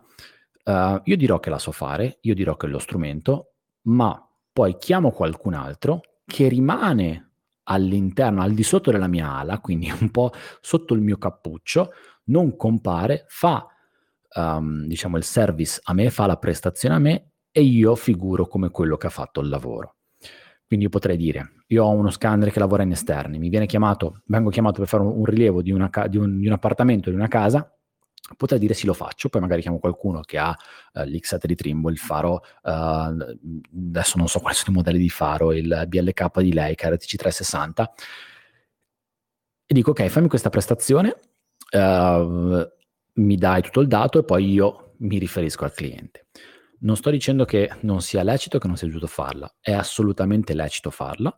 uh, 0.65 1.01
io 1.03 1.17
dirò 1.17 1.39
che 1.39 1.49
la 1.49 1.58
so 1.58 1.71
fare, 1.71 2.17
io 2.21 2.36
dirò 2.36 2.55
che 2.55 2.67
lo 2.67 2.79
strumento, 2.79 3.53
ma 3.84 4.24
poi 4.55 4.77
chiamo 4.77 5.11
qualcun 5.11 5.53
altro 5.53 5.99
che 6.25 6.47
rimane 6.47 7.31
all'interno, 7.63 8.41
al 8.41 8.53
di 8.53 8.63
sotto 8.63 8.89
della 8.89 9.07
mia 9.07 9.33
ala, 9.33 9.59
quindi 9.59 9.91
un 9.99 10.09
po' 10.11 10.31
sotto 10.61 10.93
il 10.93 11.01
mio 11.01 11.17
cappuccio, 11.17 11.91
non 12.27 12.55
compare, 12.55 13.25
fa 13.27 13.67
um, 14.33 14.85
diciamo 14.85 15.17
il 15.17 15.25
service 15.25 15.81
a 15.83 15.93
me, 15.93 16.09
fa 16.09 16.25
la 16.25 16.37
prestazione 16.37 16.95
a 16.95 16.99
me 16.99 17.31
e 17.51 17.63
io 17.63 17.95
figuro 17.95 18.47
come 18.47 18.69
quello 18.69 18.95
che 18.95 19.07
ha 19.07 19.09
fatto 19.09 19.41
il 19.41 19.49
lavoro. 19.49 19.97
Quindi 20.65 20.85
io 20.85 20.91
potrei 20.91 21.17
dire, 21.17 21.55
io 21.67 21.83
ho 21.83 21.89
uno 21.89 22.09
scanner 22.09 22.49
che 22.49 22.59
lavora 22.59 22.83
in 22.83 22.91
esterni, 22.91 23.37
mi 23.37 23.49
viene 23.49 23.65
chiamato, 23.65 24.21
vengo 24.27 24.51
chiamato 24.51 24.79
per 24.79 24.87
fare 24.87 25.03
un, 25.03 25.25
rilievo 25.25 25.61
di, 25.61 25.71
una, 25.71 25.89
di, 26.07 26.15
un, 26.15 26.39
di, 26.39 26.47
un, 26.47 26.53
appartamento, 26.53 27.09
di 27.09 27.17
una 27.17 27.27
casa, 27.27 27.69
potrei 28.38 28.59
dire 28.59 28.73
sì 28.73 28.85
lo 28.85 28.93
faccio, 28.93 29.29
poi 29.29 29.41
magari 29.41 29.61
chiamo 29.61 29.79
qualcuno 29.79 30.21
che 30.21 30.38
ha 30.38 30.55
uh, 30.93 31.01
l'X7 31.01 31.45
di 31.45 31.55
Trimble, 31.55 31.91
il 31.91 31.99
faro, 31.99 32.41
uh, 32.63 32.69
adesso 32.69 34.17
non 34.17 34.27
so 34.27 34.39
quali 34.39 34.55
sono 34.55 34.71
i 34.71 34.75
modelli 34.75 34.97
di 34.97 35.09
faro, 35.09 35.51
il 35.53 35.85
BLK 35.88 36.39
di 36.41 36.53
Leica, 36.53 36.89
RTC 36.89 37.15
360, 37.15 37.93
e 39.67 39.73
dico 39.73 39.91
ok, 39.91 40.07
fammi 40.07 40.27
questa 40.27 40.49
prestazione, 40.49 41.15
uh, 41.71 42.67
mi 43.13 43.35
dai 43.35 43.61
tutto 43.61 43.81
il 43.81 43.88
dato 43.88 44.19
e 44.19 44.23
poi 44.23 44.51
io 44.51 44.95
mi 44.97 45.17
riferisco 45.17 45.63
al 45.63 45.73
cliente. 45.73 46.27
Non 46.79 46.97
sto 46.97 47.09
dicendo 47.09 47.45
che 47.45 47.71
non 47.81 48.01
sia 48.01 48.23
lecito, 48.23 48.57
che 48.57 48.67
non 48.67 48.75
sia 48.75 48.88
giusto 48.88 49.07
farla, 49.07 49.51
è 49.59 49.71
assolutamente 49.71 50.53
lecito 50.53 50.89
farla 50.91 51.35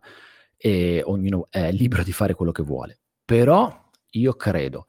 e 0.56 1.02
ognuno 1.04 1.46
è 1.50 1.70
libero 1.70 2.02
di 2.02 2.12
fare 2.12 2.34
quello 2.34 2.52
che 2.52 2.62
vuole. 2.62 2.98
Però 3.24 3.88
io 4.10 4.34
credo 4.34 4.86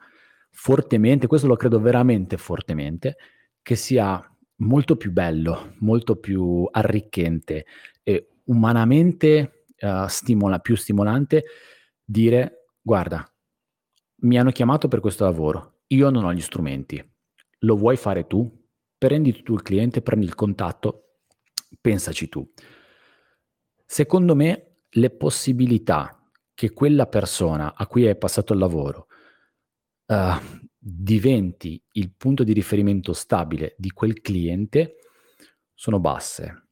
fortemente, 0.62 1.28
questo 1.28 1.48
lo 1.48 1.56
credo 1.56 1.80
veramente 1.80 2.36
fortemente, 2.36 3.16
che 3.62 3.76
sia 3.78 4.22
molto 4.58 4.98
più 4.98 5.14
bello, 5.14 5.76
molto 5.80 6.18
più 6.18 6.68
arricchente 6.70 7.66
e 8.04 8.28
umanamente 8.46 9.64
uh, 9.80 10.06
stimola, 10.08 10.60
più 10.60 10.76
stimolante 10.76 11.46
dire 12.04 12.68
guarda, 12.82 13.26
mi 14.24 14.38
hanno 14.38 14.52
chiamato 14.52 14.90
per 14.90 15.00
questo 15.00 15.24
lavoro, 15.24 15.84
io 15.88 16.10
non 16.10 16.26
ho 16.26 16.34
gli 16.34 16.42
strumenti, 16.42 17.02
lo 17.60 17.78
vuoi 17.78 17.96
fare 17.96 18.28
tu? 18.28 18.58
prendi 18.98 19.44
tu 19.44 19.54
il 19.54 19.62
cliente, 19.62 20.02
prendi 20.02 20.26
il 20.26 20.36
contatto, 20.36 21.20
pensaci 21.80 22.28
tu. 22.28 22.46
Secondo 23.86 24.36
me 24.36 24.82
le 24.90 25.10
possibilità 25.10 26.22
che 26.54 26.74
quella 26.74 27.08
persona 27.08 27.76
a 27.76 27.88
cui 27.88 28.06
hai 28.06 28.18
passato 28.18 28.52
il 28.52 28.60
lavoro 28.60 29.08
uh, 30.10 30.60
diventi 30.78 31.82
il 31.94 32.14
punto 32.16 32.44
di 32.44 32.54
riferimento 32.54 33.14
stabile 33.14 33.76
di 33.78 33.92
quel 33.92 34.22
cliente 34.22 34.96
sono 35.74 36.00
basse, 36.00 36.68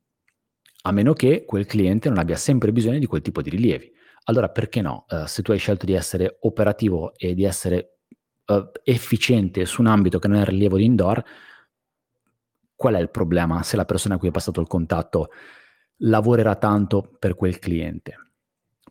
a 0.83 0.91
meno 0.91 1.13
che 1.13 1.45
quel 1.45 1.65
cliente 1.65 2.09
non 2.09 2.17
abbia 2.17 2.35
sempre 2.35 2.71
bisogno 2.71 2.99
di 2.99 3.05
quel 3.05 3.21
tipo 3.21 3.41
di 3.41 3.49
rilievi. 3.49 3.91
Allora 4.25 4.49
perché 4.49 4.81
no? 4.81 5.05
Uh, 5.07 5.25
se 5.25 5.41
tu 5.41 5.51
hai 5.51 5.57
scelto 5.57 5.85
di 5.85 5.93
essere 5.93 6.37
operativo 6.41 7.13
e 7.15 7.33
di 7.33 7.43
essere 7.43 7.99
uh, 8.47 8.69
efficiente 8.83 9.65
su 9.65 9.81
un 9.81 9.87
ambito 9.87 10.19
che 10.19 10.27
non 10.27 10.37
è 10.37 10.41
il 10.41 10.47
rilievo 10.47 10.77
di 10.77 10.85
indoor, 10.85 11.23
qual 12.75 12.95
è 12.95 12.99
il 12.99 13.09
problema 13.09 13.63
se 13.63 13.75
la 13.75 13.85
persona 13.85 14.15
a 14.15 14.17
cui 14.17 14.27
è 14.27 14.31
passato 14.31 14.59
il 14.59 14.67
contatto 14.67 15.29
lavorerà 16.01 16.55
tanto 16.55 17.15
per 17.17 17.35
quel 17.35 17.59
cliente. 17.59 18.15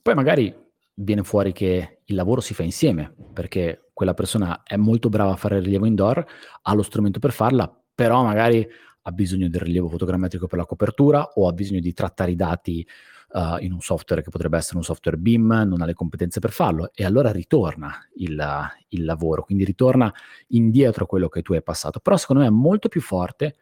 Poi 0.03 0.15
magari 0.15 0.66
viene 0.99 1.23
fuori 1.23 1.53
che 1.53 2.01
il 2.05 2.15
lavoro 2.15 2.41
si 2.41 2.55
fa 2.55 2.63
insieme, 2.63 3.15
perché 3.33 3.91
quella 3.93 4.15
persona 4.15 4.63
è 4.63 4.77
molto 4.77 5.09
brava 5.09 5.33
a 5.33 5.37
fare 5.37 5.57
il 5.57 5.63
rilievo 5.63 5.87
indoor, 5.87 6.25
ha 6.63 6.75
lo 6.75 6.83
strumento 6.83 7.19
per 7.19 7.33
farla, 7.33 7.71
però 7.95 8.23
magari 8.23 8.67
ha 9.03 9.13
bisogno 9.13 9.49
del 9.49 9.61
rilievo 9.61 9.89
fotogrammetrico 9.89 10.47
per 10.47 10.59
la 10.59 10.65
copertura 10.65 11.33
o 11.35 11.49
ha 11.49 11.53
bisogno 11.53 11.81
di 11.81 11.93
trattare 11.93 12.33
i 12.33 12.37
dati 12.37 12.87
uh, 13.33 13.63
in 13.63 13.73
un 13.73 13.81
software 13.81 14.23
che 14.23 14.31
potrebbe 14.31 14.57
essere 14.57 14.79
un 14.79 14.85
software 14.85 15.17
BIM, 15.17 15.65
non 15.67 15.81
ha 15.81 15.85
le 15.85 15.95
competenze 15.95 16.41
per 16.41 16.51
farlo 16.51 16.91
e 16.95 17.05
allora 17.05 17.31
ritorna 17.31 17.95
il, 18.17 18.43
il 18.89 19.05
lavoro, 19.05 19.43
quindi 19.43 19.65
ritorna 19.65 20.13
indietro 20.49 21.05
a 21.05 21.07
quello 21.07 21.29
che 21.29 21.43
tu 21.43 21.53
hai 21.53 21.63
passato. 21.63 22.01
Però 22.01 22.17
secondo 22.17 22.43
me 22.43 22.49
è 22.49 22.53
molto 22.53 22.89
più 22.89 23.01
forte 23.01 23.57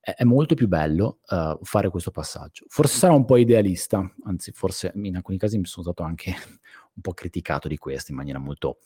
è, 0.00 0.24
molto 0.24 0.54
più 0.54 0.66
bello 0.66 1.20
uh, 1.28 1.58
fare 1.62 1.90
questo 1.90 2.10
passaggio. 2.10 2.64
Forse 2.68 2.98
sarò 2.98 3.14
un 3.14 3.24
po' 3.24 3.36
idealista, 3.36 4.10
anzi 4.24 4.50
forse 4.52 4.92
in 4.94 5.16
alcuni 5.16 5.38
casi 5.38 5.58
mi 5.58 5.66
sono 5.66 5.84
stato 5.84 6.02
anche 6.02 6.30
un 6.94 7.02
po' 7.02 7.12
criticato 7.12 7.68
di 7.68 7.76
questo 7.76 8.10
in 8.10 8.16
maniera 8.16 8.38
molto... 8.38 8.78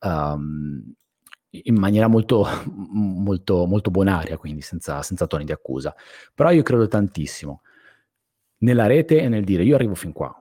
Um, 0.00 0.94
in 1.56 1.78
maniera 1.78 2.08
molto, 2.08 2.44
molto, 2.74 3.64
molto 3.66 3.90
bonaria, 3.92 4.36
quindi 4.36 4.60
senza, 4.60 5.02
senza 5.02 5.28
toni 5.28 5.44
di 5.44 5.52
accusa. 5.52 5.94
Però 6.34 6.50
io 6.50 6.64
credo 6.64 6.88
tantissimo 6.88 7.62
nella 8.58 8.86
rete 8.86 9.20
e 9.20 9.28
nel 9.28 9.44
dire 9.44 9.62
io 9.62 9.76
arrivo 9.76 9.94
fin 9.94 10.12
qua, 10.12 10.34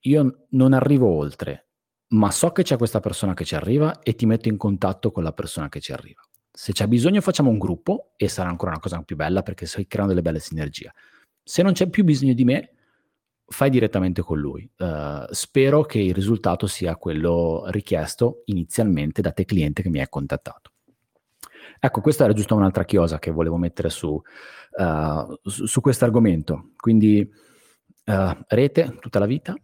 io 0.00 0.46
non 0.50 0.72
arrivo 0.74 1.08
oltre. 1.08 1.66
ma 2.10 2.30
so 2.30 2.52
che 2.52 2.62
c'è 2.62 2.76
questa 2.76 3.00
persona 3.00 3.34
che 3.34 3.44
ci 3.44 3.54
arriva 3.54 4.00
e 4.00 4.14
ti 4.14 4.26
metto 4.26 4.48
in 4.48 4.56
contatto 4.56 5.10
con 5.10 5.22
la 5.22 5.32
persona 5.32 5.68
che 5.68 5.80
ci 5.80 5.92
arriva. 5.92 6.27
Se 6.60 6.72
c'è 6.72 6.88
bisogno 6.88 7.20
facciamo 7.20 7.50
un 7.50 7.58
gruppo 7.58 8.14
e 8.16 8.26
sarà 8.26 8.48
ancora 8.48 8.72
una 8.72 8.80
cosa 8.80 9.00
più 9.02 9.14
bella 9.14 9.44
perché 9.44 9.64
stai 9.64 9.86
creando 9.86 10.12
delle 10.12 10.24
belle 10.24 10.40
sinergie. 10.40 10.92
Se 11.40 11.62
non 11.62 11.72
c'è 11.72 11.88
più 11.88 12.02
bisogno 12.02 12.32
di 12.32 12.44
me, 12.44 12.72
fai 13.46 13.70
direttamente 13.70 14.22
con 14.22 14.40
lui. 14.40 14.68
Uh, 14.76 15.24
spero 15.30 15.82
che 15.82 16.00
il 16.00 16.12
risultato 16.12 16.66
sia 16.66 16.96
quello 16.96 17.62
richiesto 17.68 18.42
inizialmente 18.46 19.22
da 19.22 19.30
te 19.30 19.44
cliente 19.44 19.82
che 19.82 19.88
mi 19.88 20.00
hai 20.00 20.08
contattato. 20.08 20.72
Ecco, 21.78 22.00
questa 22.00 22.24
era 22.24 22.32
giusto 22.32 22.56
un'altra 22.56 22.84
chiosa 22.84 23.20
che 23.20 23.30
volevo 23.30 23.56
mettere 23.56 23.88
su, 23.88 24.08
uh, 24.08 25.38
su, 25.48 25.64
su 25.64 25.80
questo 25.80 26.06
argomento. 26.06 26.70
Quindi 26.74 27.20
uh, 28.04 28.44
rete 28.48 28.96
tutta 28.98 29.20
la 29.20 29.26
vita, 29.26 29.54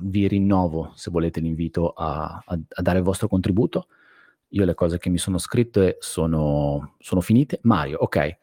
vi 0.00 0.28
rinnovo 0.28 0.92
se 0.94 1.10
volete 1.10 1.40
l'invito 1.40 1.90
a, 1.90 2.42
a, 2.42 2.58
a, 2.68 2.82
dare 2.82 2.98
il 2.98 3.04
vostro 3.04 3.28
contributo. 3.28 3.88
Io 4.52 4.64
le 4.64 4.74
cose 4.74 4.98
che 4.98 5.10
mi 5.10 5.18
sono 5.18 5.38
scritte 5.38 5.96
sono, 6.00 6.96
sono 6.98 7.20
finite. 7.20 7.58
Mario, 7.62 7.98
ok. 7.98 8.38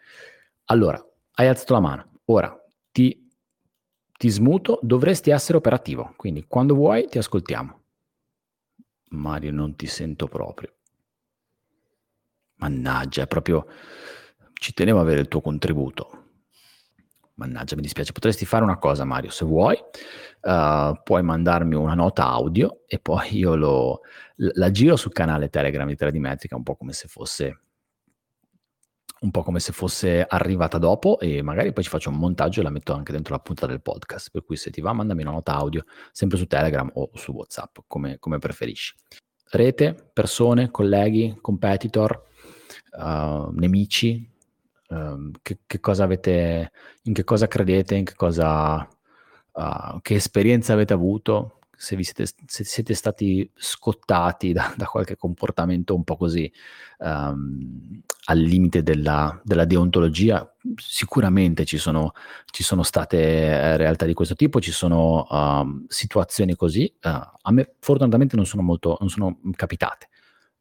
Allora, 0.65 1.03
hai 1.33 1.47
alzato 1.47 1.73
la 1.73 1.79
mano. 1.79 2.11
Ora 2.25 2.55
ti 2.91 3.27
ti 4.19 4.27
smuto, 4.27 4.79
dovresti 4.81 5.29
essere 5.29 5.57
operativo, 5.57 6.13
quindi 6.17 6.43
quando 6.45 6.75
vuoi 6.75 7.07
ti 7.07 7.17
ascoltiamo. 7.17 7.83
Mario, 9.11 9.53
non 9.53 9.77
ti 9.77 9.87
sento 9.87 10.27
proprio. 10.27 10.73
Mannaggia, 12.55 13.21
è 13.23 13.27
proprio... 13.27 13.65
Ci 14.51 14.73
tenevo 14.73 14.99
a 14.99 15.03
avere 15.03 15.21
il 15.21 15.29
tuo 15.29 15.39
contributo. 15.39 16.28
Mannaggia, 17.39 17.75
mi 17.75 17.81
dispiace. 17.81 18.11
Potresti 18.11 18.45
fare 18.45 18.63
una 18.63 18.77
cosa, 18.77 19.05
Mario, 19.05 19.31
se 19.31 19.45
vuoi. 19.45 19.77
Uh, 20.41 20.93
puoi 21.03 21.23
mandarmi 21.23 21.75
una 21.75 21.93
nota 21.93 22.27
audio 22.27 22.81
e 22.85 22.99
poi 22.99 23.27
io 23.39 23.55
lo, 23.55 24.01
la 24.35 24.71
giro 24.71 24.95
sul 24.95 25.13
canale 25.13 25.49
Telegram 25.49 25.87
di 25.87 25.95
3D 25.97 26.17
Metrica, 26.17 26.55
un 26.55 26.63
po' 26.63 26.75
come 26.75 26.93
se 26.93 27.07
fosse 27.07 27.61
un 29.21 29.31
po' 29.31 29.43
come 29.43 29.59
se 29.59 29.73
fosse 29.73 30.25
arrivata 30.25 30.77
dopo 30.77 31.19
e 31.19 31.41
magari 31.41 31.73
poi 31.73 31.83
ci 31.83 31.89
faccio 31.89 32.09
un 32.09 32.15
montaggio 32.15 32.61
e 32.61 32.63
la 32.63 32.69
metto 32.69 32.93
anche 32.93 33.11
dentro 33.11 33.33
la 33.33 33.41
puntata 33.41 33.67
del 33.67 33.81
podcast, 33.81 34.29
per 34.31 34.45
cui 34.45 34.55
se 34.55 34.71
ti 34.71 34.79
va 34.79 34.93
mandami 34.93 35.23
una 35.23 35.31
nota 35.31 35.55
audio 35.55 35.83
sempre 36.13 36.37
su 36.37 36.45
Telegram 36.45 36.89
o 36.93 37.09
su 37.15 37.33
WhatsApp, 37.33 37.79
come, 37.85 38.17
come 38.17 38.37
preferisci. 38.37 38.95
Rete, 39.51 40.11
persone, 40.13 40.71
colleghi, 40.71 41.37
competitor, 41.41 42.23
uh, 42.97 43.51
nemici, 43.51 44.25
uh, 44.89 45.31
che, 45.41 45.59
che, 45.65 45.79
cosa 45.79 46.03
avete, 46.03 46.71
in 47.03 47.13
che 47.13 47.23
cosa 47.23 47.47
credete, 47.47 47.95
in 47.95 48.05
che 48.05 48.15
cosa, 48.15 48.87
uh, 49.53 49.99
che 50.01 50.15
esperienza 50.15 50.73
avete 50.73 50.93
avuto, 50.93 51.59
se, 51.79 51.95
vi 51.95 52.03
siete, 52.03 52.25
se 52.45 52.65
siete 52.65 52.93
stati 52.93 53.49
scottati 53.55 54.51
da, 54.51 54.73
da, 54.75 54.85
qualche 54.85 55.15
comportamento 55.15 55.95
un 55.95 56.03
po' 56.03 56.17
così 56.17 56.51
um, 56.97 58.01
al 58.25 58.37
limite 58.37 58.83
della, 58.83 59.39
della, 59.45 59.63
deontologia, 59.63 60.53
sicuramente 60.75 61.63
ci 61.63 61.77
sono, 61.77 62.11
ci 62.51 62.63
sono, 62.63 62.83
state 62.83 63.17
eh, 63.17 63.77
realtà 63.77 64.05
di 64.05 64.13
questo 64.13 64.35
tipo, 64.35 64.59
ci 64.59 64.73
sono 64.73 65.25
um, 65.29 65.85
situazioni 65.87 66.53
così. 66.55 66.93
Uh, 67.01 67.09
a 67.41 67.51
me 67.51 67.75
fortunatamente 67.79 68.35
non 68.35 68.45
sono 68.45 68.61
molto, 68.61 68.97
non 68.99 69.09
sono 69.09 69.39
capitate, 69.55 70.09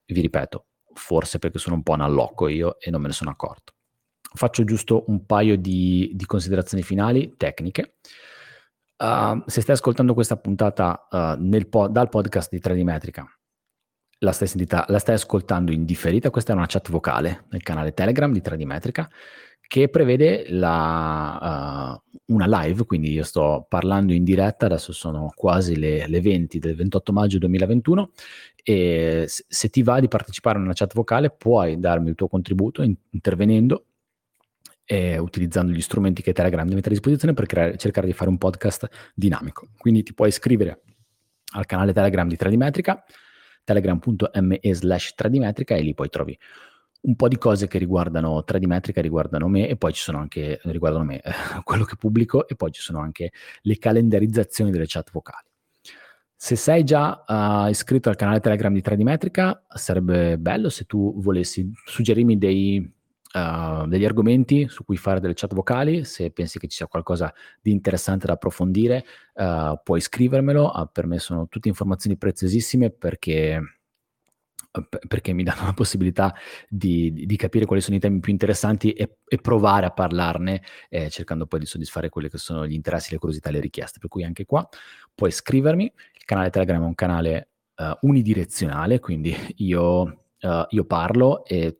vi 0.06 0.20
ripeto, 0.20 0.66
forse 0.94 1.40
perché 1.40 1.58
sono 1.58 1.74
un 1.74 1.82
po' 1.82 1.94
analocco 1.94 2.46
io 2.46 2.78
e 2.78 2.90
non 2.92 3.00
me 3.00 3.08
ne 3.08 3.14
sono 3.14 3.30
accorto. 3.30 3.72
Faccio 4.34 4.64
giusto 4.64 5.04
un 5.08 5.24
paio 5.26 5.56
di, 5.56 6.12
di 6.14 6.26
considerazioni 6.26 6.82
finali 6.82 7.34
tecniche. 7.36 7.94
Uh, 8.96 9.42
se 9.46 9.60
stai 9.60 9.76
ascoltando 9.76 10.12
questa 10.12 10.36
puntata 10.36 11.06
uh, 11.10 11.68
po- 11.68 11.88
dal 11.88 12.08
podcast 12.08 12.50
di 12.50 12.58
3D 12.58 12.82
Metrica, 12.82 13.26
la 14.20 14.32
stai, 14.32 14.48
la 14.86 14.98
stai 14.98 15.14
ascoltando 15.14 15.70
in 15.70 15.84
differita, 15.84 16.30
questa 16.30 16.52
è 16.52 16.56
una 16.56 16.66
chat 16.66 16.90
vocale 16.90 17.44
nel 17.50 17.62
canale 17.62 17.94
Telegram 17.94 18.32
di 18.32 18.40
3D 18.40 18.64
Metrica 18.64 19.08
che 19.68 19.90
prevede 19.90 20.46
la, 20.48 22.00
uh, 22.02 22.32
una 22.32 22.62
live, 22.62 22.86
quindi 22.86 23.12
io 23.12 23.22
sto 23.22 23.66
parlando 23.68 24.14
in 24.14 24.24
diretta, 24.24 24.64
adesso 24.64 24.92
sono 24.92 25.30
quasi 25.34 25.76
le, 25.76 26.08
le 26.08 26.20
20 26.22 26.58
del 26.58 26.74
28 26.74 27.12
maggio 27.12 27.38
2021 27.38 28.10
e 28.64 29.24
se, 29.28 29.44
se 29.46 29.68
ti 29.68 29.82
va 29.82 30.00
di 30.00 30.08
partecipare 30.08 30.58
a 30.58 30.62
una 30.62 30.72
chat 30.72 30.94
vocale 30.94 31.28
puoi 31.28 31.78
darmi 31.78 32.08
il 32.08 32.14
tuo 32.14 32.28
contributo 32.28 32.82
in, 32.82 32.94
intervenendo 33.10 33.84
eh, 34.90 35.18
utilizzando 35.18 35.70
gli 35.70 35.82
strumenti 35.82 36.22
che 36.22 36.32
Telegram 36.32 36.66
mette 36.66 36.88
a 36.88 36.92
disposizione 36.92 37.34
per 37.34 37.44
creare, 37.44 37.76
cercare 37.76 38.06
di 38.06 38.14
fare 38.14 38.30
un 38.30 38.38
podcast 38.38 38.88
dinamico. 39.14 39.68
Quindi 39.76 40.02
ti 40.02 40.14
puoi 40.14 40.28
iscrivere 40.28 40.80
al 41.52 41.66
canale 41.66 41.92
Telegram 41.92 42.26
di 42.26 42.38
3D 42.40 42.56
Metrica, 42.56 43.04
telegram.me 43.64 44.60
slash 44.62 45.14
3D 45.14 45.38
Metrica 45.38 45.74
e 45.74 45.82
lì 45.82 45.92
poi 45.92 46.08
trovi 46.08 46.38
un 47.00 47.16
po' 47.16 47.28
di 47.28 47.36
cose 47.36 47.68
che 47.68 47.76
riguardano 47.76 48.42
3D 48.46 48.64
Metrica, 48.64 49.02
riguardano 49.02 49.46
me 49.46 49.68
e 49.68 49.76
poi 49.76 49.92
ci 49.92 50.02
sono 50.02 50.18
anche, 50.20 50.58
riguardano 50.64 51.04
me, 51.04 51.20
eh, 51.20 51.32
quello 51.64 51.84
che 51.84 51.96
pubblico 51.96 52.48
e 52.48 52.56
poi 52.56 52.72
ci 52.72 52.80
sono 52.80 52.98
anche 52.98 53.32
le 53.60 53.76
calendarizzazioni 53.76 54.70
delle 54.70 54.86
chat 54.86 55.10
vocali. 55.12 55.46
Se 56.34 56.56
sei 56.56 56.82
già 56.82 57.24
uh, 57.26 57.68
iscritto 57.68 58.08
al 58.08 58.16
canale 58.16 58.40
Telegram 58.40 58.72
di 58.72 58.80
3D 58.80 59.02
Metrica, 59.02 59.66
sarebbe 59.68 60.38
bello 60.38 60.70
se 60.70 60.84
tu 60.84 61.20
volessi 61.20 61.70
suggerirmi 61.84 62.38
dei 62.38 62.96
uh, 63.34 63.86
degli 63.86 64.04
argomenti 64.04 64.68
su 64.68 64.84
cui 64.84 64.96
fare 64.96 65.20
delle 65.20 65.34
chat 65.34 65.54
vocali, 65.54 66.04
se 66.04 66.30
pensi 66.30 66.58
che 66.58 66.68
ci 66.68 66.76
sia 66.76 66.86
qualcosa 66.86 67.32
di 67.60 67.70
interessante 67.70 68.26
da 68.26 68.34
approfondire, 68.34 69.04
uh, 69.34 69.78
puoi 69.82 70.00
scrivermelo, 70.00 70.72
uh, 70.74 70.88
per 70.90 71.06
me 71.06 71.18
sono 71.18 71.48
tutte 71.48 71.68
informazioni 71.68 72.16
preziosissime 72.16 72.90
perché 72.90 73.60
perché 75.08 75.32
mi 75.32 75.42
danno 75.44 75.64
la 75.64 75.72
possibilità 75.72 76.34
di, 76.68 77.24
di, 77.26 77.36
capire 77.36 77.64
quali 77.64 77.82
sono 77.82 77.96
i 77.96 78.00
temi 78.00 78.20
più 78.20 78.32
interessanti 78.32 78.92
e, 78.92 79.16
e 79.26 79.36
provare 79.38 79.86
a 79.86 79.90
parlarne, 79.90 80.62
eh, 80.88 81.10
cercando 81.10 81.46
poi 81.46 81.60
di 81.60 81.66
soddisfare 81.66 82.08
quelli 82.08 82.28
che 82.28 82.38
sono 82.38 82.66
gli 82.66 82.74
interessi, 82.74 83.12
le 83.12 83.18
curiosità 83.18 83.50
le 83.50 83.60
richieste. 83.60 83.98
Per 83.98 84.08
cui 84.08 84.24
anche 84.24 84.44
qua 84.44 84.66
puoi 85.14 85.30
scrivermi. 85.30 85.84
Il 85.84 86.24
canale 86.24 86.50
Telegram 86.50 86.82
è 86.82 86.86
un 86.86 86.94
canale 86.94 87.48
uh, 87.76 88.06
unidirezionale, 88.06 89.00
quindi 89.00 89.34
io, 89.56 90.00
uh, 90.02 90.66
io 90.68 90.84
parlo 90.84 91.44
e 91.44 91.78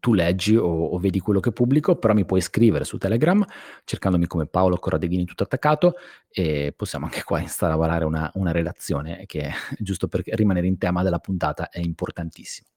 tu 0.00 0.14
leggi 0.14 0.56
o, 0.56 0.66
o, 0.66 0.98
vedi 0.98 1.20
quello 1.20 1.40
che 1.40 1.52
pubblico, 1.52 1.96
però 1.96 2.14
mi 2.14 2.24
puoi 2.24 2.40
scrivere 2.40 2.84
su 2.84 2.98
Telegram 2.98 3.44
cercandomi 3.84 4.26
come 4.26 4.46
Paolo 4.46 4.76
Corradeghini 4.76 5.24
tutto 5.24 5.42
attaccato 5.42 5.94
e 6.28 6.72
possiamo 6.76 7.06
anche 7.06 7.22
qua 7.22 7.40
instaurare 7.40 8.04
una, 8.04 8.30
una 8.34 8.52
relazione 8.52 9.24
che 9.26 9.50
giusto 9.78 10.08
per 10.08 10.22
rimanere 10.24 10.66
in 10.66 10.78
tema 10.78 11.02
della 11.02 11.18
puntata 11.18 11.68
è 11.68 11.80
importantissimo. 11.80 12.68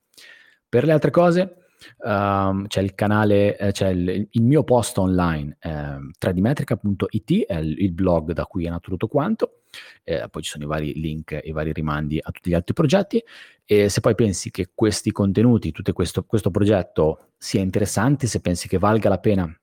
Per 0.67 0.83
le 0.83 0.91
altre 0.91 1.11
cose 1.11 1.66
um, 1.97 2.67
c'è 2.67 2.81
il 2.81 2.95
canale, 2.95 3.57
eh, 3.57 3.71
c'è 3.71 3.89
il, 3.89 4.27
il, 4.29 4.41
mio 4.41 4.63
post 4.63 4.97
online 4.97 5.57
eh, 5.59 5.97
3dmetrica.it, 6.19 7.45
è 7.45 7.57
il, 7.57 7.81
il 7.81 7.91
blog 7.91 8.31
da 8.33 8.45
cui 8.45 8.65
è 8.65 8.69
nato 8.69 8.89
tutto 8.89 9.07
quanto, 9.07 9.61
eh, 10.03 10.27
poi 10.29 10.41
ci 10.41 10.51
sono 10.51 10.63
i 10.63 10.67
vari 10.67 10.93
link 10.93 11.31
e 11.33 11.41
i 11.43 11.51
vari 11.51 11.73
rimandi 11.73 12.19
a 12.21 12.31
tutti 12.31 12.49
gli 12.49 12.53
altri 12.53 12.73
progetti 12.73 13.23
e 13.65 13.89
se 13.89 13.99
poi 13.99 14.15
pensi 14.15 14.49
che 14.51 14.71
questi 14.73 15.11
contenuti, 15.11 15.71
tutto 15.71 15.93
questo, 15.93 16.23
questo 16.23 16.51
progetto 16.51 17.31
sia 17.37 17.61
interessante, 17.61 18.27
se 18.27 18.39
pensi 18.39 18.67
che 18.67 18.77
valga 18.77 19.09
la 19.09 19.19
pena 19.19 19.59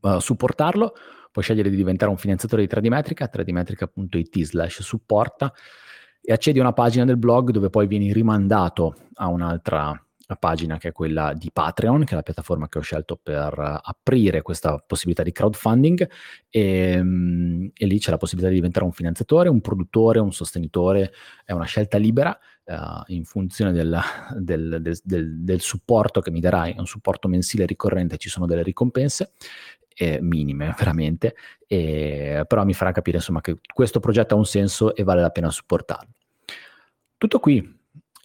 uh, 0.00 0.18
supportarlo, 0.18 0.94
puoi 1.32 1.44
scegliere 1.44 1.70
di 1.70 1.76
diventare 1.76 2.10
un 2.10 2.16
finanziatore 2.16 2.66
di 2.66 2.72
3D 2.72 2.88
Metrica, 2.88 3.30
3dmetrica.it 3.32 4.42
slash 4.42 4.82
supporta 4.82 5.52
e 6.22 6.32
accedi 6.32 6.58
a 6.58 6.62
una 6.62 6.72
pagina 6.72 7.04
del 7.04 7.16
blog 7.16 7.50
dove 7.50 7.70
poi 7.70 7.86
vieni 7.86 8.12
rimandato 8.12 8.94
a 9.14 9.28
un'altra 9.28 10.00
pagina 10.36 10.78
che 10.78 10.88
è 10.88 10.92
quella 10.92 11.32
di 11.32 11.50
Patreon, 11.52 12.04
che 12.04 12.12
è 12.12 12.14
la 12.14 12.22
piattaforma 12.22 12.68
che 12.68 12.78
ho 12.78 12.82
scelto 12.82 13.18
per 13.22 13.80
aprire 13.82 14.42
questa 14.42 14.82
possibilità 14.84 15.22
di 15.22 15.32
crowdfunding. 15.32 16.08
E, 16.48 16.60
ehm, 16.60 17.70
e 17.74 17.86
lì 17.86 17.98
c'è 17.98 18.10
la 18.10 18.16
possibilità 18.16 18.50
di 18.50 18.58
diventare 18.58 18.84
un 18.84 18.92
finanziatore, 18.92 19.48
un 19.48 19.60
produttore, 19.60 20.18
un 20.18 20.32
sostenitore, 20.32 21.12
è 21.44 21.52
una 21.52 21.64
scelta 21.64 21.98
libera 21.98 22.38
uh, 22.64 23.02
in 23.06 23.24
funzione 23.24 23.72
del, 23.72 23.98
del, 24.36 25.00
del, 25.02 25.40
del, 25.42 25.60
supporto 25.60 26.20
che 26.20 26.30
mi 26.30 26.40
darai, 26.40 26.74
è 26.74 26.78
un 26.78 26.86
supporto 26.86 27.28
mensile 27.28 27.66
ricorrente, 27.66 28.16
ci 28.16 28.28
sono 28.28 28.46
delle 28.46 28.62
ricompense 28.62 29.32
eh, 30.00 30.18
minime 30.20 30.74
veramente, 30.78 31.34
e, 31.66 32.44
però 32.46 32.64
mi 32.64 32.74
farà 32.74 32.92
capire 32.92 33.18
insomma 33.18 33.40
che 33.40 33.58
questo 33.72 34.00
progetto 34.00 34.34
ha 34.34 34.38
un 34.38 34.46
senso 34.46 34.94
e 34.94 35.02
vale 35.02 35.20
la 35.20 35.30
pena 35.30 35.50
supportarlo. 35.50 36.12
Tutto 37.16 37.38
qui, 37.38 37.79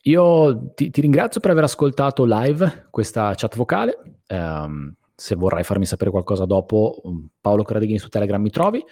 io 0.07 0.71
ti, 0.75 0.91
ti, 0.91 1.01
ringrazio 1.01 1.39
per 1.39 1.51
aver 1.51 1.63
ascoltato 1.63 2.25
live 2.25 2.87
questa 2.91 3.33
chat 3.35 3.55
vocale. 3.55 3.97
Um, 4.27 4.93
se 5.15 5.35
vorrai 5.35 5.63
farmi 5.63 5.85
sapere 5.85 6.11
qualcosa 6.11 6.45
dopo, 6.45 6.99
um, 7.03 7.27
Paolo 7.41 7.63
Cradeghini 7.63 7.97
su 7.97 8.09
Telegram 8.09 8.41
mi 8.41 8.51
trovi. 8.51 8.83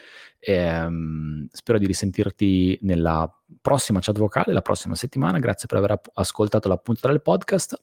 Um, 0.47 1.47
spero 1.51 1.77
di 1.77 1.85
risentirti 1.85 2.79
nella 2.81 3.31
prossima 3.61 3.99
chat 4.01 4.17
vocale, 4.17 4.53
la 4.53 4.61
prossima 4.61 4.95
settimana. 4.95 5.37
Grazie 5.37 5.67
per 5.67 5.77
aver 5.77 6.01
ascoltato 6.13 6.67
la 6.67 6.77
puntata 6.77 7.09
del 7.09 7.21
podcast 7.21 7.79